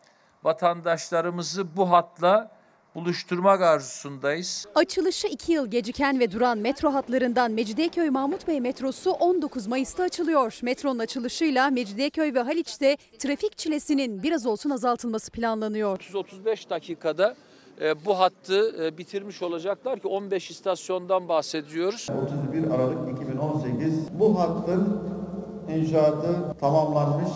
[0.44, 2.50] vatandaşlarımızı bu hatla
[2.94, 4.66] buluşturmak arzusundayız.
[4.74, 10.58] Açılışı 2 yıl geciken ve duran metro hatlarından Mecidiyeköy Mahmut Bey metrosu 19 Mayıs'ta açılıyor.
[10.62, 15.98] Metronun açılışıyla Mecidiyeköy ve Haliç'te trafik çilesinin biraz olsun azaltılması planlanıyor.
[15.98, 17.34] 30-35 dakikada
[18.04, 22.08] bu hattı e, bitirmiş olacaklar ki 15 istasyondan bahsediyoruz.
[22.54, 25.02] 31 Aralık 2018 bu hattın
[25.68, 27.30] inşaatı tamamlanmış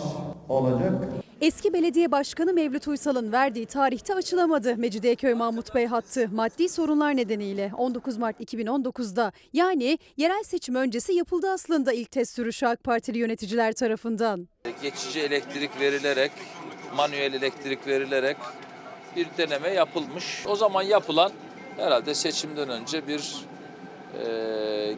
[0.49, 0.93] olacak.
[1.41, 6.29] Eski belediye başkanı Mevlüt Uysal'ın verdiği tarihte açılamadı Mecidiyeköy Mahmut Bey hattı.
[6.31, 12.65] Maddi sorunlar nedeniyle 19 Mart 2019'da yani yerel seçim öncesi yapıldı aslında ilk test sürüşü
[12.65, 14.47] AK Partili yöneticiler tarafından.
[14.81, 16.31] Geçici elektrik verilerek,
[16.95, 18.37] manuel elektrik verilerek
[19.15, 20.43] bir deneme yapılmış.
[20.47, 21.31] O zaman yapılan
[21.77, 23.35] herhalde seçimden önce bir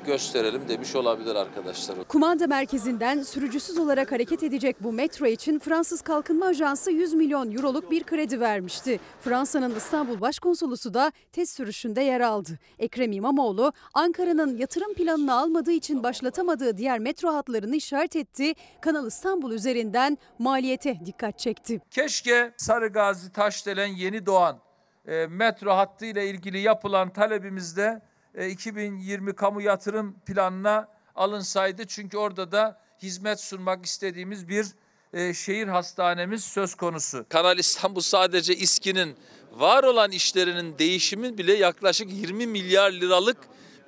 [0.06, 2.04] gösterelim demiş olabilir arkadaşlar.
[2.04, 7.92] Kumanda merkezinden sürücüsüz olarak hareket edecek bu metro için Fransız Kalkınma Ajansı 100 milyon euroluk
[7.92, 9.00] bir kredi vermişti.
[9.22, 12.60] Fransa'nın İstanbul Başkonsolosu da test sürüşünde yer aldı.
[12.80, 18.54] Ekrem İmamoğlu Ankara'nın yatırım planını almadığı için başlatamadığı diğer metro hatlarını işaret etti.
[18.82, 21.82] Kanal İstanbul üzerinden maliyete dikkat çekti.
[21.92, 24.60] Keşke Sarıgazi Taşdelen Yeni Doğan
[25.08, 28.02] e, metro hattı ile ilgili yapılan talebimizde
[28.48, 31.88] 2020 kamu yatırım planına alınsaydı.
[31.88, 34.66] Çünkü orada da hizmet sunmak istediğimiz bir
[35.14, 37.26] e, şehir hastanemiz söz konusu.
[37.30, 39.16] Kanal İstanbul sadece İSKİ'nin
[39.52, 43.38] var olan işlerinin değişimi bile yaklaşık 20 milyar liralık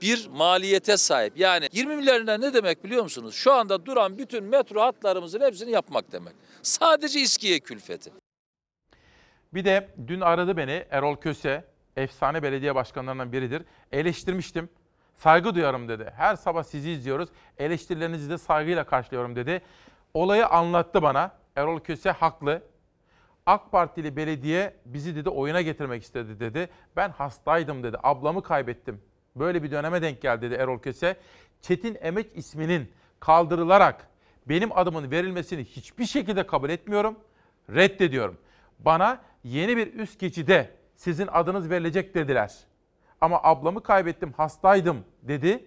[0.02, 1.38] bir maliyete sahip.
[1.38, 3.36] Yani 20 milyar lira ne demek biliyor musunuz?
[3.36, 6.34] Şu anda duran bütün metro hatlarımızın hepsini yapmak demek.
[6.61, 8.11] Sadece İSKİ'ye külfeti.
[9.53, 13.64] Bir de dün aradı beni Erol Köse, efsane belediye başkanlarından biridir.
[13.92, 14.70] Eleştirmiştim.
[15.16, 16.14] Saygı duyarım dedi.
[16.16, 17.30] Her sabah sizi izliyoruz.
[17.58, 19.62] Eleştirilerinizi de saygıyla karşılıyorum dedi.
[20.14, 21.32] Olayı anlattı bana.
[21.56, 22.64] Erol Köse haklı.
[23.46, 26.70] AK Partili belediye bizi dedi oyuna getirmek istedi dedi.
[26.96, 27.98] Ben hastaydım dedi.
[28.04, 29.02] Ablamı kaybettim.
[29.36, 31.18] Böyle bir döneme denk geldi dedi Erol Köse.
[31.62, 34.08] Çetin Emek isminin kaldırılarak
[34.46, 37.20] benim adımın verilmesini hiçbir şekilde kabul etmiyorum.
[37.70, 38.38] Reddediyorum.
[38.80, 42.53] Bana yeni bir üst geçide sizin adınız verilecek dediler.
[43.22, 45.65] Ama ablamı kaybettim, hastaydım dedi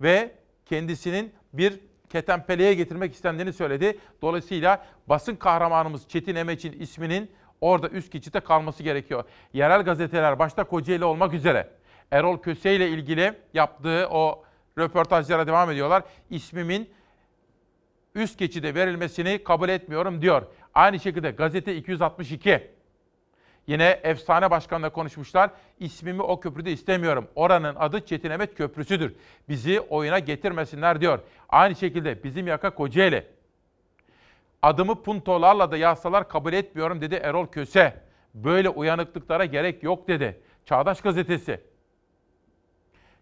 [0.00, 0.34] ve
[0.66, 1.80] kendisinin bir
[2.10, 3.98] ketenpeleye getirmek istendiğini söyledi.
[4.22, 7.30] Dolayısıyla basın kahramanımız Çetin Emeç'in isminin
[7.60, 9.24] orada üst geçitte kalması gerekiyor.
[9.52, 11.70] Yerel gazeteler başta Kocaeli olmak üzere
[12.10, 14.44] Erol Köse ile ilgili yaptığı o
[14.78, 16.02] röportajlara devam ediyorlar.
[16.30, 16.90] İsmimin
[18.14, 20.42] üst geçide verilmesini kabul etmiyorum diyor.
[20.74, 22.71] Aynı şekilde gazete 262
[23.66, 25.50] Yine efsane başkanla konuşmuşlar.
[25.80, 27.28] İsmimi o köprüde istemiyorum.
[27.34, 29.14] Oranın adı Çetin Emet Köprüsü'dür.
[29.48, 31.18] Bizi oyuna getirmesinler diyor.
[31.48, 33.26] Aynı şekilde bizim yaka Kocaeli.
[34.62, 38.02] Adımı puntolarla da yazsalar kabul etmiyorum dedi Erol Köse.
[38.34, 40.40] Böyle uyanıklıklara gerek yok dedi.
[40.64, 41.60] Çağdaş Gazetesi.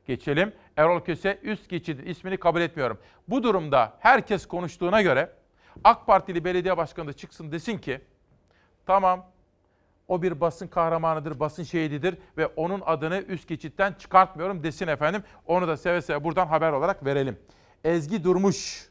[0.06, 0.52] Geçelim.
[0.76, 2.98] Erol Köse üst geçidin ismini kabul etmiyorum.
[3.28, 5.30] Bu durumda herkes konuştuğuna göre
[5.84, 8.00] AK Partili belediye başkanı da çıksın desin ki
[8.86, 9.26] tamam
[10.10, 15.22] o bir basın kahramanıdır, basın şehididir ve onun adını üst geçitten çıkartmıyorum desin efendim.
[15.46, 17.38] Onu da seve seve buradan haber olarak verelim.
[17.84, 18.88] Ezgi Durmuş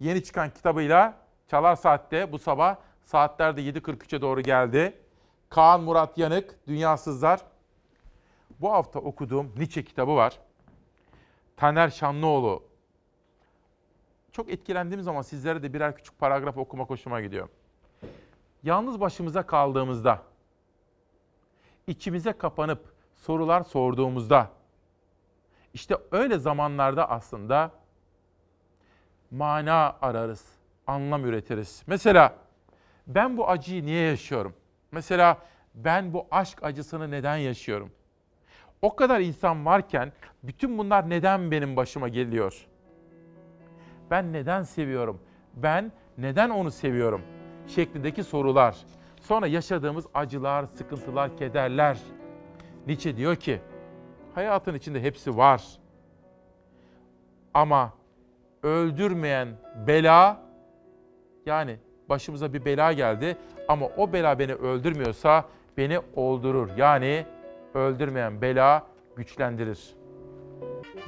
[0.00, 1.14] yeni çıkan kitabıyla
[1.48, 4.94] Çalar Saat'te bu sabah saatlerde 7.43'e doğru geldi.
[5.48, 7.40] Kaan Murat Yanık, Dünyasızlar.
[8.60, 10.38] Bu hafta okuduğum Nietzsche kitabı var.
[11.56, 12.62] Taner Şanlıoğlu.
[14.32, 17.48] Çok etkilendiğim zaman sizlere de birer küçük paragraf okumak hoşuma gidiyor.
[18.62, 20.22] Yalnız başımıza kaldığımızda,
[21.86, 24.50] içimize kapanıp sorular sorduğumuzda,
[25.74, 27.70] işte öyle zamanlarda aslında
[29.30, 30.44] mana ararız,
[30.86, 31.82] anlam üretiriz.
[31.86, 32.34] Mesela
[33.06, 34.54] ben bu acıyı niye yaşıyorum?
[34.92, 35.38] Mesela
[35.74, 37.92] ben bu aşk acısını neden yaşıyorum?
[38.82, 42.66] O kadar insan varken bütün bunlar neden benim başıma geliyor?
[44.10, 45.20] Ben neden seviyorum?
[45.54, 47.22] Ben neden onu seviyorum?
[47.66, 48.76] şeklindeki sorular.
[49.22, 51.98] Sonra yaşadığımız acılar, sıkıntılar, kederler.
[52.86, 53.60] Nietzsche diyor ki,
[54.34, 55.62] hayatın içinde hepsi var.
[57.54, 57.92] Ama
[58.62, 59.48] öldürmeyen
[59.86, 60.42] bela,
[61.46, 61.76] yani
[62.08, 63.36] başımıza bir bela geldi
[63.68, 65.44] ama o bela beni öldürmüyorsa
[65.76, 66.70] beni öldürür.
[66.76, 67.26] Yani
[67.74, 68.86] öldürmeyen bela
[69.16, 69.94] güçlendirir.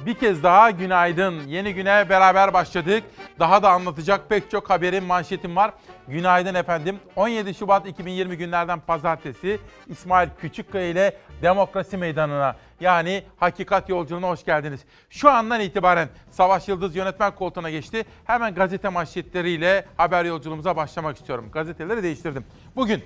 [0.05, 1.47] Bir kez daha günaydın.
[1.47, 3.03] Yeni güne beraber başladık.
[3.39, 5.71] Daha da anlatacak pek çok haberin manşetim var.
[6.07, 6.99] Günaydın efendim.
[7.15, 14.85] 17 Şubat 2020 günlerden pazartesi İsmail Küçükkaya ile Demokrasi Meydanı'na yani Hakikat Yolculuğuna hoş geldiniz.
[15.09, 18.05] Şu andan itibaren Savaş Yıldız yönetmen koltuğuna geçti.
[18.25, 21.49] Hemen gazete manşetleriyle haber yolculuğumuza başlamak istiyorum.
[21.51, 22.45] Gazeteleri değiştirdim.
[22.75, 23.03] Bugün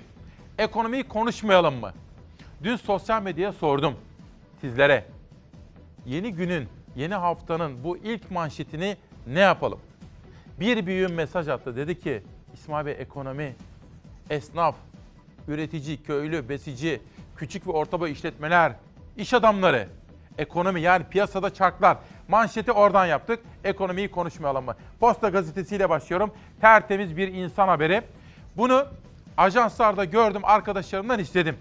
[0.58, 1.92] ekonomiyi konuşmayalım mı?
[2.62, 3.94] Dün sosyal medyaya sordum
[4.60, 5.19] sizlere.
[6.06, 8.96] Yeni günün, yeni haftanın bu ilk manşetini
[9.26, 9.80] ne yapalım?
[10.60, 11.76] Bir büyüğün mesaj attı.
[11.76, 12.22] Dedi ki
[12.54, 13.54] İsmail Bey ekonomi,
[14.30, 14.76] esnaf,
[15.48, 17.00] üretici, köylü, besici,
[17.36, 18.72] küçük ve orta boy işletmeler,
[19.16, 19.88] iş adamları,
[20.38, 21.98] ekonomi yani piyasada çarklar.
[22.28, 23.40] Manşeti oradan yaptık.
[23.64, 24.74] Ekonomiyi konuşmayalım mı?
[25.00, 26.32] Posta gazetesiyle başlıyorum.
[26.60, 28.02] Tertemiz bir insan haberi.
[28.56, 28.86] Bunu
[29.36, 31.56] ajanslarda gördüm, arkadaşlarımdan istedim.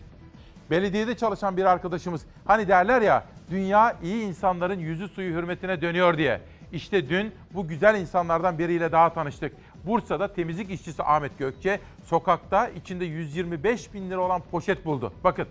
[0.72, 6.42] Belediyede çalışan bir arkadaşımız hani derler ya dünya iyi insanların yüzü suyu hürmetine dönüyor diye.
[6.72, 9.54] İşte dün bu güzel insanlardan biriyle daha tanıştık.
[9.86, 15.14] Bursa'da temizlik işçisi Ahmet Gökçe sokakta içinde 125 bin lira olan poşet buldu.
[15.24, 15.48] Bakın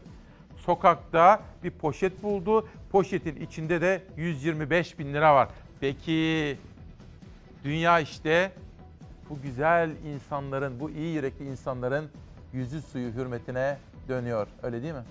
[0.57, 2.69] sokakta bir poşet buldu.
[2.93, 5.49] Poşetin içinde de 125 bin lira var.
[5.81, 6.57] Peki
[7.65, 8.53] dünya işte
[9.31, 12.11] bu güzel insanların, bu iyi yürekli insanların
[12.53, 13.77] yüzü suyu hürmetine
[14.09, 14.47] dönüyor.
[14.63, 15.05] Öyle değil mi?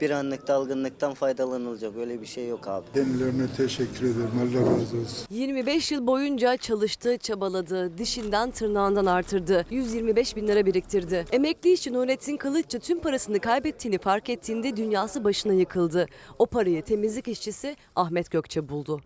[0.00, 2.86] Bir anlık dalgınlıktan faydalanılacak öyle bir şey yok abi.
[2.94, 4.30] Kendilerine teşekkür ederim.
[4.40, 5.26] Allah razı olsun.
[5.30, 9.66] 25 yıl boyunca çalıştı, çabaladı, dişinden tırnağından artırdı.
[9.70, 11.24] 125 bin lira biriktirdi.
[11.32, 16.06] Emekli işçi Nurettin Kılıççı tüm parasını kaybettiğini fark ettiğinde dünyası başına yıkıldı.
[16.38, 19.00] O parayı temizlik işçisi Ahmet Gökçe buldu.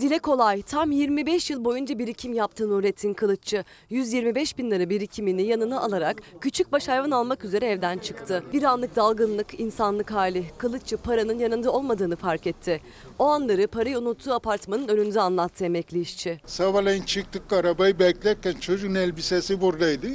[0.00, 3.64] Dile kolay tam 25 yıl boyunca birikim yaptı Nurettin Kılıççı.
[3.90, 8.44] 125 bin lira birikimini yanına alarak küçük baş hayvan almak üzere evden çıktı.
[8.52, 10.44] Bir anlık dalgınlık, insanlık hali.
[10.58, 12.80] Kılıççı paranın yanında olmadığını fark etti.
[13.18, 16.40] O anları parayı unuttuğu apartmanın önünde anlattı emekli işçi.
[16.46, 20.06] Sabahleyin çıktık arabayı beklerken çocuğun elbisesi buradaydı.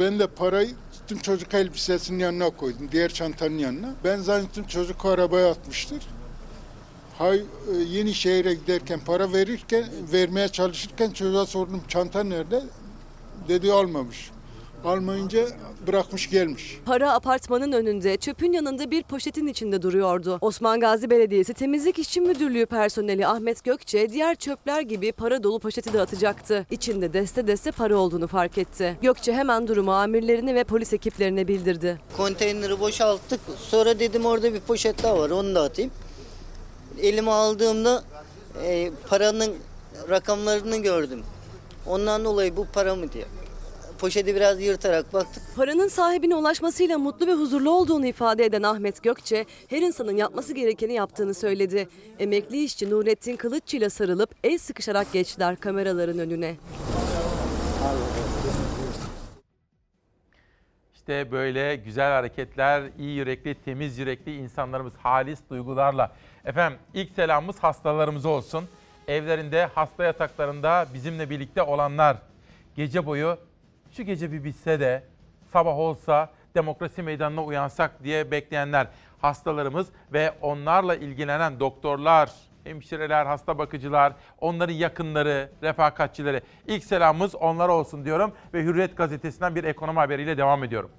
[0.00, 2.88] Ben de parayı tuttum çocuk elbisesinin yanına koydum.
[2.92, 3.94] Diğer çantanın yanına.
[4.04, 6.02] Ben zannettim çocuk arabaya atmıştır.
[7.22, 7.42] Hay e,
[7.90, 12.62] yeni şehire giderken para verirken vermeye çalışırken çocuğa sordum çanta nerede?
[13.48, 14.30] Dedi almamış.
[14.84, 15.46] Almayınca
[15.86, 16.78] bırakmış gelmiş.
[16.86, 20.38] Para apartmanın önünde çöpün yanında bir poşetin içinde duruyordu.
[20.40, 25.92] Osman Gazi Belediyesi Temizlik İşçi Müdürlüğü personeli Ahmet Gökçe diğer çöpler gibi para dolu poşeti
[25.92, 26.66] dağıtacaktı.
[26.70, 28.96] İçinde deste deste para olduğunu fark etti.
[29.02, 31.98] Gökçe hemen durumu amirlerine ve polis ekiplerine bildirdi.
[32.16, 33.40] Konteyneri boşalttık.
[33.58, 35.90] Sonra dedim orada bir poşet daha var onu da atayım.
[37.02, 38.04] Elime aldığımda
[38.64, 39.54] e, paranın
[40.10, 41.22] rakamlarını gördüm.
[41.86, 43.24] Ondan dolayı bu para mı diye.
[43.98, 45.42] Poşeti biraz yırtarak baktık.
[45.56, 50.92] Paranın sahibine ulaşmasıyla mutlu ve huzurlu olduğunu ifade eden Ahmet Gökçe, her insanın yapması gerekeni
[50.92, 51.88] yaptığını söyledi.
[52.18, 56.56] Emekli işçi Nurettin Kılıççı ile sarılıp el sıkışarak geçtiler kameraların önüne.
[60.94, 66.12] İşte böyle güzel hareketler, iyi yürekli, temiz yürekli insanlarımız halis duygularla.
[66.44, 68.68] Efendim ilk selamımız hastalarımıza olsun.
[69.08, 72.16] Evlerinde, hasta yataklarında bizimle birlikte olanlar.
[72.76, 73.38] Gece boyu
[73.92, 75.04] şu gece bir bitse de
[75.52, 78.86] sabah olsa demokrasi meydanına uyansak diye bekleyenler.
[79.20, 82.30] Hastalarımız ve onlarla ilgilenen doktorlar,
[82.64, 86.40] hemşireler, hasta bakıcılar, onların yakınları, refakatçileri.
[86.66, 90.90] İlk selamımız onlara olsun diyorum ve Hürriyet gazetesinden bir ekonomi haberiyle devam ediyorum.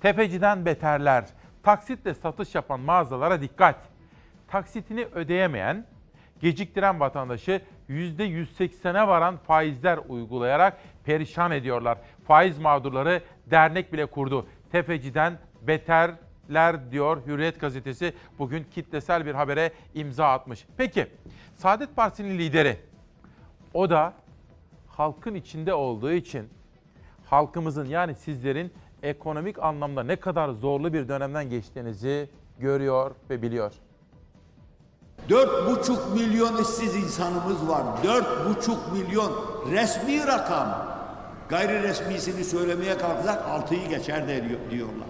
[0.00, 1.24] Tefeciden beterler.
[1.62, 3.76] Taksitle satış yapan mağazalara dikkat.
[4.50, 5.86] Taksitini ödeyemeyen,
[6.40, 11.98] geciktiren vatandaşı %180'e varan faizler uygulayarak perişan ediyorlar.
[12.26, 14.46] Faiz mağdurları dernek bile kurdu.
[14.72, 20.66] Tefeciden beterler diyor Hürriyet gazetesi bugün kitlesel bir habere imza atmış.
[20.76, 21.06] Peki
[21.54, 22.76] Saadet Partisi'nin lideri
[23.74, 24.14] o da
[24.88, 26.48] halkın içinde olduğu için
[27.26, 28.72] halkımızın yani sizlerin
[29.02, 33.72] ekonomik anlamda ne kadar zorlu bir dönemden geçtiğinizi görüyor ve biliyor.
[35.28, 38.04] Dört buçuk milyon işsiz insanımız var.
[38.04, 39.32] Dört buçuk milyon
[39.70, 40.90] resmi rakam.
[41.48, 45.06] Gayri resmisini söylemeye kalksak altıyı geçer de diyorlar.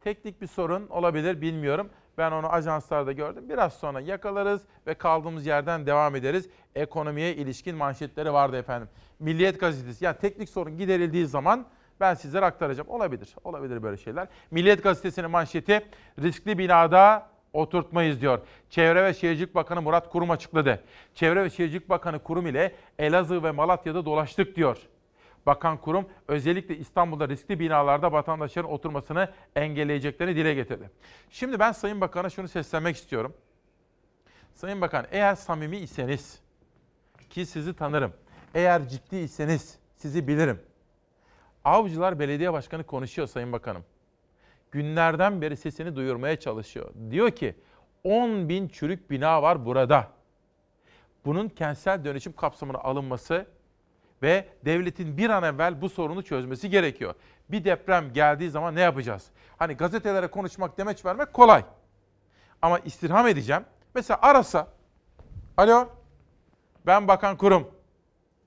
[0.00, 1.90] Teknik bir sorun olabilir bilmiyorum.
[2.18, 3.44] Ben onu ajanslarda gördüm.
[3.48, 6.48] Biraz sonra yakalarız ve kaldığımız yerden devam ederiz.
[6.74, 8.88] Ekonomiye ilişkin manşetleri vardı efendim.
[9.18, 10.04] Milliyet gazetesi.
[10.04, 11.66] Yani teknik sorun giderildiği zaman
[12.00, 12.88] ben sizlere aktaracağım.
[12.88, 13.34] Olabilir.
[13.44, 14.28] Olabilir böyle şeyler.
[14.50, 15.86] Milliyet gazetesinin manşeti
[16.22, 18.38] riskli binada oturtmayız diyor.
[18.70, 20.84] Çevre ve Şehircilik Bakanı Murat Kurum açıkladı.
[21.14, 24.78] Çevre ve Şehircilik Bakanı Kurum ile Elazığ ve Malatya'da dolaştık diyor.
[25.46, 30.90] Bakan Kurum özellikle İstanbul'da riskli binalarda vatandaşların oturmasını engelleyeceklerini dile getirdi.
[31.30, 33.34] Şimdi ben Sayın Bakan'a şunu seslenmek istiyorum.
[34.54, 36.40] Sayın Bakan eğer samimi iseniz
[37.30, 38.12] ki sizi tanırım.
[38.54, 40.60] Eğer ciddi iseniz sizi bilirim.
[41.64, 43.84] Avcılar Belediye Başkanı konuşuyor Sayın Bakanım.
[44.70, 46.92] Günlerden beri sesini duyurmaya çalışıyor.
[47.10, 47.54] Diyor ki
[48.04, 50.08] 10 bin çürük bina var burada.
[51.24, 53.46] Bunun kentsel dönüşüm kapsamına alınması
[54.24, 57.14] ve devletin bir an evvel bu sorunu çözmesi gerekiyor.
[57.48, 59.26] Bir deprem geldiği zaman ne yapacağız?
[59.56, 61.64] Hani gazetelere konuşmak, demeç vermek kolay.
[62.62, 63.64] ama istirham edeceğim.
[63.94, 64.68] Mesela arasa,
[65.56, 65.88] alo
[66.86, 67.70] ben Bakan Kurum,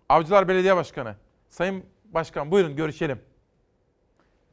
[0.10, 1.16] Avcılar Belediye Başkanı,
[1.50, 3.20] Sayın Başkan buyurun görüşelim.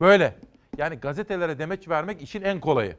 [0.00, 0.34] Böyle.
[0.76, 2.96] Yani gazetelere demeç vermek işin en kolayı.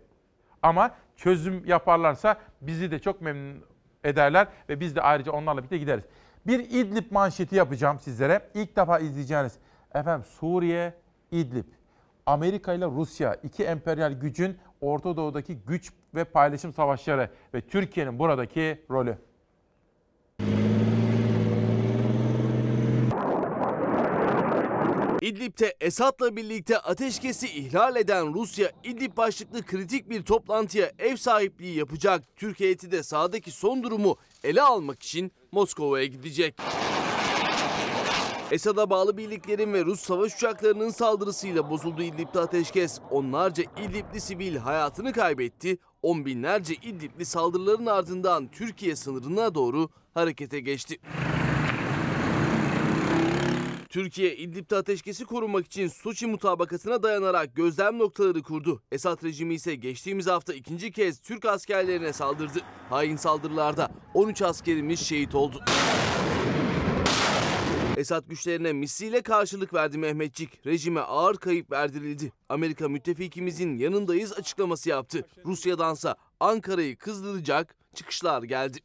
[0.62, 3.64] Ama çözüm yaparlarsa bizi de çok memnun
[4.04, 6.04] ederler ve biz de ayrıca onlarla birlikte gideriz.
[6.48, 8.50] Bir İdlib manşeti yapacağım sizlere.
[8.54, 9.54] İlk defa izleyeceğiniz.
[9.94, 10.94] Efendim Suriye,
[11.32, 11.66] İdlib.
[12.26, 18.86] Amerika ile Rusya iki emperyal gücün Orta Doğu'daki güç ve paylaşım savaşları ve Türkiye'nin buradaki
[18.92, 19.18] rolü.
[25.22, 32.24] İdlib'de Esad'la birlikte ateşkesi ihlal eden Rusya, İdlib başlıklı kritik bir toplantıya ev sahipliği yapacak.
[32.36, 36.58] Türkiye heyeti de sahadaki son durumu ele almak için Moskova'ya gidecek.
[38.52, 43.00] Esad'a bağlı birliklerin ve Rus savaş uçaklarının saldırısıyla bozuldu İdlib'de ateşkes.
[43.12, 45.78] Onlarca İdlib'li sivil hayatını kaybetti.
[46.02, 50.98] On binlerce İdlib'li saldırıların ardından Türkiye sınırına doğru harekete geçti.
[53.96, 58.82] Türkiye İdlib'de ateşkesi korumak için Soçi mutabakatına dayanarak gözlem noktaları kurdu.
[58.92, 62.60] Esad rejimi ise geçtiğimiz hafta ikinci kez Türk askerlerine saldırdı.
[62.90, 65.64] Hain saldırılarda 13 askerimiz şehit oldu.
[67.98, 70.66] Esad güçlerine misliyle karşılık verdi Mehmetçik.
[70.66, 72.32] Rejime ağır kayıp verdirildi.
[72.50, 75.26] Amerika müttefikimizin yanındayız açıklaması yaptı.
[75.46, 78.80] Rusya'dansa Ankara'yı kızdıracak çıkışlar geldi.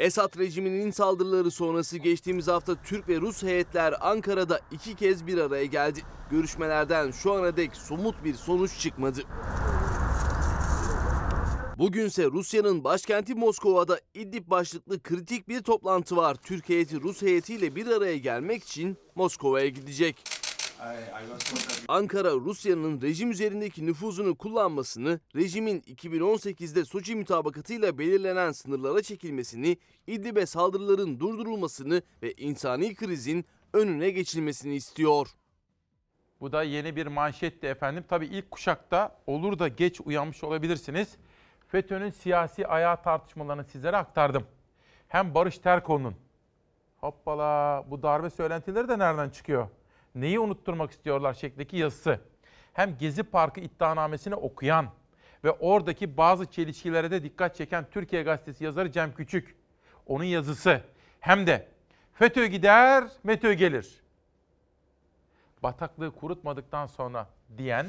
[0.00, 5.64] Esad rejiminin saldırıları sonrası geçtiğimiz hafta Türk ve Rus heyetler Ankara'da iki kez bir araya
[5.64, 6.00] geldi.
[6.30, 9.20] Görüşmelerden şu ana dek somut bir sonuç çıkmadı.
[11.78, 16.34] Bugünse Rusya'nın başkenti Moskova'da İdlib başlıklı kritik bir toplantı var.
[16.34, 20.39] Türk heyeti Rus heyetiyle bir araya gelmek için Moskova'ya gidecek.
[21.88, 29.76] Ankara Rusya'nın rejim üzerindeki nüfuzunu kullanmasını, rejimin 2018'de Soçi mutabakatıyla belirlenen sınırlara çekilmesini,
[30.06, 35.28] İdlib'e saldırıların durdurulmasını ve insani krizin önüne geçilmesini istiyor.
[36.40, 38.04] Bu da yeni bir manşetti efendim.
[38.08, 41.08] Tabii ilk kuşakta olur da geç uyanmış olabilirsiniz.
[41.68, 44.46] FETÖ'nün siyasi ayağı tartışmalarını sizlere aktardım.
[45.08, 46.14] Hem Barış Terkoğlu'nun,
[46.96, 49.68] hoppala bu darbe söylentileri de nereden çıkıyor?
[50.14, 52.20] Neyi unutturmak istiyorlar şeklindeki yazısı.
[52.72, 54.86] Hem Gezi Parkı iddianamesini okuyan
[55.44, 59.56] ve oradaki bazı çelişkilere de dikkat çeken Türkiye Gazetesi yazarı Cem Küçük.
[60.06, 60.80] Onun yazısı.
[61.20, 61.68] Hem de
[62.14, 64.00] FETÖ gider, METÖ gelir
[65.62, 67.26] bataklığı kurutmadıktan sonra
[67.58, 67.86] diyen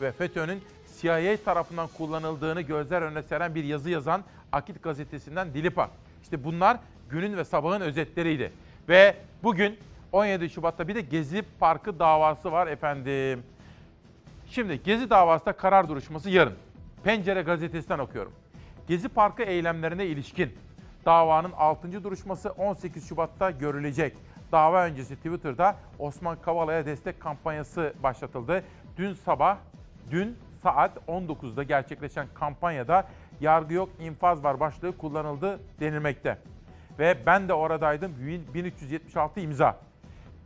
[0.00, 0.62] ve FETÖ'nün
[1.00, 5.90] CIA tarafından kullanıldığını gözler önüne seren bir yazı yazan Akit gazetesinden Dilipa.
[6.22, 6.78] İşte bunlar
[7.10, 8.52] günün ve sabahın özetleriydi.
[8.88, 9.78] Ve bugün
[10.12, 13.42] 17 Şubat'ta bir de Gezi Parkı davası var efendim.
[14.46, 16.54] Şimdi Gezi davasında karar duruşması yarın.
[17.04, 18.32] Pencere gazetesinden okuyorum.
[18.88, 20.52] Gezi Parkı eylemlerine ilişkin
[21.06, 22.04] davanın 6.
[22.04, 24.16] duruşması 18 Şubat'ta görülecek.
[24.52, 28.64] Dava öncesi Twitter'da Osman Kavala'ya destek kampanyası başlatıldı.
[28.96, 29.56] Dün sabah,
[30.10, 33.08] dün saat 19'da gerçekleşen kampanyada
[33.40, 36.38] yargı yok infaz var başlığı kullanıldı denilmekte.
[36.98, 38.12] Ve ben de oradaydım
[38.54, 39.89] 1376 imza.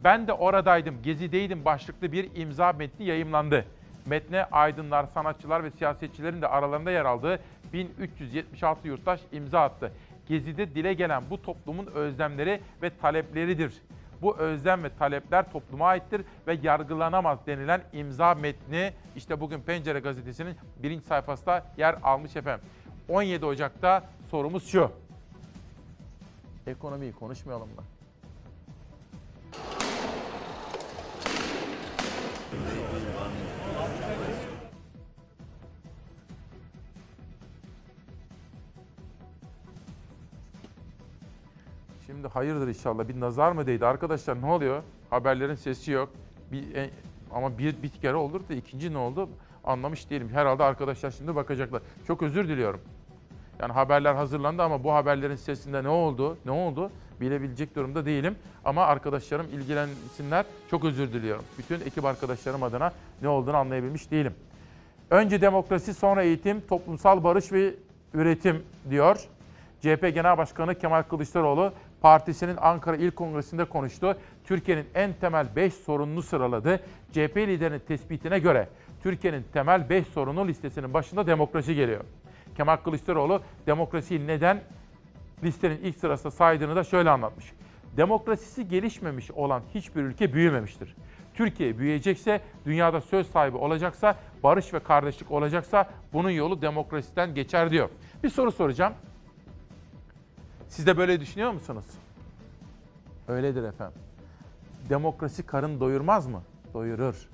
[0.05, 3.65] Ben de oradaydım gezideydim başlıklı bir imza metni yayımlandı.
[4.07, 7.41] Metne aydınlar, sanatçılar ve siyasetçilerin de aralarında yer aldığı
[7.73, 9.93] 1376 yurttaş imza attı.
[10.29, 13.83] Gezide dile gelen bu toplumun özlemleri ve talepleridir.
[14.23, 20.57] Bu özlem ve talepler topluma aittir ve yargılanamaz denilen imza metni işte bugün Pencere Gazetesi'nin
[20.83, 22.67] birinci sayfasında yer almış efendim.
[23.09, 24.91] 17 Ocak'ta sorumuz şu.
[26.67, 27.94] Ekonomiyi konuşmayalım mı?
[42.15, 43.09] Şimdi hayırdır inşallah.
[43.09, 44.43] Bir nazar mı değdi arkadaşlar?
[44.43, 44.83] Ne oluyor?
[45.11, 46.09] Haberlerin sesi yok.
[46.53, 46.91] Bir, e,
[47.33, 49.29] ama bir, bir kere olur da ikinci ne oldu?
[49.65, 50.29] Anlamış değilim.
[50.33, 51.83] Herhalde arkadaşlar şimdi bakacaklar.
[52.07, 52.81] Çok özür diliyorum.
[53.61, 56.39] Yani haberler hazırlandı ama bu haberlerin sesinde ne oldu?
[56.45, 56.91] Ne oldu?
[57.21, 58.37] Bilebilecek durumda değilim.
[58.65, 60.45] Ama arkadaşlarım ilgilensinler.
[60.71, 61.45] Çok özür diliyorum.
[61.59, 62.93] Bütün ekip arkadaşlarım adına
[63.23, 64.35] ne olduğunu anlayabilmiş değilim.
[65.11, 67.75] Önce demokrasi, sonra eğitim, toplumsal barış ve
[68.15, 69.29] üretim diyor.
[69.85, 71.73] CHP Genel Başkanı Kemal Kılıçdaroğlu
[72.05, 74.17] partisinin Ankara İl Kongresi'nde konuştu.
[74.45, 76.81] Türkiye'nin en temel 5 sorununu sıraladı.
[77.13, 78.69] CHP liderinin tespitine göre
[79.03, 82.05] Türkiye'nin temel 5 sorunu listesinin başında demokrasi geliyor.
[82.57, 84.61] Kemal Kılıçdaroğlu demokrasiyi neden
[85.45, 87.53] listenin ilk sırasında saydığını da şöyle anlatmış.
[87.97, 90.97] Demokrasisi gelişmemiş olan hiçbir ülke büyümemiştir.
[91.35, 97.89] Türkiye büyüyecekse, dünyada söz sahibi olacaksa, barış ve kardeşlik olacaksa bunun yolu demokrasiden geçer diyor.
[98.25, 98.93] Bir soru soracağım.
[100.75, 101.85] Siz de böyle düşünüyor musunuz?
[103.29, 104.01] Öyledir efendim.
[104.89, 106.43] Demokrasi karın doyurmaz mı?
[106.75, 107.29] Doyurur.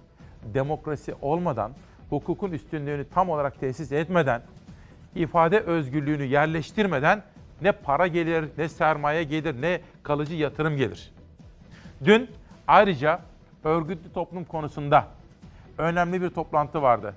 [0.54, 1.72] Demokrasi olmadan,
[2.10, 4.42] hukukun üstünlüğünü tam olarak tesis etmeden,
[5.14, 7.22] ifade özgürlüğünü yerleştirmeden
[7.62, 11.12] ne para gelir, ne sermaye gelir, ne kalıcı yatırım gelir.
[12.04, 12.30] Dün
[12.68, 13.20] ayrıca
[13.64, 15.06] örgütlü toplum konusunda
[15.78, 17.16] önemli bir toplantı vardı.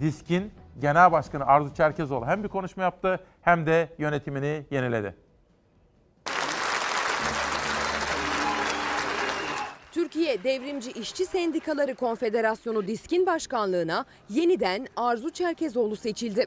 [0.00, 5.23] DİSK'in Genel Başkanı Arzu Çerkezoğlu hem bir konuşma yaptı hem de yönetimini yeniledi.
[10.14, 16.46] Türkiye Devrimci İşçi Sendikaları Konfederasyonu Diskin Başkanlığına yeniden Arzu Çerkezoğlu seçildi.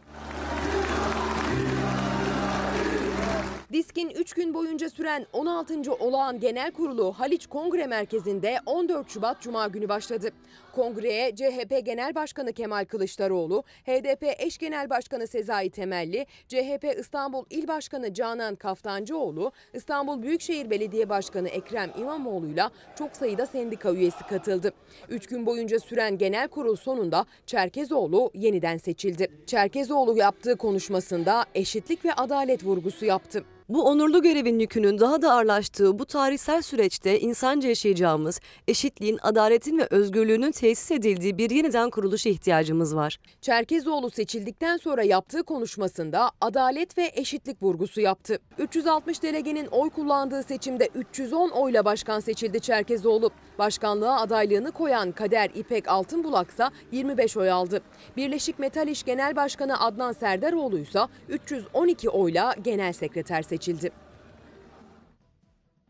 [3.73, 5.93] Diskin 3 gün boyunca süren 16.
[5.93, 10.31] Olağan Genel Kurulu Haliç Kongre Merkezi'nde 14 Şubat Cuma günü başladı.
[10.77, 17.67] Kongreye CHP Genel Başkanı Kemal Kılıçdaroğlu, HDP Eş Genel Başkanı Sezai Temelli, CHP İstanbul İl
[17.67, 24.71] Başkanı Canan Kaftancıoğlu, İstanbul Büyükşehir Belediye Başkanı Ekrem İmamoğlu'yla çok sayıda sendika üyesi katıldı.
[25.09, 29.27] 3 gün boyunca süren genel kurul sonunda Çerkezoğlu yeniden seçildi.
[29.45, 33.43] Çerkezoğlu yaptığı konuşmasında eşitlik ve adalet vurgusu yaptı.
[33.69, 39.87] Bu onurlu görevin yükünün daha da ağırlaştığı bu tarihsel süreçte insanca yaşayacağımız, eşitliğin, adaletin ve
[39.89, 43.17] özgürlüğünün tesis edildiği bir yeniden kuruluşa ihtiyacımız var.
[43.41, 48.39] Çerkezoğlu seçildikten sonra yaptığı konuşmasında adalet ve eşitlik vurgusu yaptı.
[48.57, 53.29] 360 delegenin oy kullandığı seçimde 310 oyla başkan seçildi Çerkezoğlu.
[53.59, 57.81] Başkanlığa adaylığını koyan Kader İpek Altınbulaksa 25 oy aldı.
[58.17, 60.99] Birleşik Metal İş Genel Başkanı Adnan Serdaroğlu ise
[61.29, 63.91] 312 oyla genel sekreter seçildi.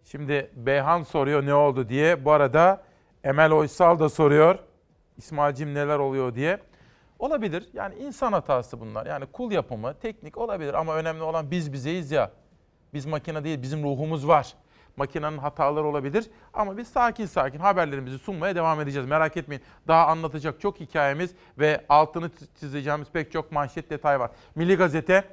[0.04, 2.26] Şimdi Beyhan soruyor ne oldu diye.
[2.26, 2.87] Bu arada
[3.28, 4.60] Emel Oysal da soruyor.
[5.18, 6.60] İsmail'cim neler oluyor diye.
[7.20, 7.70] Olabilir.
[7.74, 9.06] Yani insan hatası bunlar.
[9.06, 12.32] Yani kul yapımı, teknik olabilir ama önemli olan biz bizeyiz ya.
[12.94, 14.54] Biz makine değil, bizim ruhumuz var.
[14.98, 19.08] Makinenin hataları olabilir ama biz sakin sakin haberlerimizi sunmaya devam edeceğiz.
[19.08, 19.64] Merak etmeyin.
[19.88, 24.32] Daha anlatacak çok hikayemiz ve altını çizeceğimiz pek çok manşet detay var.
[24.56, 25.24] Milli Gazete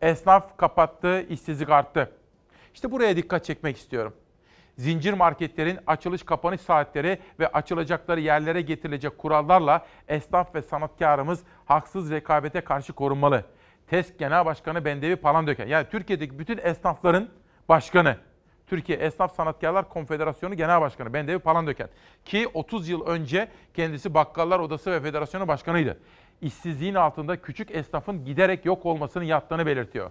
[0.00, 2.12] esnaf kapattı, işsizlik arttı.
[2.74, 4.14] İşte buraya dikkat çekmek istiyorum.
[4.82, 12.60] Zincir marketlerin açılış kapanış saatleri ve açılacakları yerlere getirilecek kurallarla esnaf ve sanatkarımız haksız rekabete
[12.60, 13.44] karşı korunmalı.
[13.86, 17.28] TESK Genel Başkanı Bendevi Palandöken, yani Türkiye'deki bütün esnafların
[17.68, 18.16] başkanı,
[18.66, 21.88] Türkiye Esnaf Sanatkarlar Konfederasyonu Genel Başkanı Bendevi Palandöken
[22.24, 26.00] ki 30 yıl önce kendisi Bakkallar Odası ve Federasyonu Başkanıydı.
[26.40, 30.10] İşsizliğin altında küçük esnafın giderek yok olmasının yattığını belirtiyor.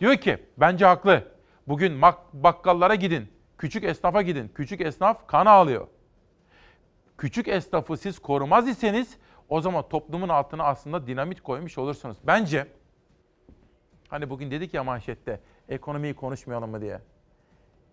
[0.00, 1.24] Diyor ki bence haklı.
[1.68, 2.02] Bugün
[2.32, 4.48] bakkallara gidin, küçük esnafa gidin.
[4.54, 5.86] Küçük esnaf kan ağlıyor.
[7.18, 9.18] Küçük esnafı siz korumaz iseniz
[9.48, 12.16] o zaman toplumun altına aslında dinamit koymuş olursunuz.
[12.26, 12.66] Bence
[14.08, 17.00] hani bugün dedik ya manşette ekonomiyi konuşmayalım mı diye.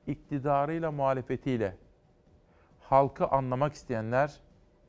[0.07, 1.77] İktidarıyla muhalefetiyle
[2.81, 4.33] halkı anlamak isteyenler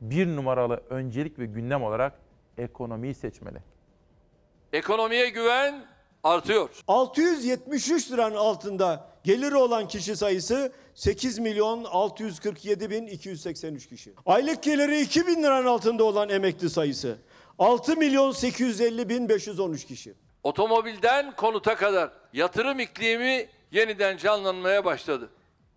[0.01, 2.13] bir numaralı öncelik ve gündem olarak
[2.57, 3.57] ekonomiyi seçmeli.
[4.73, 5.85] Ekonomiye güven
[6.23, 6.69] artıyor.
[6.87, 14.13] 673 liranın altında geliri olan kişi sayısı 8 milyon 647 bin 283 kişi.
[14.25, 17.17] Aylık geliri 2 bin liranın altında olan emekli sayısı
[17.59, 20.13] 6 milyon 850 bin 513 kişi.
[20.43, 25.29] Otomobilden konuta kadar yatırım iklimi yeniden canlanmaya başladı.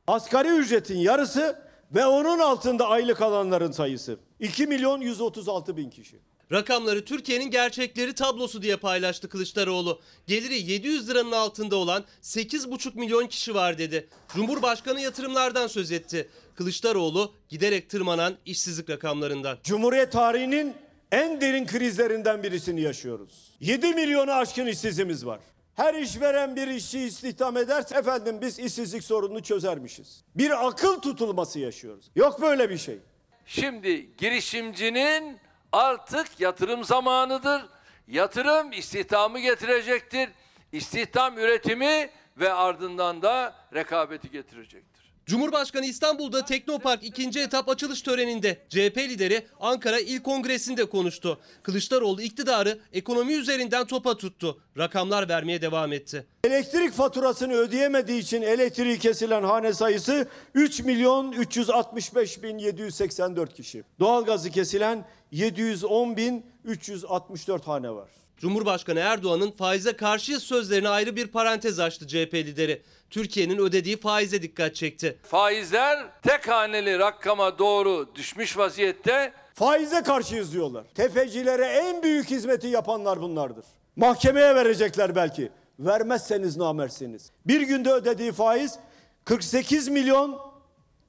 [0.07, 1.63] Asgari ücretin yarısı
[1.95, 6.17] ve onun altında aylık alanların sayısı 2 milyon 136 bin kişi.
[6.53, 10.01] Rakamları Türkiye'nin gerçekleri tablosu diye paylaştı Kılıçdaroğlu.
[10.27, 14.09] Geliri 700 liranın altında olan 8,5 milyon kişi var dedi.
[14.35, 16.29] Cumhurbaşkanı yatırımlardan söz etti.
[16.55, 19.59] Kılıçdaroğlu giderek tırmanan işsizlik rakamlarından.
[19.63, 20.75] Cumhuriyet tarihinin
[21.13, 23.51] en derin krizlerinden birisini yaşıyoruz.
[23.61, 25.41] 7 milyonu aşkın işsizimiz var.
[25.75, 30.25] Her işveren bir işçi istihdam ederse efendim biz işsizlik sorununu çözermişiz.
[30.35, 32.11] Bir akıl tutulması yaşıyoruz.
[32.17, 32.99] Yok böyle bir şey.
[33.47, 35.39] Şimdi girişimcinin
[35.73, 37.63] artık yatırım zamanıdır.
[38.09, 40.31] Yatırım istihdamı getirecektir.
[40.73, 44.92] İstihdam üretimi ve ardından da rekabeti getirecektir.
[45.27, 51.39] Cumhurbaşkanı İstanbul'da Teknopark ikinci etap açılış töreninde CHP lideri Ankara İl Kongresi'nde konuştu.
[51.63, 54.61] Kılıçdaroğlu iktidarı ekonomi üzerinden topa tuttu.
[54.79, 56.27] Rakamlar vermeye devam etti.
[56.45, 63.85] Elektrik faturasını ödeyemediği için elektriği kesilen hane sayısı 3 milyon 365 bin 784 kişi.
[64.01, 68.22] Doğalgazı kesilen 710 bin 364 hane var.
[68.43, 72.83] Cumhurbaşkanı Erdoğan'ın faize karşıyız sözlerine ayrı bir parantez açtı CHP lideri.
[73.11, 75.19] Türkiye'nin ödediği faize dikkat çekti.
[75.23, 79.33] Faizler tek haneli rakama doğru düşmüş vaziyette.
[79.55, 80.85] Faize karşıyız diyorlar.
[80.95, 83.65] Tefecilere en büyük hizmeti yapanlar bunlardır.
[83.97, 85.51] Mahkemeye verecekler belki.
[85.79, 87.31] Vermezseniz namersiniz.
[87.47, 88.79] Bir günde ödediği faiz
[89.25, 90.41] 48 milyon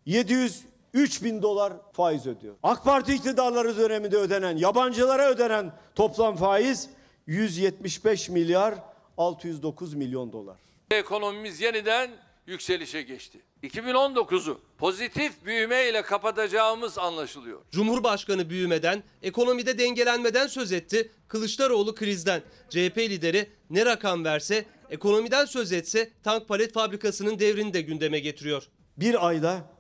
[0.06, 2.56] 703 bin dolar faiz ödüyor.
[2.64, 6.90] AK Parti iktidarları döneminde ödenen, yabancılara ödenen toplam faiz
[7.28, 8.76] 175 milyar
[9.18, 10.58] 609 milyon dolar.
[10.92, 12.12] Ekonomimiz yeniden
[12.48, 13.40] yükselişe geçti.
[13.64, 17.62] 2019'u pozitif büyüme ile kapatacağımız anlaşılıyor.
[17.72, 21.12] Cumhurbaşkanı büyümeden, ekonomide dengelenmeden söz etti.
[21.28, 22.42] Kılıçdaroğlu krizden.
[22.70, 28.64] CHP lideri ne rakam verse, ekonomiden söz etse tank palet fabrikasının devrini de gündeme getiriyor.
[28.98, 29.74] Bir ayda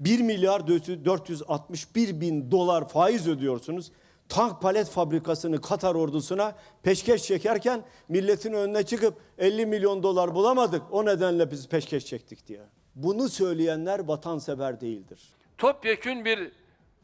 [0.00, 3.92] 1 milyar 461 bin dolar faiz ödüyorsunuz.
[4.28, 10.82] Tank palet fabrikasını Katar ordusuna peşkeş çekerken milletin önüne çıkıp 50 milyon dolar bulamadık.
[10.90, 12.60] O nedenle biz peşkeş çektik diye.
[12.94, 15.20] Bunu söyleyenler vatansever değildir.
[15.58, 16.52] Topyekün bir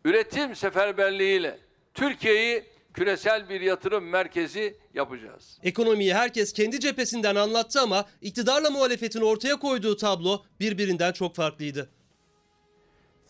[0.04, 1.58] üretim seferberliğiyle
[1.94, 2.64] Türkiye'yi
[2.94, 5.58] küresel bir yatırım merkezi yapacağız.
[5.62, 11.90] Ekonomiyi herkes kendi cephesinden anlattı ama iktidarla muhalefetin ortaya koyduğu tablo birbirinden çok farklıydı.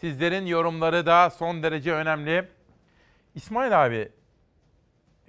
[0.01, 2.49] Sizlerin yorumları da son derece önemli.
[3.35, 4.13] İsmail abi,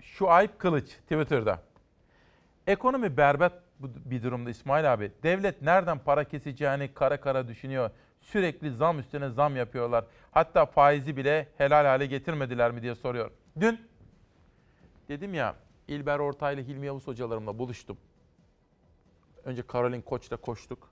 [0.01, 1.63] şu ayıp kılıç Twitter'da.
[2.67, 5.11] Ekonomi berbat bir durumda İsmail abi.
[5.23, 7.91] Devlet nereden para keseceğini kara kara düşünüyor.
[8.21, 10.05] Sürekli zam üstüne zam yapıyorlar.
[10.31, 13.31] Hatta faizi bile helal hale getirmediler mi diye soruyor.
[13.59, 13.87] Dün
[15.09, 15.55] dedim ya
[15.87, 17.97] İlber Ortaylı Hilmi Yavuz hocalarımla buluştum.
[19.45, 20.89] Önce Karolin Koç'la koştuk.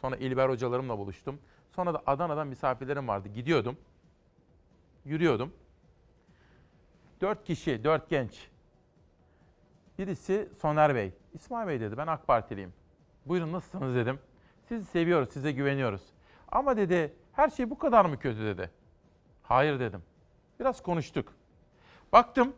[0.00, 1.40] Sonra İlber hocalarımla buluştum.
[1.76, 3.28] Sonra da Adana'dan misafirlerim vardı.
[3.28, 3.76] Gidiyordum.
[5.04, 5.52] Yürüyordum.
[7.20, 8.48] Dört kişi, dört genç.
[9.98, 11.12] Birisi Soner Bey.
[11.34, 12.72] İsmail Bey dedi ben AK Partiliyim.
[13.26, 14.18] Buyurun nasılsınız dedim.
[14.68, 16.02] Sizi seviyoruz, size güveniyoruz.
[16.48, 18.70] Ama dedi her şey bu kadar mı kötü dedi.
[19.42, 20.02] Hayır dedim.
[20.60, 21.32] Biraz konuştuk.
[22.12, 22.54] Baktım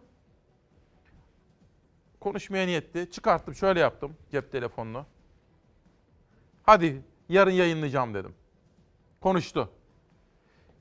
[2.20, 3.10] konuşmaya niyetli.
[3.10, 5.06] Çıkarttım şöyle yaptım cep telefonunu.
[6.62, 8.34] Hadi yarın yayınlayacağım dedim.
[9.20, 9.70] Konuştu.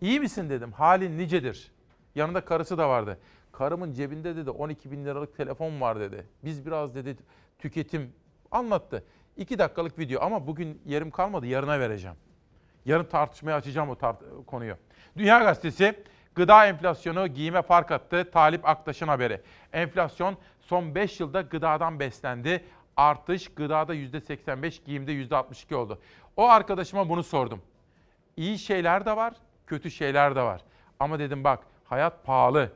[0.02, 0.72] İyi misin dedim.
[0.72, 1.72] Halin nicedir.
[2.16, 3.20] Yanında karısı da vardı.
[3.58, 6.26] Karımın cebinde dedi 12 bin liralık telefon var dedi.
[6.44, 7.18] Biz biraz dedi
[7.60, 8.14] tüketim
[8.52, 9.04] anlattı.
[9.38, 12.16] İki dakikalık video ama bugün yerim kalmadı yarına vereceğim.
[12.86, 14.76] Yarın tartışmaya açacağım o tart- konuyu.
[15.18, 15.96] Dünya Gazetesi
[16.36, 18.32] gıda enflasyonu giyime fark attı.
[18.32, 19.42] Talip Aktaş'ın haberi.
[19.74, 22.66] Enflasyon son 5 yılda gıdadan beslendi.
[22.98, 26.00] Artış gıdada %85, giyimde %62 oldu.
[26.38, 27.62] O arkadaşıma bunu sordum.
[28.38, 29.34] İyi şeyler de var,
[29.68, 30.62] kötü şeyler de var.
[31.00, 32.72] Ama dedim bak hayat pahalı.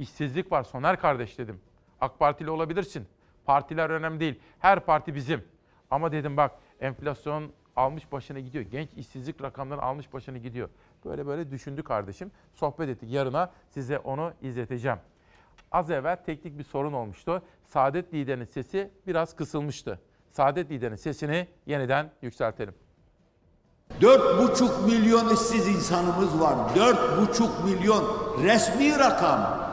[0.00, 1.60] İşsizlik var Soner kardeş dedim.
[2.00, 3.06] AK Partili olabilirsin.
[3.44, 4.40] Partiler önemli değil.
[4.58, 5.44] Her parti bizim.
[5.90, 8.64] Ama dedim bak enflasyon almış başını gidiyor.
[8.64, 10.68] Genç işsizlik rakamları almış başını gidiyor.
[11.04, 12.30] Böyle böyle düşündü kardeşim.
[12.54, 13.10] Sohbet ettik.
[13.10, 14.98] Yarına size onu izleteceğim.
[15.72, 17.42] Az evvel teknik bir sorun olmuştu.
[17.64, 20.00] Saadet liderinin sesi biraz kısılmıştı.
[20.30, 22.74] Saadet liderinin sesini yeniden yükseltelim.
[24.00, 26.54] Dört buçuk milyon işsiz insanımız var.
[26.76, 28.04] Dört buçuk milyon
[28.42, 29.69] resmi rakam.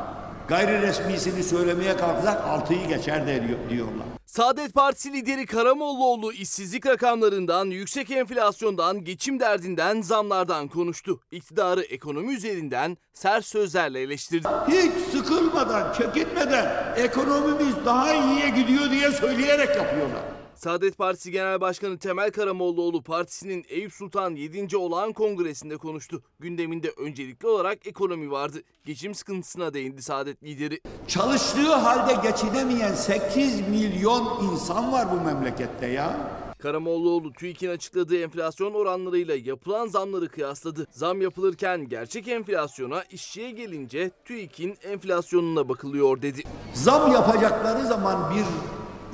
[0.48, 4.06] Gayri resmisini söylemeye kalksak altıyı geçer de diyorlar.
[4.26, 11.20] Saadet Partisi lideri Karamollaoğlu işsizlik rakamlarından, yüksek enflasyondan, geçim derdinden, zamlardan konuştu.
[11.32, 14.48] İktidarı ekonomi üzerinden sert sözlerle eleştirdi.
[14.68, 20.37] Hiç sıkılmadan, çekinmeden ekonomimiz daha iyiye gidiyor diye söyleyerek yapıyorlar.
[20.58, 24.78] Saadet Partisi Genel Başkanı Temel Karamollaoğlu partisinin Eyüp Sultan 7.
[24.78, 26.24] Olağan Kongresi'nde konuştu.
[26.40, 28.62] Gündeminde öncelikli olarak ekonomi vardı.
[28.86, 30.82] Geçim sıkıntısına değindi Saadet lideri.
[31.08, 36.32] Çalıştığı halde geçinemeyen 8 milyon insan var bu memlekette ya.
[36.60, 40.88] Karamollaoğlu TÜİK'in açıkladığı enflasyon oranlarıyla yapılan zamları kıyasladı.
[40.92, 46.44] Zam yapılırken gerçek enflasyona işçiye gelince TÜİK'in enflasyonuna bakılıyor dedi.
[46.74, 48.46] Zam yapacakları zaman bir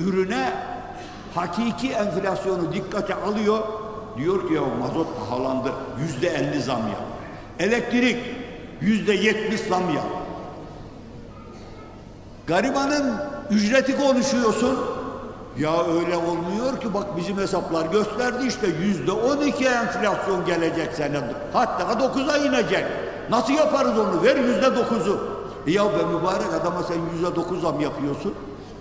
[0.06, 0.73] ürüne
[1.36, 3.60] hakiki enflasyonu dikkate alıyor.
[4.18, 5.72] Diyor ki ya mazot pahalandı.
[6.02, 7.04] Yüzde elli zam yap.
[7.60, 8.18] Elektrik
[8.82, 10.06] yüzde yetmiş zam yap.
[12.48, 13.16] Garibanın
[13.50, 14.80] ücreti konuşuyorsun.
[15.60, 21.20] Ya öyle olmuyor ki bak bizim hesaplar gösterdi işte yüzde on iki enflasyon gelecek sene.
[21.54, 22.86] Hatta dokuza inecek.
[23.30, 24.24] Nasıl yaparız onu?
[24.24, 25.20] Ver yüzde dokuzu.
[25.68, 28.34] Ya be mübarek adama sen yüzde dokuz zam yapıyorsun.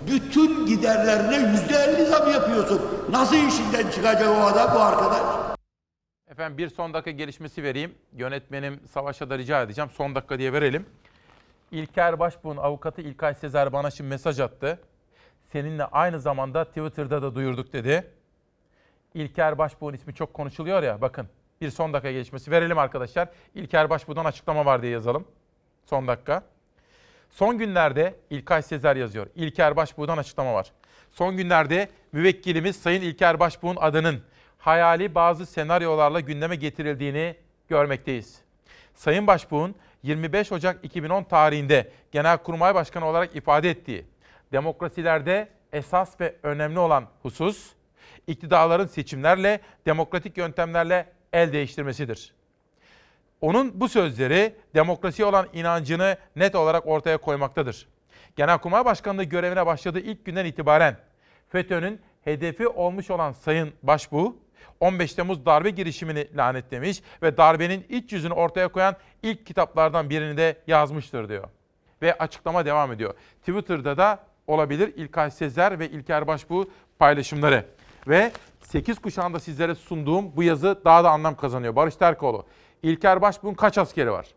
[0.07, 2.81] Bütün giderlerine yüzde elli zam yapıyorsun.
[3.11, 5.21] Nasıl işinden çıkacak o adam bu arkadaş?
[6.31, 7.95] Efendim bir son dakika gelişmesi vereyim.
[8.13, 9.89] Yönetmenim Savaş'a da rica edeceğim.
[9.93, 10.85] Son dakika diye verelim.
[11.71, 14.79] İlker Başbuğ'un avukatı İlkay Sezer bana şimdi mesaj attı.
[15.43, 18.11] Seninle aynı zamanda Twitter'da da duyurduk dedi.
[19.13, 21.27] İlker Başbuğ'un ismi çok konuşuluyor ya bakın.
[21.61, 23.29] Bir son dakika gelişmesi verelim arkadaşlar.
[23.55, 25.27] İlker Başbuğ'dan açıklama var diye yazalım.
[25.85, 26.43] Son dakika.
[27.33, 29.27] Son günlerde İlkay Sezer yazıyor.
[29.35, 30.71] İlker Başbuğ'dan açıklama var.
[31.11, 34.21] Son günlerde müvekkilimiz Sayın İlker Başbuğ'un adının
[34.57, 37.35] hayali bazı senaryolarla gündeme getirildiğini
[37.69, 38.39] görmekteyiz.
[38.93, 44.05] Sayın Başbuğ'un 25 Ocak 2010 tarihinde Genelkurmay Başkanı olarak ifade ettiği
[44.51, 47.71] demokrasilerde esas ve önemli olan husus
[48.27, 52.33] iktidarların seçimlerle, demokratik yöntemlerle el değiştirmesidir.
[53.43, 57.87] Onun bu sözleri demokrasiye olan inancını net olarak ortaya koymaktadır.
[58.35, 60.97] Genelkurmay Başkanlığı görevine başladığı ilk günden itibaren
[61.49, 64.35] FETÖ'nün hedefi olmuş olan Sayın Başbuğ,
[64.79, 70.57] 15 Temmuz darbe girişimini lanetlemiş ve darbenin iç yüzünü ortaya koyan ilk kitaplardan birini de
[70.67, 71.47] yazmıştır diyor.
[72.01, 73.13] Ve açıklama devam ediyor.
[73.39, 76.67] Twitter'da da olabilir İlkay Sezer ve İlker Başbuğ
[76.99, 77.65] paylaşımları.
[78.07, 81.75] Ve 8 kuşağında sizlere sunduğum bu yazı daha da anlam kazanıyor.
[81.75, 82.45] Barış Terkoğlu.
[82.83, 84.27] İlker Başbuğ'un kaç askeri var?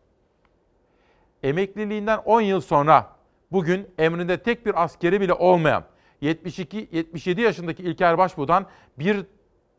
[1.43, 3.16] Emekliliğinden 10 yıl sonra
[3.52, 5.85] bugün emrinde tek bir askeri bile olmayan
[6.23, 8.66] 72-77 yaşındaki İlker Başbuğ'dan
[8.98, 9.27] bir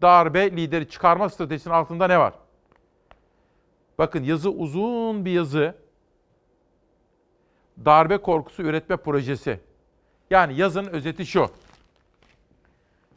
[0.02, 2.34] darbe lideri çıkarma stratejisinin altında ne var?
[3.98, 5.76] Bakın yazı uzun bir yazı.
[7.86, 9.60] Darbe korkusu üretme projesi.
[10.30, 11.50] Yani yazının özeti şu.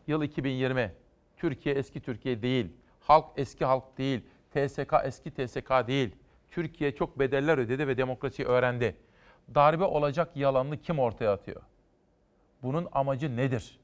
[0.07, 0.93] Yıl 2020.
[1.37, 2.73] Türkiye eski Türkiye değil.
[3.01, 4.21] Halk eski halk değil.
[4.51, 6.17] TSK eski TSK değil.
[6.51, 8.97] Türkiye çok bedeller ödedi ve demokrasiyi öğrendi.
[9.55, 11.63] Darbe olacak yalanını kim ortaya atıyor?
[12.63, 13.81] Bunun amacı nedir?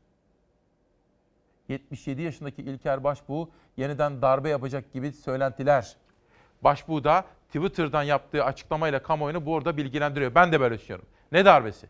[1.69, 5.97] 77 yaşındaki İlker Başbuğ yeniden darbe yapacak gibi söylentiler.
[6.63, 10.35] Başbuğ da Twitter'dan yaptığı açıklamayla kamuoyunu burada bilgilendiriyor.
[10.35, 11.07] Ben de böyle düşünüyorum.
[11.33, 11.87] Ne darbesi?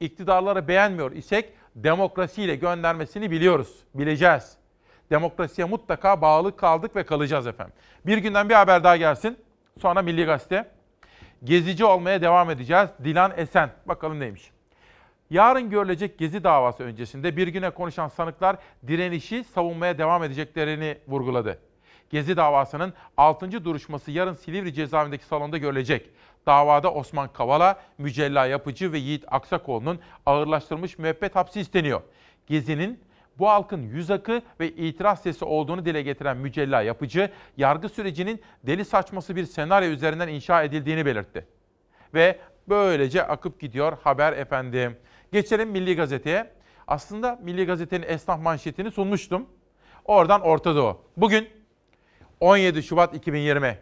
[0.00, 4.56] İktidarları beğenmiyor isek demokrasiyle göndermesini biliyoruz, bileceğiz.
[5.10, 7.74] Demokrasiye mutlaka bağlı kaldık ve kalacağız efendim.
[8.06, 9.38] Bir günden bir haber daha gelsin.
[9.80, 10.70] Sonra Milli Gazete.
[11.44, 12.90] Gezici olmaya devam edeceğiz.
[13.04, 13.70] Dilan Esen.
[13.86, 14.50] Bakalım neymiş.
[15.30, 18.56] Yarın görülecek Gezi davası öncesinde bir güne konuşan sanıklar
[18.86, 21.58] direnişi savunmaya devam edeceklerini vurguladı.
[22.10, 23.64] Gezi davasının 6.
[23.64, 26.10] duruşması yarın Silivri cezaevindeki salonda görülecek.
[26.46, 32.02] Davada Osman Kavala, Mücella Yapıcı ve Yiğit Aksakoğlu'nun ağırlaştırılmış müebbet hapsi isteniyor.
[32.46, 33.00] Gezi'nin
[33.38, 38.84] bu halkın yüz akı ve itiraz sesi olduğunu dile getiren Mücella Yapıcı, yargı sürecinin deli
[38.84, 41.46] saçması bir senaryo üzerinden inşa edildiğini belirtti.
[42.14, 42.38] Ve
[42.68, 44.96] böylece akıp gidiyor haber efendim.
[45.32, 46.50] Geçelim Milli Gazete'ye.
[46.86, 49.46] Aslında Milli Gazete'nin esnaf manşetini sunmuştum.
[50.04, 51.00] Oradan Orta Doğu.
[51.16, 51.48] Bugün
[52.40, 53.78] 17 Şubat 2020.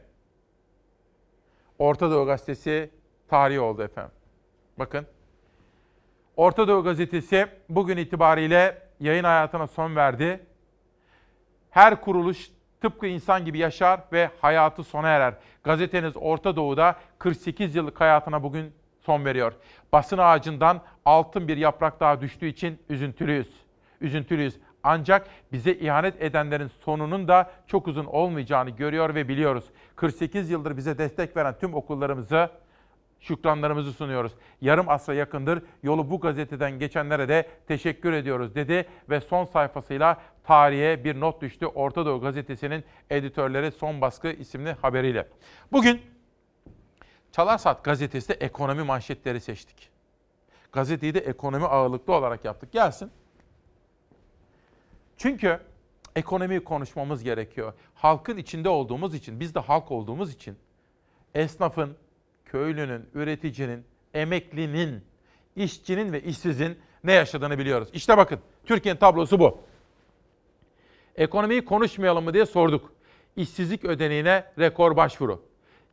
[1.79, 2.91] Orta Doğu Gazetesi
[3.29, 4.12] tarihi oldu efendim.
[4.79, 5.07] Bakın.
[6.37, 10.47] Orta Doğu Gazetesi bugün itibariyle yayın hayatına son verdi.
[11.70, 12.51] Her kuruluş
[12.81, 15.35] tıpkı insan gibi yaşar ve hayatı sona erer.
[15.65, 19.53] Gazeteniz Orta Doğu'da 48 yıllık hayatına bugün son veriyor.
[19.93, 23.49] Basın ağacından altın bir yaprak daha düştüğü için üzüntülüyüz.
[24.01, 24.59] Üzüntülüyüz.
[24.83, 29.65] Ancak bize ihanet edenlerin sonunun da çok uzun olmayacağını görüyor ve biliyoruz.
[29.97, 32.51] 48 yıldır bize destek veren tüm okullarımızı
[33.23, 34.32] şükranlarımızı sunuyoruz.
[34.61, 41.05] Yarım asra yakındır yolu bu gazeteden geçenlere de teşekkür ediyoruz dedi ve son sayfasıyla tarihe
[41.05, 45.28] bir not düştü Orta Doğu Gazetesi'nin editörleri son baskı isimli haberiyle.
[45.73, 46.01] Bugün
[47.32, 49.90] Çalar Saat gazetesinde ekonomi manşetleri seçtik.
[50.73, 52.73] Gazeteyi de ekonomi ağırlıklı olarak yaptık.
[52.73, 53.11] Gelsin.
[55.16, 55.61] Çünkü
[56.16, 57.73] ekonomiyi konuşmamız gerekiyor.
[57.94, 60.57] Halkın içinde olduğumuz için, biz de halk olduğumuz için
[61.35, 61.97] esnafın,
[62.53, 63.85] köylünün, üreticinin,
[64.15, 65.05] emeklinin,
[65.57, 67.89] işçinin ve işsizin ne yaşadığını biliyoruz.
[67.93, 69.61] İşte bakın Türkiye'nin tablosu bu.
[71.16, 72.93] Ekonomiyi konuşmayalım mı diye sorduk.
[73.37, 75.43] İşsizlik ödeneğine rekor başvuru.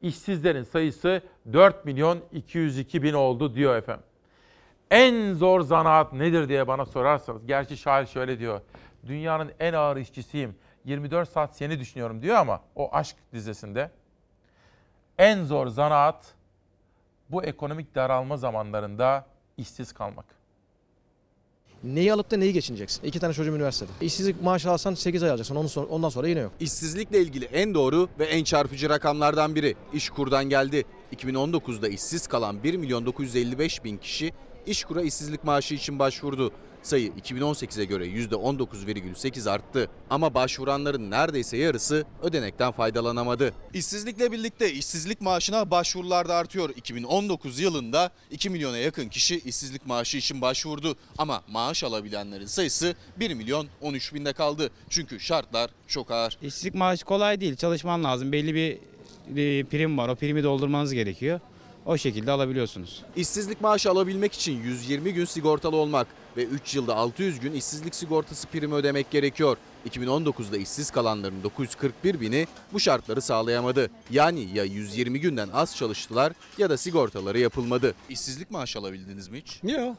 [0.02, 1.22] İşsizlerin sayısı
[1.54, 4.04] 4 milyon 202 bin oldu diyor efendim.
[4.92, 7.46] En zor zanaat nedir diye bana sorarsanız.
[7.46, 8.62] Gerçi şair şöyle diyor.
[9.08, 10.56] Dünyanın en ağır işçisiyim.
[10.86, 13.92] 24 saat seni düşünüyorum diyor ama o aşk dizesinde.
[15.18, 16.39] En zor zanaat
[17.32, 19.26] bu ekonomik daralma zamanlarında
[19.58, 20.26] işsiz kalmak.
[21.84, 23.04] Neyi alıp da neyi geçineceksin?
[23.04, 23.92] İki tane çocuğum üniversitede.
[24.02, 25.56] İşsizlik maaşı alsan 8 ay alacaksın.
[25.56, 26.52] Ondan sonra, ondan sonra yine yok.
[26.60, 30.84] İşsizlikle ilgili en doğru ve en çarpıcı rakamlardan biri İşkur'dan geldi.
[31.16, 34.34] 2019'da işsiz kalan 1 milyon 955 bin kişi
[34.66, 36.52] İşkur'a işsizlik maaşı için başvurdu.
[36.84, 39.90] Sayı 2018'e göre %19,8 arttı.
[40.10, 43.54] Ama başvuranların neredeyse yarısı ödenekten faydalanamadı.
[43.74, 46.70] İşsizlikle birlikte işsizlik maaşına başvurular da artıyor.
[46.76, 50.96] 2019 yılında 2 milyona yakın kişi işsizlik maaşı için başvurdu.
[51.18, 54.70] Ama maaş alabilenlerin sayısı 1 milyon 13 binde kaldı.
[54.90, 56.38] Çünkü şartlar çok ağır.
[56.42, 57.56] İşsizlik maaşı kolay değil.
[57.56, 58.32] Çalışman lazım.
[58.32, 60.10] Belli bir prim var.
[60.10, 61.40] O primi doldurmanız gerekiyor.
[61.86, 63.04] O şekilde alabiliyorsunuz.
[63.16, 66.08] İşsizlik maaşı alabilmek için 120 gün sigortalı olmak
[66.38, 69.58] ve 3 yılda 600 gün işsizlik sigortası primi ödemek gerekiyor.
[69.90, 73.90] 2019'da işsiz kalanların 941 bini bu şartları sağlayamadı.
[74.12, 77.94] Yani ya 120 günden az çalıştılar ya da sigortaları yapılmadı.
[78.10, 79.60] İşsizlik maaşı alabildiniz mi hiç?
[79.64, 79.96] Yok.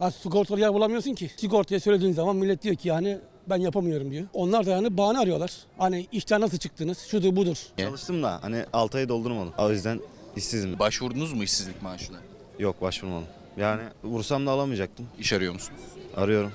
[0.00, 1.30] Az sigortalı yer bulamıyorsun ki.
[1.36, 4.26] Sigortaya söylediğin zaman millet diyor ki yani ben yapamıyorum diyor.
[4.32, 5.52] Onlar da yani bahane arıyorlar.
[5.78, 6.98] Hani işten nasıl çıktınız?
[6.98, 7.56] Şudur budur.
[7.78, 9.52] Çalıştım da hani 6 ay doldurmadım.
[9.58, 10.00] O yüzden
[10.36, 10.78] işsizim.
[10.78, 12.18] Başvurdunuz mu işsizlik maaşına?
[12.58, 13.26] Yok başvurmadım.
[13.56, 15.06] Yani vursam da alamayacaktım.
[15.18, 15.80] İş arıyor musunuz?
[16.16, 16.52] Arıyorum.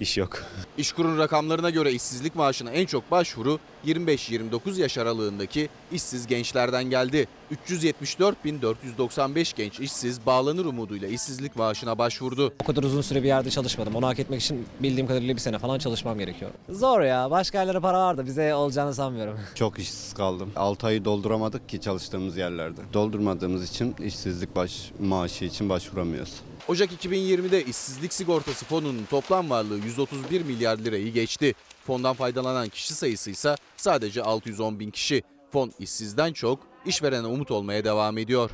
[0.00, 0.42] İş yok.
[0.78, 7.28] İşkur'un rakamlarına göre işsizlik maaşına en çok başvuru 25-29 yaş aralığındaki işsiz gençlerden geldi.
[7.68, 12.52] 374.495 genç işsiz bağlanır umuduyla işsizlik maaşına başvurdu.
[12.62, 13.94] O kadar uzun süre bir yerde çalışmadım.
[13.94, 16.50] Onu hak etmek için bildiğim kadarıyla bir sene falan çalışmam gerekiyor.
[16.68, 17.30] Zor ya.
[17.30, 19.38] Başka yerlere para var da bize olacağını sanmıyorum.
[19.54, 20.52] Çok işsiz kaldım.
[20.56, 22.80] 6 ayı dolduramadık ki çalıştığımız yerlerde.
[22.92, 26.34] Doldurmadığımız için işsizlik baş, maaşı için başvuramıyoruz.
[26.68, 31.54] Ocak 2020'de işsizlik sigortası fonunun toplam varlığı 131 milyar lirayı geçti.
[31.84, 35.22] Fondan faydalanan kişi sayısı ise sadece 610 bin kişi.
[35.52, 38.50] Fon işsizden çok işverene umut olmaya devam ediyor.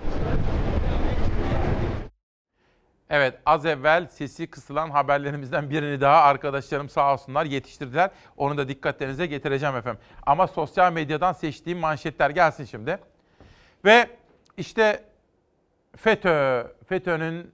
[3.11, 8.11] Evet az evvel sesi kısılan haberlerimizden birini daha arkadaşlarım sağ olsunlar yetiştirdiler.
[8.37, 10.01] Onu da dikkatlerinize getireceğim efendim.
[10.27, 12.99] Ama sosyal medyadan seçtiğim manşetler gelsin şimdi.
[13.85, 14.11] Ve
[14.57, 15.05] işte
[15.97, 17.53] FETÖ, FETÖ'nün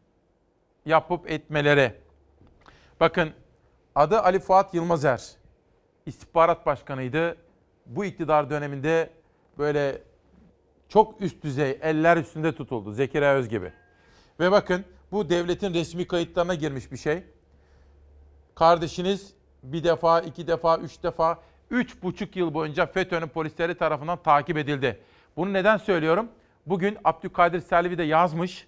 [0.89, 1.95] yapıp etmeleri.
[3.01, 3.33] Bakın
[3.95, 5.23] adı Ali Fuat Yılmazer.
[6.07, 7.37] İstihbarat Başkanıydı.
[7.87, 9.11] Bu iktidar döneminde
[9.59, 10.03] böyle
[10.89, 12.93] çok üst düzey eller üstünde tutuldu.
[12.93, 13.73] Zekeriya Öz gibi.
[14.41, 17.23] Ve bakın bu devletin resmi kayıtlarına girmiş bir şey.
[18.55, 19.33] Kardeşiniz
[19.63, 21.39] bir defa, iki defa, üç defa,
[21.71, 25.01] üç buçuk yıl boyunca FETÖ'nün polisleri tarafından takip edildi.
[25.37, 26.29] Bunu neden söylüyorum?
[26.67, 28.67] Bugün Abdülkadir Selvi de yazmış.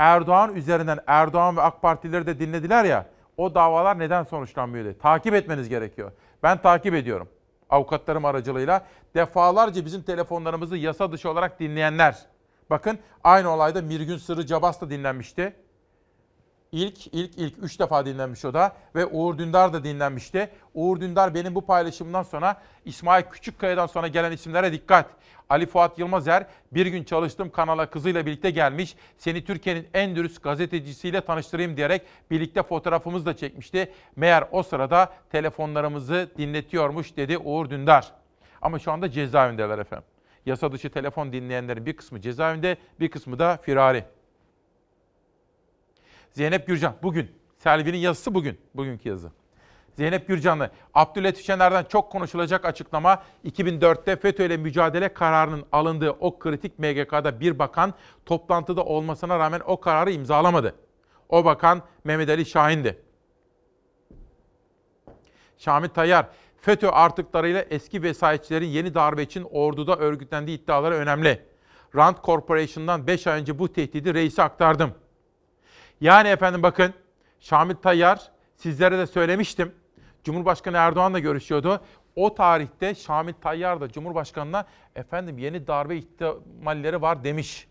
[0.00, 3.06] Erdoğan üzerinden Erdoğan ve AK Partileri de dinlediler ya.
[3.36, 4.98] O davalar neden sonuçlanmıyor diye.
[4.98, 6.12] Takip etmeniz gerekiyor.
[6.42, 7.28] Ben takip ediyorum.
[7.70, 12.18] Avukatlarım aracılığıyla defalarca bizim telefonlarımızı yasa dışı olarak dinleyenler.
[12.70, 15.56] Bakın aynı olayda Mirgün Sırrı Cabas da dinlenmişti.
[16.72, 20.50] İlk, ilk, ilk üç defa dinlenmiş o da ve Uğur Dündar da dinlenmişti.
[20.74, 25.06] Uğur Dündar benim bu paylaşımımdan sonra İsmail Küçükkaya'dan sonra gelen isimlere dikkat.
[25.48, 28.96] Ali Fuat Yılmazer bir gün çalıştığım kanala kızıyla birlikte gelmiş.
[29.18, 33.92] Seni Türkiye'nin en dürüst gazetecisiyle tanıştırayım diyerek birlikte fotoğrafımızı da çekmişti.
[34.16, 38.12] Meğer o sırada telefonlarımızı dinletiyormuş dedi Uğur Dündar.
[38.62, 40.08] Ama şu anda cezaevindeler efendim.
[40.46, 44.04] Yasa dışı telefon dinleyenlerin bir kısmı cezaevinde, bir kısmı da firari.
[46.32, 47.30] Zeynep Gürcan bugün.
[47.58, 48.58] Selvi'nin yazısı bugün.
[48.74, 49.30] Bugünkü yazı.
[49.96, 56.78] Zeynep Gürcanlı, Abdülhatif Şener'den çok konuşulacak açıklama 2004'te FETÖ ile mücadele kararının alındığı o kritik
[56.78, 57.94] MGK'da bir bakan
[58.26, 60.74] toplantıda olmasına rağmen o kararı imzalamadı.
[61.28, 63.02] O bakan Mehmet Ali Şahin'di.
[65.58, 66.26] Şamil Tayyar,
[66.60, 71.42] FETÖ artıklarıyla eski vesayetçilerin yeni darbe için orduda örgütlendiği iddiaları önemli.
[71.96, 74.94] Rand Corporation'dan 5 ay önce bu tehdidi reise aktardım.
[76.00, 76.94] Yani efendim bakın
[77.40, 79.74] Şamil Tayyar sizlere de söylemiştim.
[80.24, 81.80] Cumhurbaşkanı Erdoğan'la görüşüyordu.
[82.16, 84.64] O tarihte Şamil Tayyar da Cumhurbaşkanı'na
[84.96, 87.68] efendim yeni darbe ihtimalleri var demiş.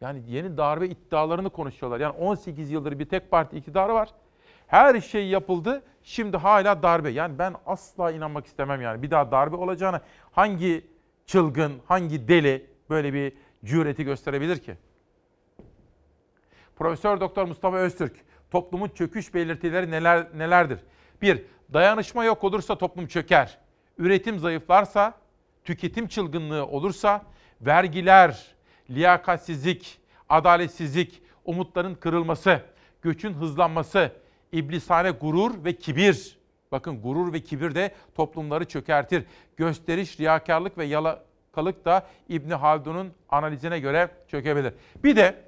[0.00, 2.00] Yani yeni darbe iddialarını konuşuyorlar.
[2.00, 4.08] Yani 18 yıldır bir tek parti iktidarı var.
[4.66, 5.82] Her şey yapıldı.
[6.02, 7.10] Şimdi hala darbe.
[7.10, 9.02] Yani ben asla inanmak istemem yani.
[9.02, 10.00] Bir daha darbe olacağını
[10.30, 10.86] hangi
[11.26, 13.32] çılgın, hangi deli böyle bir
[13.64, 14.76] cüreti gösterebilir ki?
[16.78, 18.16] Profesör Doktor Mustafa Öztürk,
[18.50, 20.78] toplumun çöküş belirtileri neler nelerdir?
[21.22, 21.42] Bir,
[21.72, 23.58] dayanışma yok olursa toplum çöker.
[23.98, 25.14] Üretim zayıflarsa,
[25.64, 27.22] tüketim çılgınlığı olursa,
[27.60, 28.46] vergiler,
[28.90, 32.60] liyakatsizlik, adaletsizlik, umutların kırılması,
[33.02, 34.12] göçün hızlanması,
[34.52, 36.38] iblisane gurur ve kibir.
[36.72, 39.24] Bakın gurur ve kibir de toplumları çökertir.
[39.56, 44.72] Gösteriş, riyakarlık ve yalakalık da İbni Haldun'un analizine göre çökebilir.
[45.04, 45.47] Bir de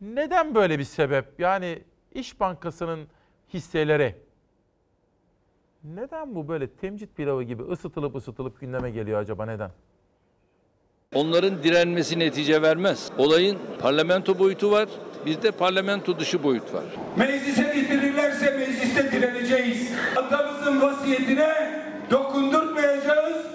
[0.00, 1.40] neden böyle bir sebep?
[1.40, 1.82] Yani
[2.14, 3.06] İş Bankası'nın
[3.54, 4.16] hisseleri
[5.84, 9.70] neden bu böyle temcit pilavı gibi ısıtılıp ısıtılıp gündeme geliyor acaba neden?
[11.14, 13.10] Onların direnmesi netice vermez.
[13.18, 14.88] Olayın parlamento boyutu var.
[15.26, 16.84] Bizde parlamento dışı boyut var.
[17.16, 19.92] Meclise getirirlerse mecliste direneceğiz.
[20.16, 23.46] Atamızın vasiyetine dokundurtmayacağız.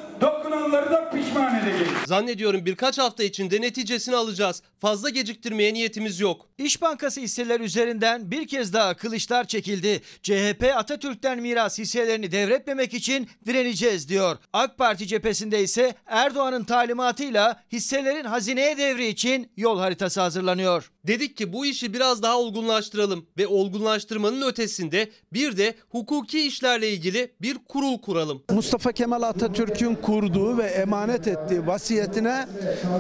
[0.66, 1.94] Dokunanları da pişman edeceğiz.
[2.06, 4.62] Zannediyorum birkaç hafta içinde neticesini alacağız.
[4.80, 6.48] Fazla geciktirmeye niyetimiz yok.
[6.58, 10.02] İş Bankası hisseler üzerinden bir kez daha kılıçlar çekildi.
[10.24, 14.38] CHP Atatürk'ten miras hisselerini devretmemek için direneceğiz diyor.
[14.54, 20.92] AK Parti cephesinde ise Erdoğan'ın talimatıyla hisselerin hazineye devri için yol haritası hazırlanıyor.
[21.07, 27.32] Dedik ki bu işi biraz daha olgunlaştıralım ve olgunlaştırmanın ötesinde bir de hukuki işlerle ilgili
[27.41, 28.44] bir kurul kuralım.
[28.52, 32.48] Mustafa Kemal Atatürk'ün kurduğu ve emanet ettiği vasiyetine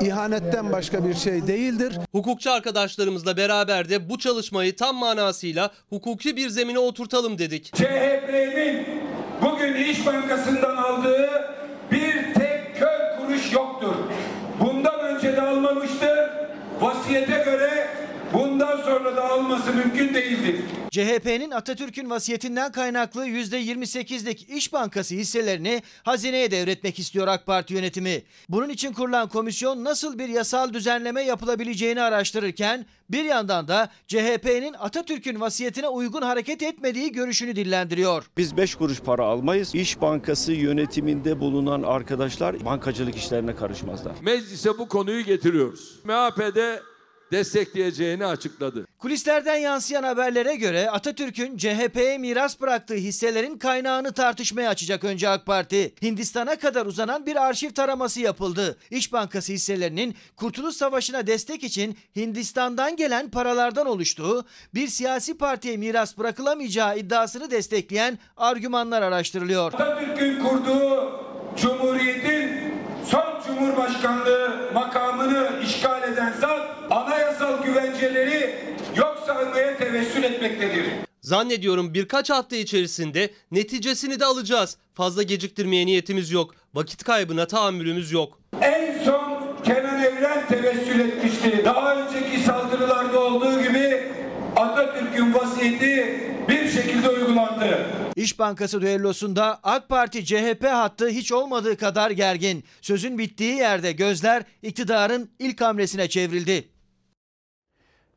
[0.01, 1.93] ihanetten başka bir şey değildir.
[2.11, 7.75] Hukukçu arkadaşlarımızla beraber de bu çalışmayı tam manasıyla hukuki bir zemine oturtalım dedik.
[7.75, 8.87] CHP'nin
[9.41, 11.29] bugün İş Bankası'ndan aldığı
[11.91, 13.95] bir tek kör kuruş yoktur.
[14.59, 16.19] Bundan önce de almamıştır.
[16.85, 17.87] Vasiyete göre
[18.39, 20.55] bundan sonra da alması mümkün değildir.
[20.91, 28.23] CHP'nin Atatürk'ün vasiyetinden kaynaklı %28'lik İş Bankası hisselerini hazineye devretmek istiyor AK Parti yönetimi.
[28.49, 35.39] Bunun için kurulan komisyon nasıl bir yasal düzenleme yapılabileceğini araştırırken bir yandan da CHP'nin Atatürk'ün
[35.39, 38.25] vasiyetine uygun hareket etmediği görüşünü dillendiriyor.
[38.37, 39.75] Biz 5 kuruş para almayız.
[39.75, 44.13] İş Bankası yönetiminde bulunan arkadaşlar bankacılık işlerine karışmazlar.
[44.21, 45.99] Meclise bu konuyu getiriyoruz.
[46.03, 46.81] MHP'de
[47.31, 48.87] destekleyeceğini açıkladı.
[48.99, 55.93] Kulislerden yansıyan haberlere göre Atatürk'ün CHP'ye miras bıraktığı hisselerin kaynağını tartışmaya açacak önce AK Parti.
[56.01, 58.77] Hindistan'a kadar uzanan bir arşiv taraması yapıldı.
[58.91, 66.17] İş Bankası hisselerinin Kurtuluş Savaşı'na destek için Hindistan'dan gelen paralardan oluştuğu, bir siyasi partiye miras
[66.17, 69.73] bırakılamayacağı iddiasını destekleyen argümanlar araştırılıyor.
[69.73, 71.25] Atatürk'ün kurduğu
[71.57, 72.74] Cumhuriyet'in
[73.55, 78.55] Cumhurbaşkanlığı makamını işgal eden zat anayasal güvenceleri
[78.95, 80.85] yok saymaya tevessül etmektedir.
[81.21, 84.77] Zannediyorum birkaç hafta içerisinde neticesini de alacağız.
[84.93, 86.55] Fazla geciktirmeye niyetimiz yok.
[86.73, 88.39] Vakit kaybına tahammülümüz yok.
[88.61, 91.61] En son Kenan Evren tevessül etmişti.
[91.65, 94.03] Daha önceki saldırılarda olduğu gibi
[94.55, 96.24] Atatürk'ün vasiyeti
[96.75, 97.85] şekilde uygulandı.
[98.15, 102.63] İş Bankası düellosunda AK Parti CHP hattı hiç olmadığı kadar gergin.
[102.81, 106.69] Sözün bittiği yerde gözler iktidarın ilk hamlesine çevrildi.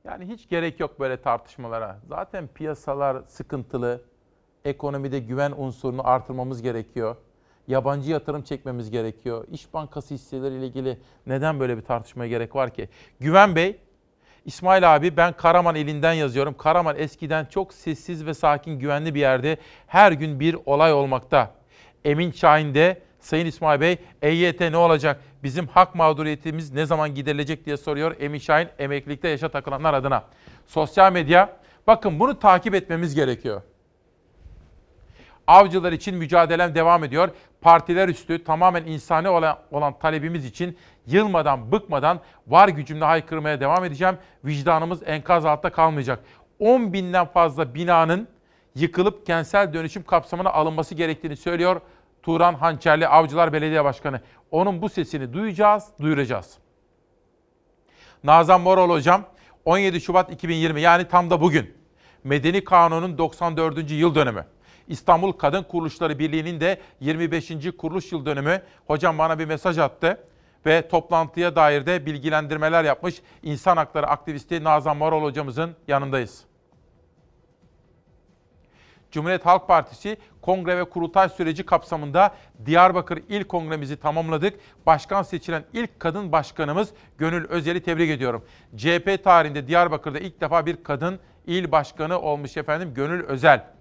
[0.05, 2.01] Yani hiç gerek yok böyle tartışmalara.
[2.09, 4.03] Zaten piyasalar sıkıntılı.
[4.65, 7.17] Ekonomide güven unsurunu artırmamız gerekiyor.
[7.69, 9.45] Yabancı yatırım çekmemiz gerekiyor.
[9.53, 12.89] İş Bankası hisseleriyle ilgili neden böyle bir tartışmaya gerek var ki?
[13.21, 13.79] Güven Bey,
[14.45, 16.55] İsmail abi ben Karaman ilinden yazıyorum.
[16.59, 19.57] Karaman eskiden çok sessiz ve sakin güvenli bir yerde
[19.87, 21.51] her gün bir olay olmakta.
[22.05, 22.75] Emin Şahin
[23.21, 25.21] Sayın İsmail Bey EYT ne olacak?
[25.43, 30.25] Bizim hak mağduriyetimiz ne zaman giderilecek diye soruyor Emin Şahin emeklilikte yaşa takılanlar adına.
[30.67, 31.57] Sosyal medya
[31.87, 33.63] bakın bunu takip etmemiz gerekiyor.
[35.47, 37.29] Avcılar için mücadelem devam ediyor.
[37.61, 40.79] Partiler üstü tamamen insani olan, olan talebimiz için
[41.09, 44.19] yılmadan, bıkmadan var gücümle haykırmaya devam edeceğim.
[44.45, 46.25] Vicdanımız enkaz altta kalmayacak.
[46.59, 48.29] 10 binden fazla binanın
[48.75, 51.81] yıkılıp kentsel dönüşüm kapsamına alınması gerektiğini söylüyor
[52.23, 54.21] Turan Hançerli Avcılar Belediye Başkanı.
[54.51, 56.59] Onun bu sesini duyacağız, duyuracağız.
[58.25, 59.23] Nazan Moral Hocam
[59.65, 61.75] 17 Şubat 2020 yani tam da bugün
[62.25, 63.91] Medeni Kanun'un 94.
[63.91, 64.45] yıl dönümü.
[64.89, 67.53] İstanbul Kadın Kuruluşları Birliği'nin de 25.
[67.79, 68.63] kuruluş yıl dönümü.
[68.87, 70.28] Hocam bana bir mesaj attı
[70.67, 73.23] ve toplantıya dair de bilgilendirmeler yapmış.
[73.43, 76.45] İnsan hakları aktivisti Nazan Moral hocamızın yanındayız.
[79.11, 82.35] Cumhuriyet Halk Partisi kongre ve kurultay süreci kapsamında
[82.67, 84.61] Diyarbakır İl Kongremizi tamamladık.
[84.87, 88.45] Başkan seçilen ilk kadın başkanımız Gönül Özel'i tebrik ediyorum.
[88.77, 93.78] CHP tarihinde Diyarbakır'da ilk defa bir kadın il başkanı olmuş efendim Gönül Özel.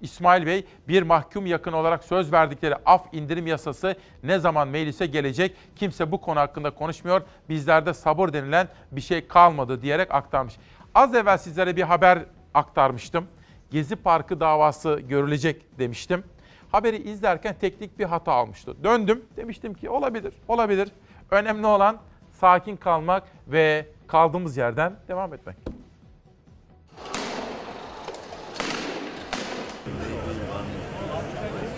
[0.00, 5.56] İsmail Bey bir mahkum yakın olarak söz verdikleri af indirim yasası ne zaman meclise gelecek?
[5.76, 7.22] Kimse bu konu hakkında konuşmuyor.
[7.48, 10.56] Bizlerde sabır denilen bir şey kalmadı diyerek aktarmış.
[10.94, 12.18] Az evvel sizlere bir haber
[12.54, 13.26] aktarmıştım.
[13.70, 16.24] Gezi Parkı davası görülecek demiştim.
[16.72, 18.84] Haberi izlerken teknik bir hata almıştı.
[18.84, 20.88] Döndüm demiştim ki olabilir, olabilir.
[21.30, 21.98] Önemli olan
[22.32, 25.56] sakin kalmak ve kaldığımız yerden devam etmek.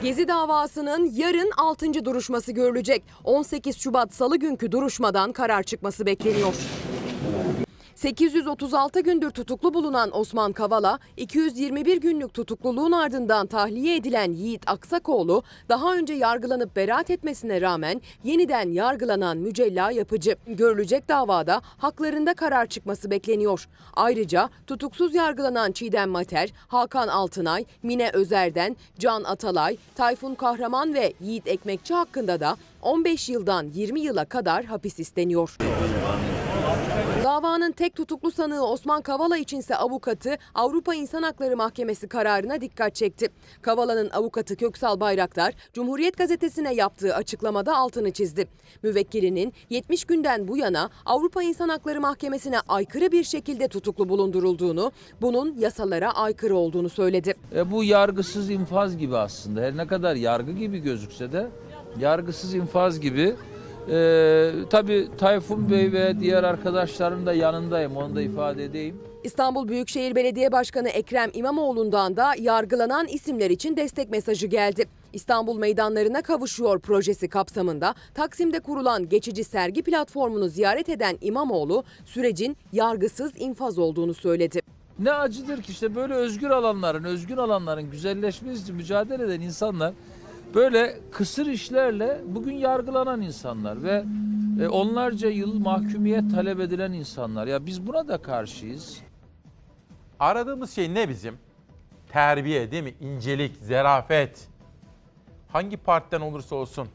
[0.02, 2.04] Gezi davasının yarın 6.
[2.04, 3.02] duruşması görülecek.
[3.24, 6.54] 18 Şubat Salı günkü duruşmadan karar çıkması bekleniyor.
[7.98, 15.94] 836 gündür tutuklu bulunan Osman Kavala, 221 günlük tutukluluğun ardından tahliye edilen Yiğit Aksakoğlu, daha
[15.94, 20.36] önce yargılanıp beraat etmesine rağmen yeniden yargılanan Mücella Yapıcı.
[20.46, 23.68] Görülecek davada haklarında karar çıkması bekleniyor.
[23.96, 31.46] Ayrıca tutuksuz yargılanan Çiğdem Mater, Hakan Altınay, Mine Özer'den, Can Atalay, Tayfun Kahraman ve Yiğit
[31.46, 35.56] Ekmekçi hakkında da 15 yıldan 20 yıla kadar hapis isteniyor.
[37.24, 43.28] Davanın tek tutuklu sanığı Osman Kavala içinse avukatı Avrupa İnsan Hakları Mahkemesi kararına dikkat çekti.
[43.62, 48.48] Kavala'nın avukatı Köksal Bayraktar, Cumhuriyet Gazetesi'ne yaptığı açıklamada altını çizdi.
[48.82, 55.55] Müvekkilinin 70 günden bu yana Avrupa İnsan Hakları Mahkemesi'ne aykırı bir şekilde tutuklu bulundurulduğunu, bunun
[55.59, 57.34] yasalara aykırı olduğunu söyledi.
[57.55, 59.60] E, bu yargısız infaz gibi aslında.
[59.60, 61.46] Her ne kadar yargı gibi gözükse de
[61.98, 63.36] yargısız infaz gibi.
[63.90, 67.97] E, tabii Tayfun Bey ve diğer arkadaşların da yanındayım.
[67.97, 69.01] Onu da ifade edeyim.
[69.24, 74.85] İstanbul Büyükşehir Belediye Başkanı Ekrem İmamoğlu'ndan da yargılanan isimler için destek mesajı geldi.
[75.12, 83.32] İstanbul meydanlarına kavuşuyor projesi kapsamında Taksim'de kurulan geçici sergi platformunu ziyaret eden İmamoğlu sürecin yargısız
[83.36, 84.60] infaz olduğunu söyledi.
[84.98, 89.93] Ne acıdır ki işte böyle özgür alanların, özgün alanların güzelleşmesi için mücadele eden insanlar
[90.54, 94.04] böyle kısır işlerle bugün yargılanan insanlar ve
[94.60, 97.46] e, onlarca yıl mahkumiyet talep edilen insanlar.
[97.46, 99.00] Ya biz buna da karşıyız.
[100.20, 101.38] Aradığımız şey ne bizim?
[102.08, 102.94] Terbiye değil mi?
[103.00, 104.48] İncelik, zerafet.
[105.48, 106.88] Hangi partiden olursa olsun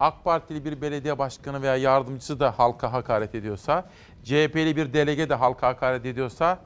[0.00, 3.84] AK Partili bir belediye başkanı veya yardımcısı da halka hakaret ediyorsa,
[4.24, 6.58] CHP'li bir delege de halka hakaret ediyorsa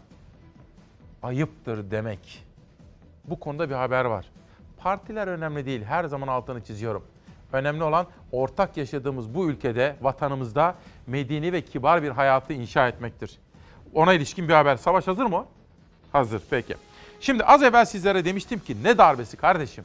[1.23, 2.45] ayıptır demek.
[3.25, 4.27] Bu konuda bir haber var.
[4.87, 5.85] Partiler önemli değil.
[5.85, 7.05] Her zaman altını çiziyorum.
[7.53, 10.75] Önemli olan ortak yaşadığımız bu ülkede, vatanımızda
[11.07, 13.39] medeni ve kibar bir hayatı inşa etmektir.
[13.95, 14.77] Ona ilişkin bir haber.
[14.77, 15.47] Savaş hazır mı?
[16.13, 16.43] Hazır.
[16.51, 16.75] Peki.
[17.21, 19.85] Şimdi az evvel sizlere demiştim ki ne darbesi kardeşim?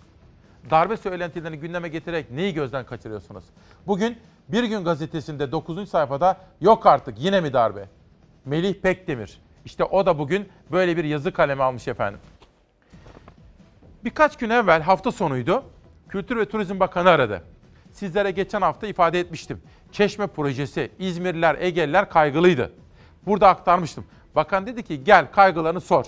[0.70, 3.44] Darbe söylentilerini gündeme getirerek neyi gözden kaçırıyorsunuz?
[3.88, 4.18] Bugün
[4.50, 5.90] Bir Gün Gazetesi'nde 9.
[5.90, 7.86] sayfada yok artık yine mi darbe?
[8.46, 9.40] Melih Pekdemir.
[9.66, 12.20] İşte o da bugün böyle bir yazı kalemi almış efendim.
[14.06, 15.64] Birkaç gün evvel hafta sonuydu.
[16.10, 17.44] Kültür ve Turizm Bakanı aradı.
[17.92, 19.62] Sizlere geçen hafta ifade etmiştim.
[19.92, 22.72] Çeşme projesi İzmirliler, Egeliler kaygılıydı.
[23.26, 24.06] Burada aktarmıştım.
[24.36, 26.06] Bakan dedi ki gel kaygılarını sor.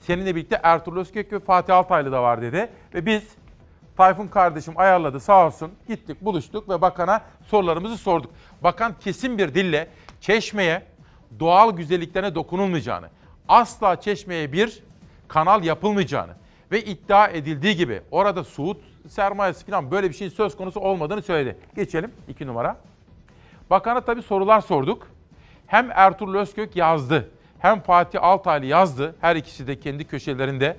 [0.00, 2.70] Seninle birlikte Ertuğrul Özkök ve Fatih Altaylı da var dedi.
[2.94, 3.22] Ve biz
[3.96, 5.72] Tayfun kardeşim ayarladı sağ olsun.
[5.88, 8.30] Gittik buluştuk ve bakana sorularımızı sorduk.
[8.62, 9.88] Bakan kesin bir dille
[10.20, 10.82] Çeşme'ye
[11.40, 13.08] doğal güzelliklerine dokunulmayacağını,
[13.48, 14.82] asla Çeşme'ye bir
[15.28, 16.32] kanal yapılmayacağını
[16.72, 18.76] ve iddia edildiği gibi orada Suud
[19.08, 21.58] sermayesi falan böyle bir şeyin söz konusu olmadığını söyledi.
[21.76, 22.76] Geçelim iki numara.
[23.70, 25.08] Bakana tabii sorular sorduk.
[25.66, 27.30] Hem Ertuğrul Özkök yazdı
[27.64, 29.14] hem Fatih Altaylı yazdı.
[29.20, 30.76] Her ikisi de kendi köşelerinde.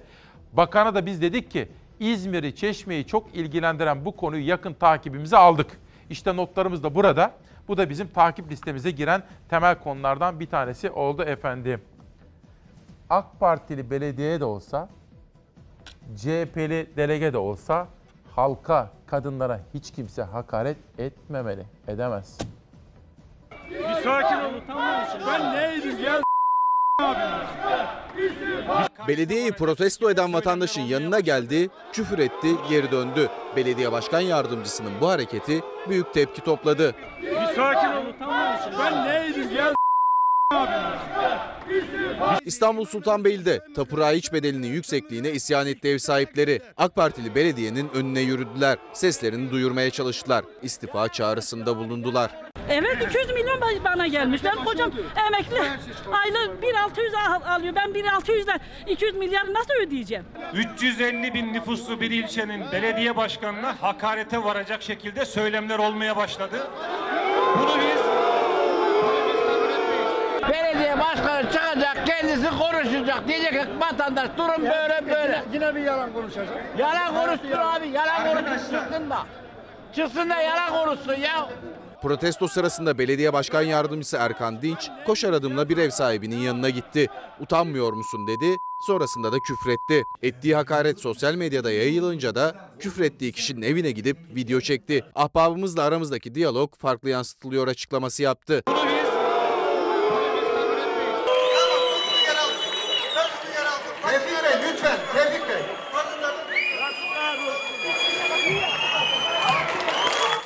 [0.54, 1.68] Bakana da biz dedik ki
[2.00, 5.80] İzmir'i, Çeşme'yi çok ilgilendiren bu konuyu yakın takibimize aldık.
[6.10, 7.32] İşte notlarımız da burada.
[7.68, 11.82] Bu da bizim takip listemize giren temel konulardan bir tanesi oldu efendim.
[13.10, 14.90] AK Partili belediye de olsa,
[16.18, 17.88] CHP'li delege de olsa
[18.36, 22.38] halka, kadınlara hiç kimse hakaret etmemeli, edemez.
[23.70, 26.22] Bir sakin olun tamam Ben neydim gel
[29.08, 33.30] Belediyeyi protesto eden vatandaşın yanına geldi, küfür etti, geri döndü.
[33.56, 36.96] Belediye başkan yardımcısının bu hareketi büyük tepki topladı.
[37.22, 39.76] Bir sakin olun tamam Ben neydim gel
[42.46, 46.62] İstanbul Sultanbeyli'de tapu raiç bedelinin yüksekliğine isyan etti ev sahipleri.
[46.78, 48.78] AK Partili belediyenin önüne yürüdüler.
[48.94, 50.46] Seslerini duyurmaya çalıştılar.
[50.62, 52.32] İstifa çağrısında bulundular.
[52.70, 54.44] Evet 200 milyon bana gelmiş.
[54.44, 54.92] Ben kocam
[55.28, 55.60] emekli.
[56.14, 57.76] Aylık 1600 al- alıyor.
[57.76, 60.26] Ben 1600'den 200 milyar nasıl ödeyeceğim?
[60.54, 66.68] 350 bin nüfuslu bir ilçenin belediye başkanına hakarete varacak şekilde söylemler olmaya başladı.
[67.58, 67.95] Bunu biz
[70.56, 73.28] Belediye başkanı çıkacak, kendisi konuşacak.
[73.28, 75.44] Diyecek ki vatandaş durum böyle böyle.
[75.54, 76.48] Yine bir yalan konuşacak.
[76.78, 79.18] Yalan konuşsun abi, yalan konuşsun çıksın da.
[79.96, 81.50] Çıksın da yalan konuşsun ya.
[82.02, 87.08] Protesto sırasında belediye başkan yardımcısı Erkan Dinç koşar adımla bir ev sahibinin yanına gitti.
[87.40, 88.58] Utanmıyor musun dedi.
[88.88, 90.06] Sonrasında da küfretti.
[90.22, 95.06] Ettiği hakaret sosyal medyada yayılınca da küfrettiği kişinin evine gidip video çekti.
[95.16, 98.62] Ahbabımızla aramızdaki diyalog farklı yansıtılıyor açıklaması yaptı.
[98.66, 99.05] Tevfik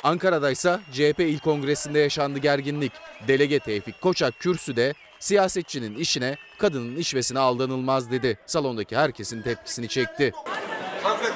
[0.02, 2.92] Ankara'da ise CHP İl Kongresi'nde yaşandı gerginlik.
[3.28, 8.38] Delege Tevfik Koçak kürsüde Siyasetçinin işine, kadının işvesine aldanılmaz dedi.
[8.46, 10.24] Salondaki herkesin tepkisini çekti.
[10.24, 11.32] Lütfen.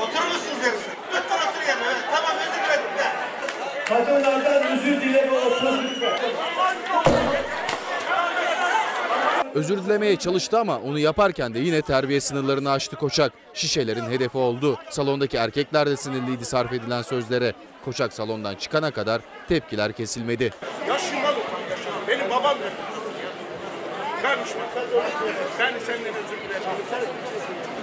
[0.00, 0.82] Oturur musunuz?
[1.14, 1.84] Lütfen otur yerine.
[1.86, 3.84] Evet, Tamam özür dilerim de.
[3.88, 4.96] Kadınlardan özür
[5.30, 6.32] otur lütfen.
[9.54, 13.32] Özür dilemeye çalıştı ama onu yaparken de yine terbiye sınırlarını aştı Koçak.
[13.54, 14.78] Şişelerin hedefi oldu.
[14.90, 17.52] Salondaki erkekler de sinirliydi sarf edilen sözlere.
[17.84, 20.50] Koçak salondan çıkana kadar tepkiler kesilmedi.
[20.56, 21.34] Utan yaşından.
[22.08, 22.64] Benim babam da.
[24.22, 24.60] Kardeşim
[25.58, 26.62] ben senden özür dilerim.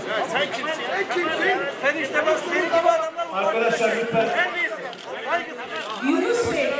[0.09, 0.81] Ya sen kimsin?
[0.91, 1.61] Sen kimsin?
[1.81, 3.43] Sen işte bak senin gibi adamlar.
[3.43, 4.29] Arkadaşlar lütfen.
[6.03, 6.73] Yunus Bey.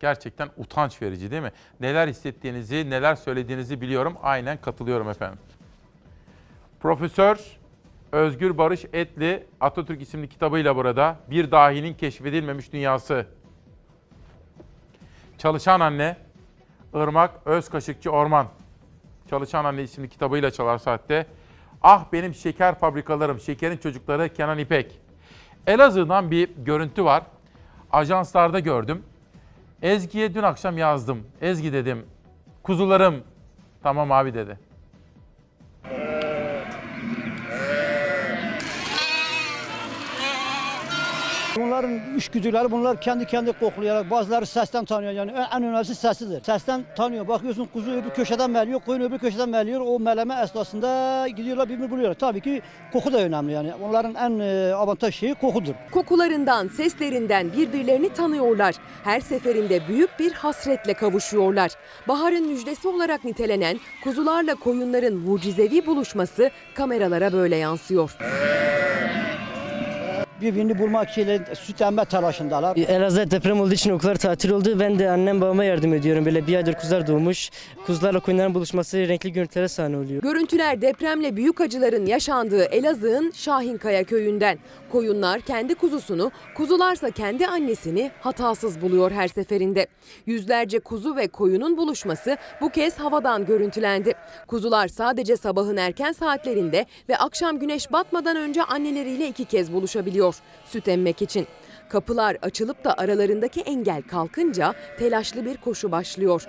[0.00, 1.52] Gerçekten utanç verici değil mi?
[1.80, 4.16] Neler hissettiğinizi, neler söylediğinizi biliyorum.
[4.22, 5.38] Aynen katılıyorum efendim.
[6.80, 7.57] Profesör
[8.12, 11.16] Özgür Barış Etli Atatürk isimli kitabıyla burada.
[11.30, 13.26] Bir dahinin keşfedilmemiş dünyası.
[15.38, 16.16] Çalışan Anne
[16.94, 18.46] Irmak Özkaşıkçı Orman.
[19.30, 21.26] Çalışan Anne isimli kitabıyla Çalar Saat'te.
[21.82, 25.00] Ah benim şeker fabrikalarım, şekerin çocukları Kenan İpek.
[25.66, 27.22] Elazığ'dan bir görüntü var.
[27.92, 29.02] Ajanslarda gördüm.
[29.82, 31.26] Ezgi'ye dün akşam yazdım.
[31.40, 32.06] Ezgi dedim.
[32.62, 33.22] Kuzularım.
[33.82, 34.67] Tamam abi dedi.
[41.58, 46.44] Bunların işgüdüleri bunlar kendi kendi koklayarak bazıları sesten tanıyor yani en, en önemlisi sesidir.
[46.44, 51.68] Sesten tanıyor bakıyorsun kuzu öbür köşeden meliyor koyun öbür köşeden meliyor o meleme esnasında gidiyorlar
[51.68, 52.14] birbirini buluyorlar.
[52.14, 52.62] Tabii ki
[52.92, 55.74] koku da önemli yani onların en e, avantaj şeyi kokudur.
[55.90, 58.74] Kokularından, seslerinden birbirlerini tanıyorlar.
[59.04, 61.70] Her seferinde büyük bir hasretle kavuşuyorlar.
[62.08, 68.16] Baharın müjdesi olarak nitelenen kuzularla koyunların mucizevi buluşması kameralara böyle yansıyor.
[70.40, 72.76] Birbirini bulmak için süt emme telaşındalar.
[72.76, 74.80] Elazığ deprem olduğu için okullar tatil oldu.
[74.80, 76.24] Ben de annem babama yardım ediyorum.
[76.26, 77.50] Böyle bir aydır kuzular doğmuş.
[77.86, 80.22] Kuzularla koyunların buluşması renkli görüntülere sahne oluyor.
[80.22, 84.58] Görüntüler depremle büyük acıların yaşandığı Elazığ'ın Şahinkaya köyünden.
[84.92, 89.86] Koyunlar kendi kuzusunu, kuzularsa kendi annesini hatasız buluyor her seferinde.
[90.26, 94.14] Yüzlerce kuzu ve koyunun buluşması bu kez havadan görüntülendi.
[94.46, 100.27] Kuzular sadece sabahın erken saatlerinde ve akşam güneş batmadan önce anneleriyle iki kez buluşabiliyor
[100.64, 101.46] süt emmek için.
[101.88, 106.46] Kapılar açılıp da aralarındaki engel kalkınca telaşlı bir koşu başlıyor.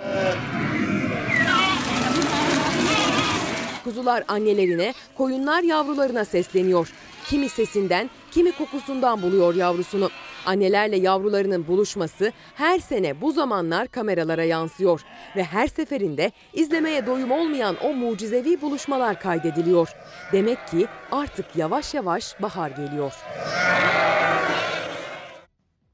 [3.83, 6.93] Kuzular annelerine, koyunlar yavrularına sesleniyor.
[7.29, 10.09] Kimi sesinden, kimi kokusundan buluyor yavrusunu.
[10.45, 15.01] Annelerle yavrularının buluşması her sene bu zamanlar kameralara yansıyor
[15.35, 19.89] ve her seferinde izlemeye doyum olmayan o mucizevi buluşmalar kaydediliyor.
[20.31, 23.13] Demek ki artık yavaş yavaş bahar geliyor.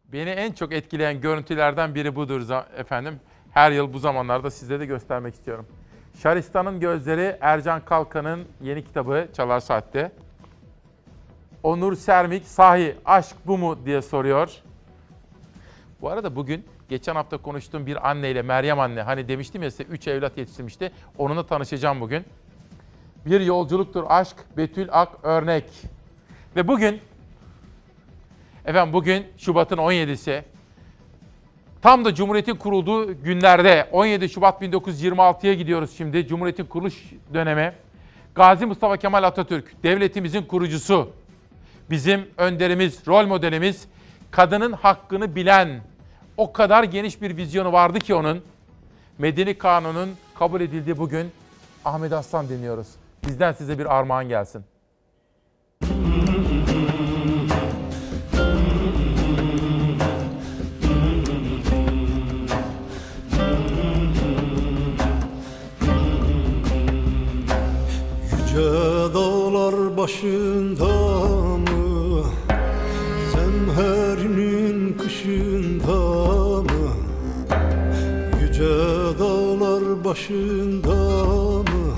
[0.05, 2.41] Beni en çok etkileyen görüntülerden biri budur
[2.77, 3.19] efendim.
[3.51, 5.67] Her yıl bu zamanlarda size de göstermek istiyorum.
[6.23, 10.11] Şaristan'ın Gözleri Ercan Kalkan'ın yeni kitabı Çalar Saat'te.
[11.65, 14.51] Onur Sermik sahi aşk bu mu diye soruyor.
[16.01, 20.07] Bu arada bugün geçen hafta konuştuğum bir anneyle Meryem anne hani demiştim ya size 3
[20.07, 20.91] evlat yetiştirmişti.
[21.17, 22.25] Onunla tanışacağım bugün.
[23.25, 25.65] Bir yolculuktur aşk Betül Ak örnek.
[26.55, 27.01] Ve bugün
[28.65, 30.43] efendim bugün Şubat'ın 17'si
[31.81, 36.27] Tam da Cumhuriyet'in kurulduğu günlerde 17 Şubat 1926'ya gidiyoruz şimdi.
[36.27, 37.73] Cumhuriyet'in kuruluş dönemi.
[38.35, 41.24] Gazi Mustafa Kemal Atatürk devletimizin kurucusu.
[41.89, 43.85] Bizim önderimiz, rol modelimiz,
[44.31, 45.81] kadının hakkını bilen,
[46.37, 48.41] o kadar geniş bir vizyonu vardı ki onun.
[49.17, 50.09] Medeni Kanun'un
[50.39, 51.31] kabul edildiği bugün
[51.85, 52.87] Ahmet Aslan dinliyoruz.
[53.27, 54.63] Bizden size bir armağan gelsin.
[68.31, 71.54] Yüce dağlar başında
[80.15, 80.95] başında
[81.63, 81.95] mı?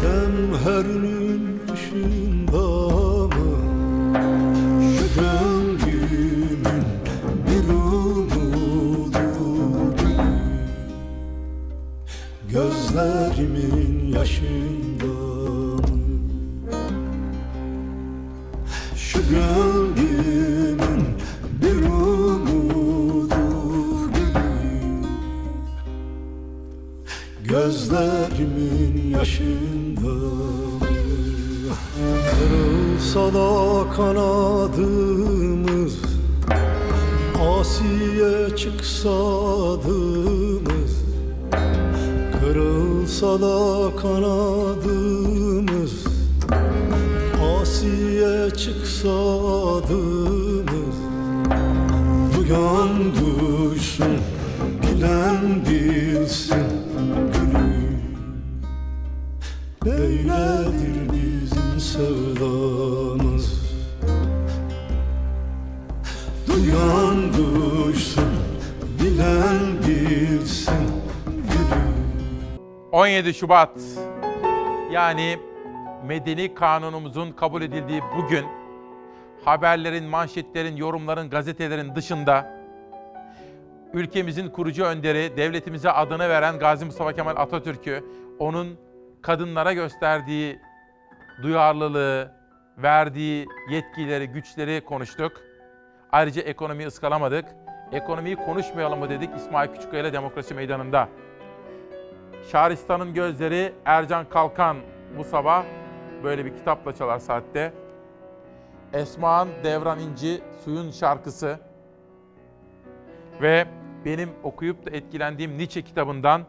[0.00, 2.66] Zemherinin kışında
[3.26, 3.56] mı?
[4.98, 6.62] Şu gönlümün
[7.46, 8.40] bir umudu
[12.52, 14.79] Gözlerimin yaşında
[27.50, 30.14] Gözlerimin yaşında.
[32.30, 33.50] Kırılsa da
[33.96, 35.94] kanadımız
[37.40, 39.10] Asiye çıksa
[39.72, 40.92] adımız.
[42.40, 45.92] Kırılsa da kanadımız
[47.60, 49.16] Asiye çıksa
[49.76, 50.96] adımız.
[52.36, 54.18] Duyan duysun
[54.82, 56.79] Bilen bilsin
[59.84, 63.60] Böyledir bizim sevdamız.
[66.48, 68.24] Duyan duysun
[69.00, 70.74] Bilen bilsin.
[72.92, 73.78] 17 Şubat.
[74.92, 75.38] Yani
[76.06, 78.46] medeni kanunumuzun kabul edildiği bugün
[79.44, 82.60] haberlerin, manşetlerin, yorumların, gazetelerin dışında
[83.92, 88.04] ülkemizin kurucu önderi, devletimize adını veren Gazi Mustafa Kemal Atatürk'ü,
[88.38, 88.89] onun
[89.22, 90.60] kadınlara gösterdiği
[91.42, 92.32] duyarlılığı,
[92.78, 95.32] verdiği yetkileri, güçleri konuştuk.
[96.12, 97.44] Ayrıca ekonomiyi ıskalamadık.
[97.92, 101.08] Ekonomiyi konuşmayalım mı dedik İsmail Küçükkaya ile Demokrasi Meydanı'nda.
[102.52, 104.76] Şahristan'ın Gözleri Ercan Kalkan
[105.18, 105.64] bu sabah
[106.24, 107.72] böyle bir kitapla çalar saatte.
[108.92, 111.58] Esma'nın Devran İnci Suyun şarkısı
[113.42, 113.66] ve
[114.04, 116.42] benim okuyup da etkilendiğim Nietzsche kitabından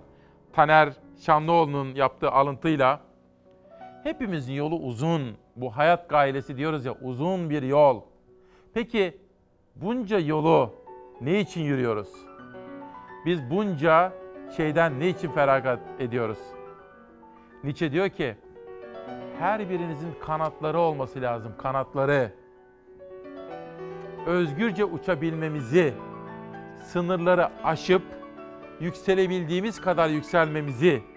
[0.53, 0.93] Taner
[1.25, 2.99] Şanlıoğlu'nun yaptığı alıntıyla
[4.03, 5.21] hepimizin yolu uzun.
[5.55, 8.01] Bu hayat gailesi diyoruz ya uzun bir yol.
[8.73, 9.17] Peki
[9.75, 10.73] bunca yolu
[11.21, 12.09] ne için yürüyoruz?
[13.25, 14.13] Biz bunca
[14.57, 16.39] şeyden ne için feragat ediyoruz?
[17.63, 18.35] Nietzsche diyor ki,
[19.39, 22.31] her birinizin kanatları olması lazım, kanatları.
[24.25, 25.93] Özgürce uçabilmemizi,
[26.83, 28.03] sınırları aşıp
[28.79, 31.10] yükselebildiğimiz kadar yükselmemizi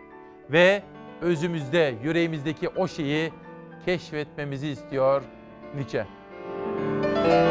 [0.51, 0.83] ve
[1.21, 3.33] özümüzde, yüreğimizdeki o şeyi
[3.85, 5.23] keşfetmemizi istiyor
[5.75, 6.07] Nietzsche.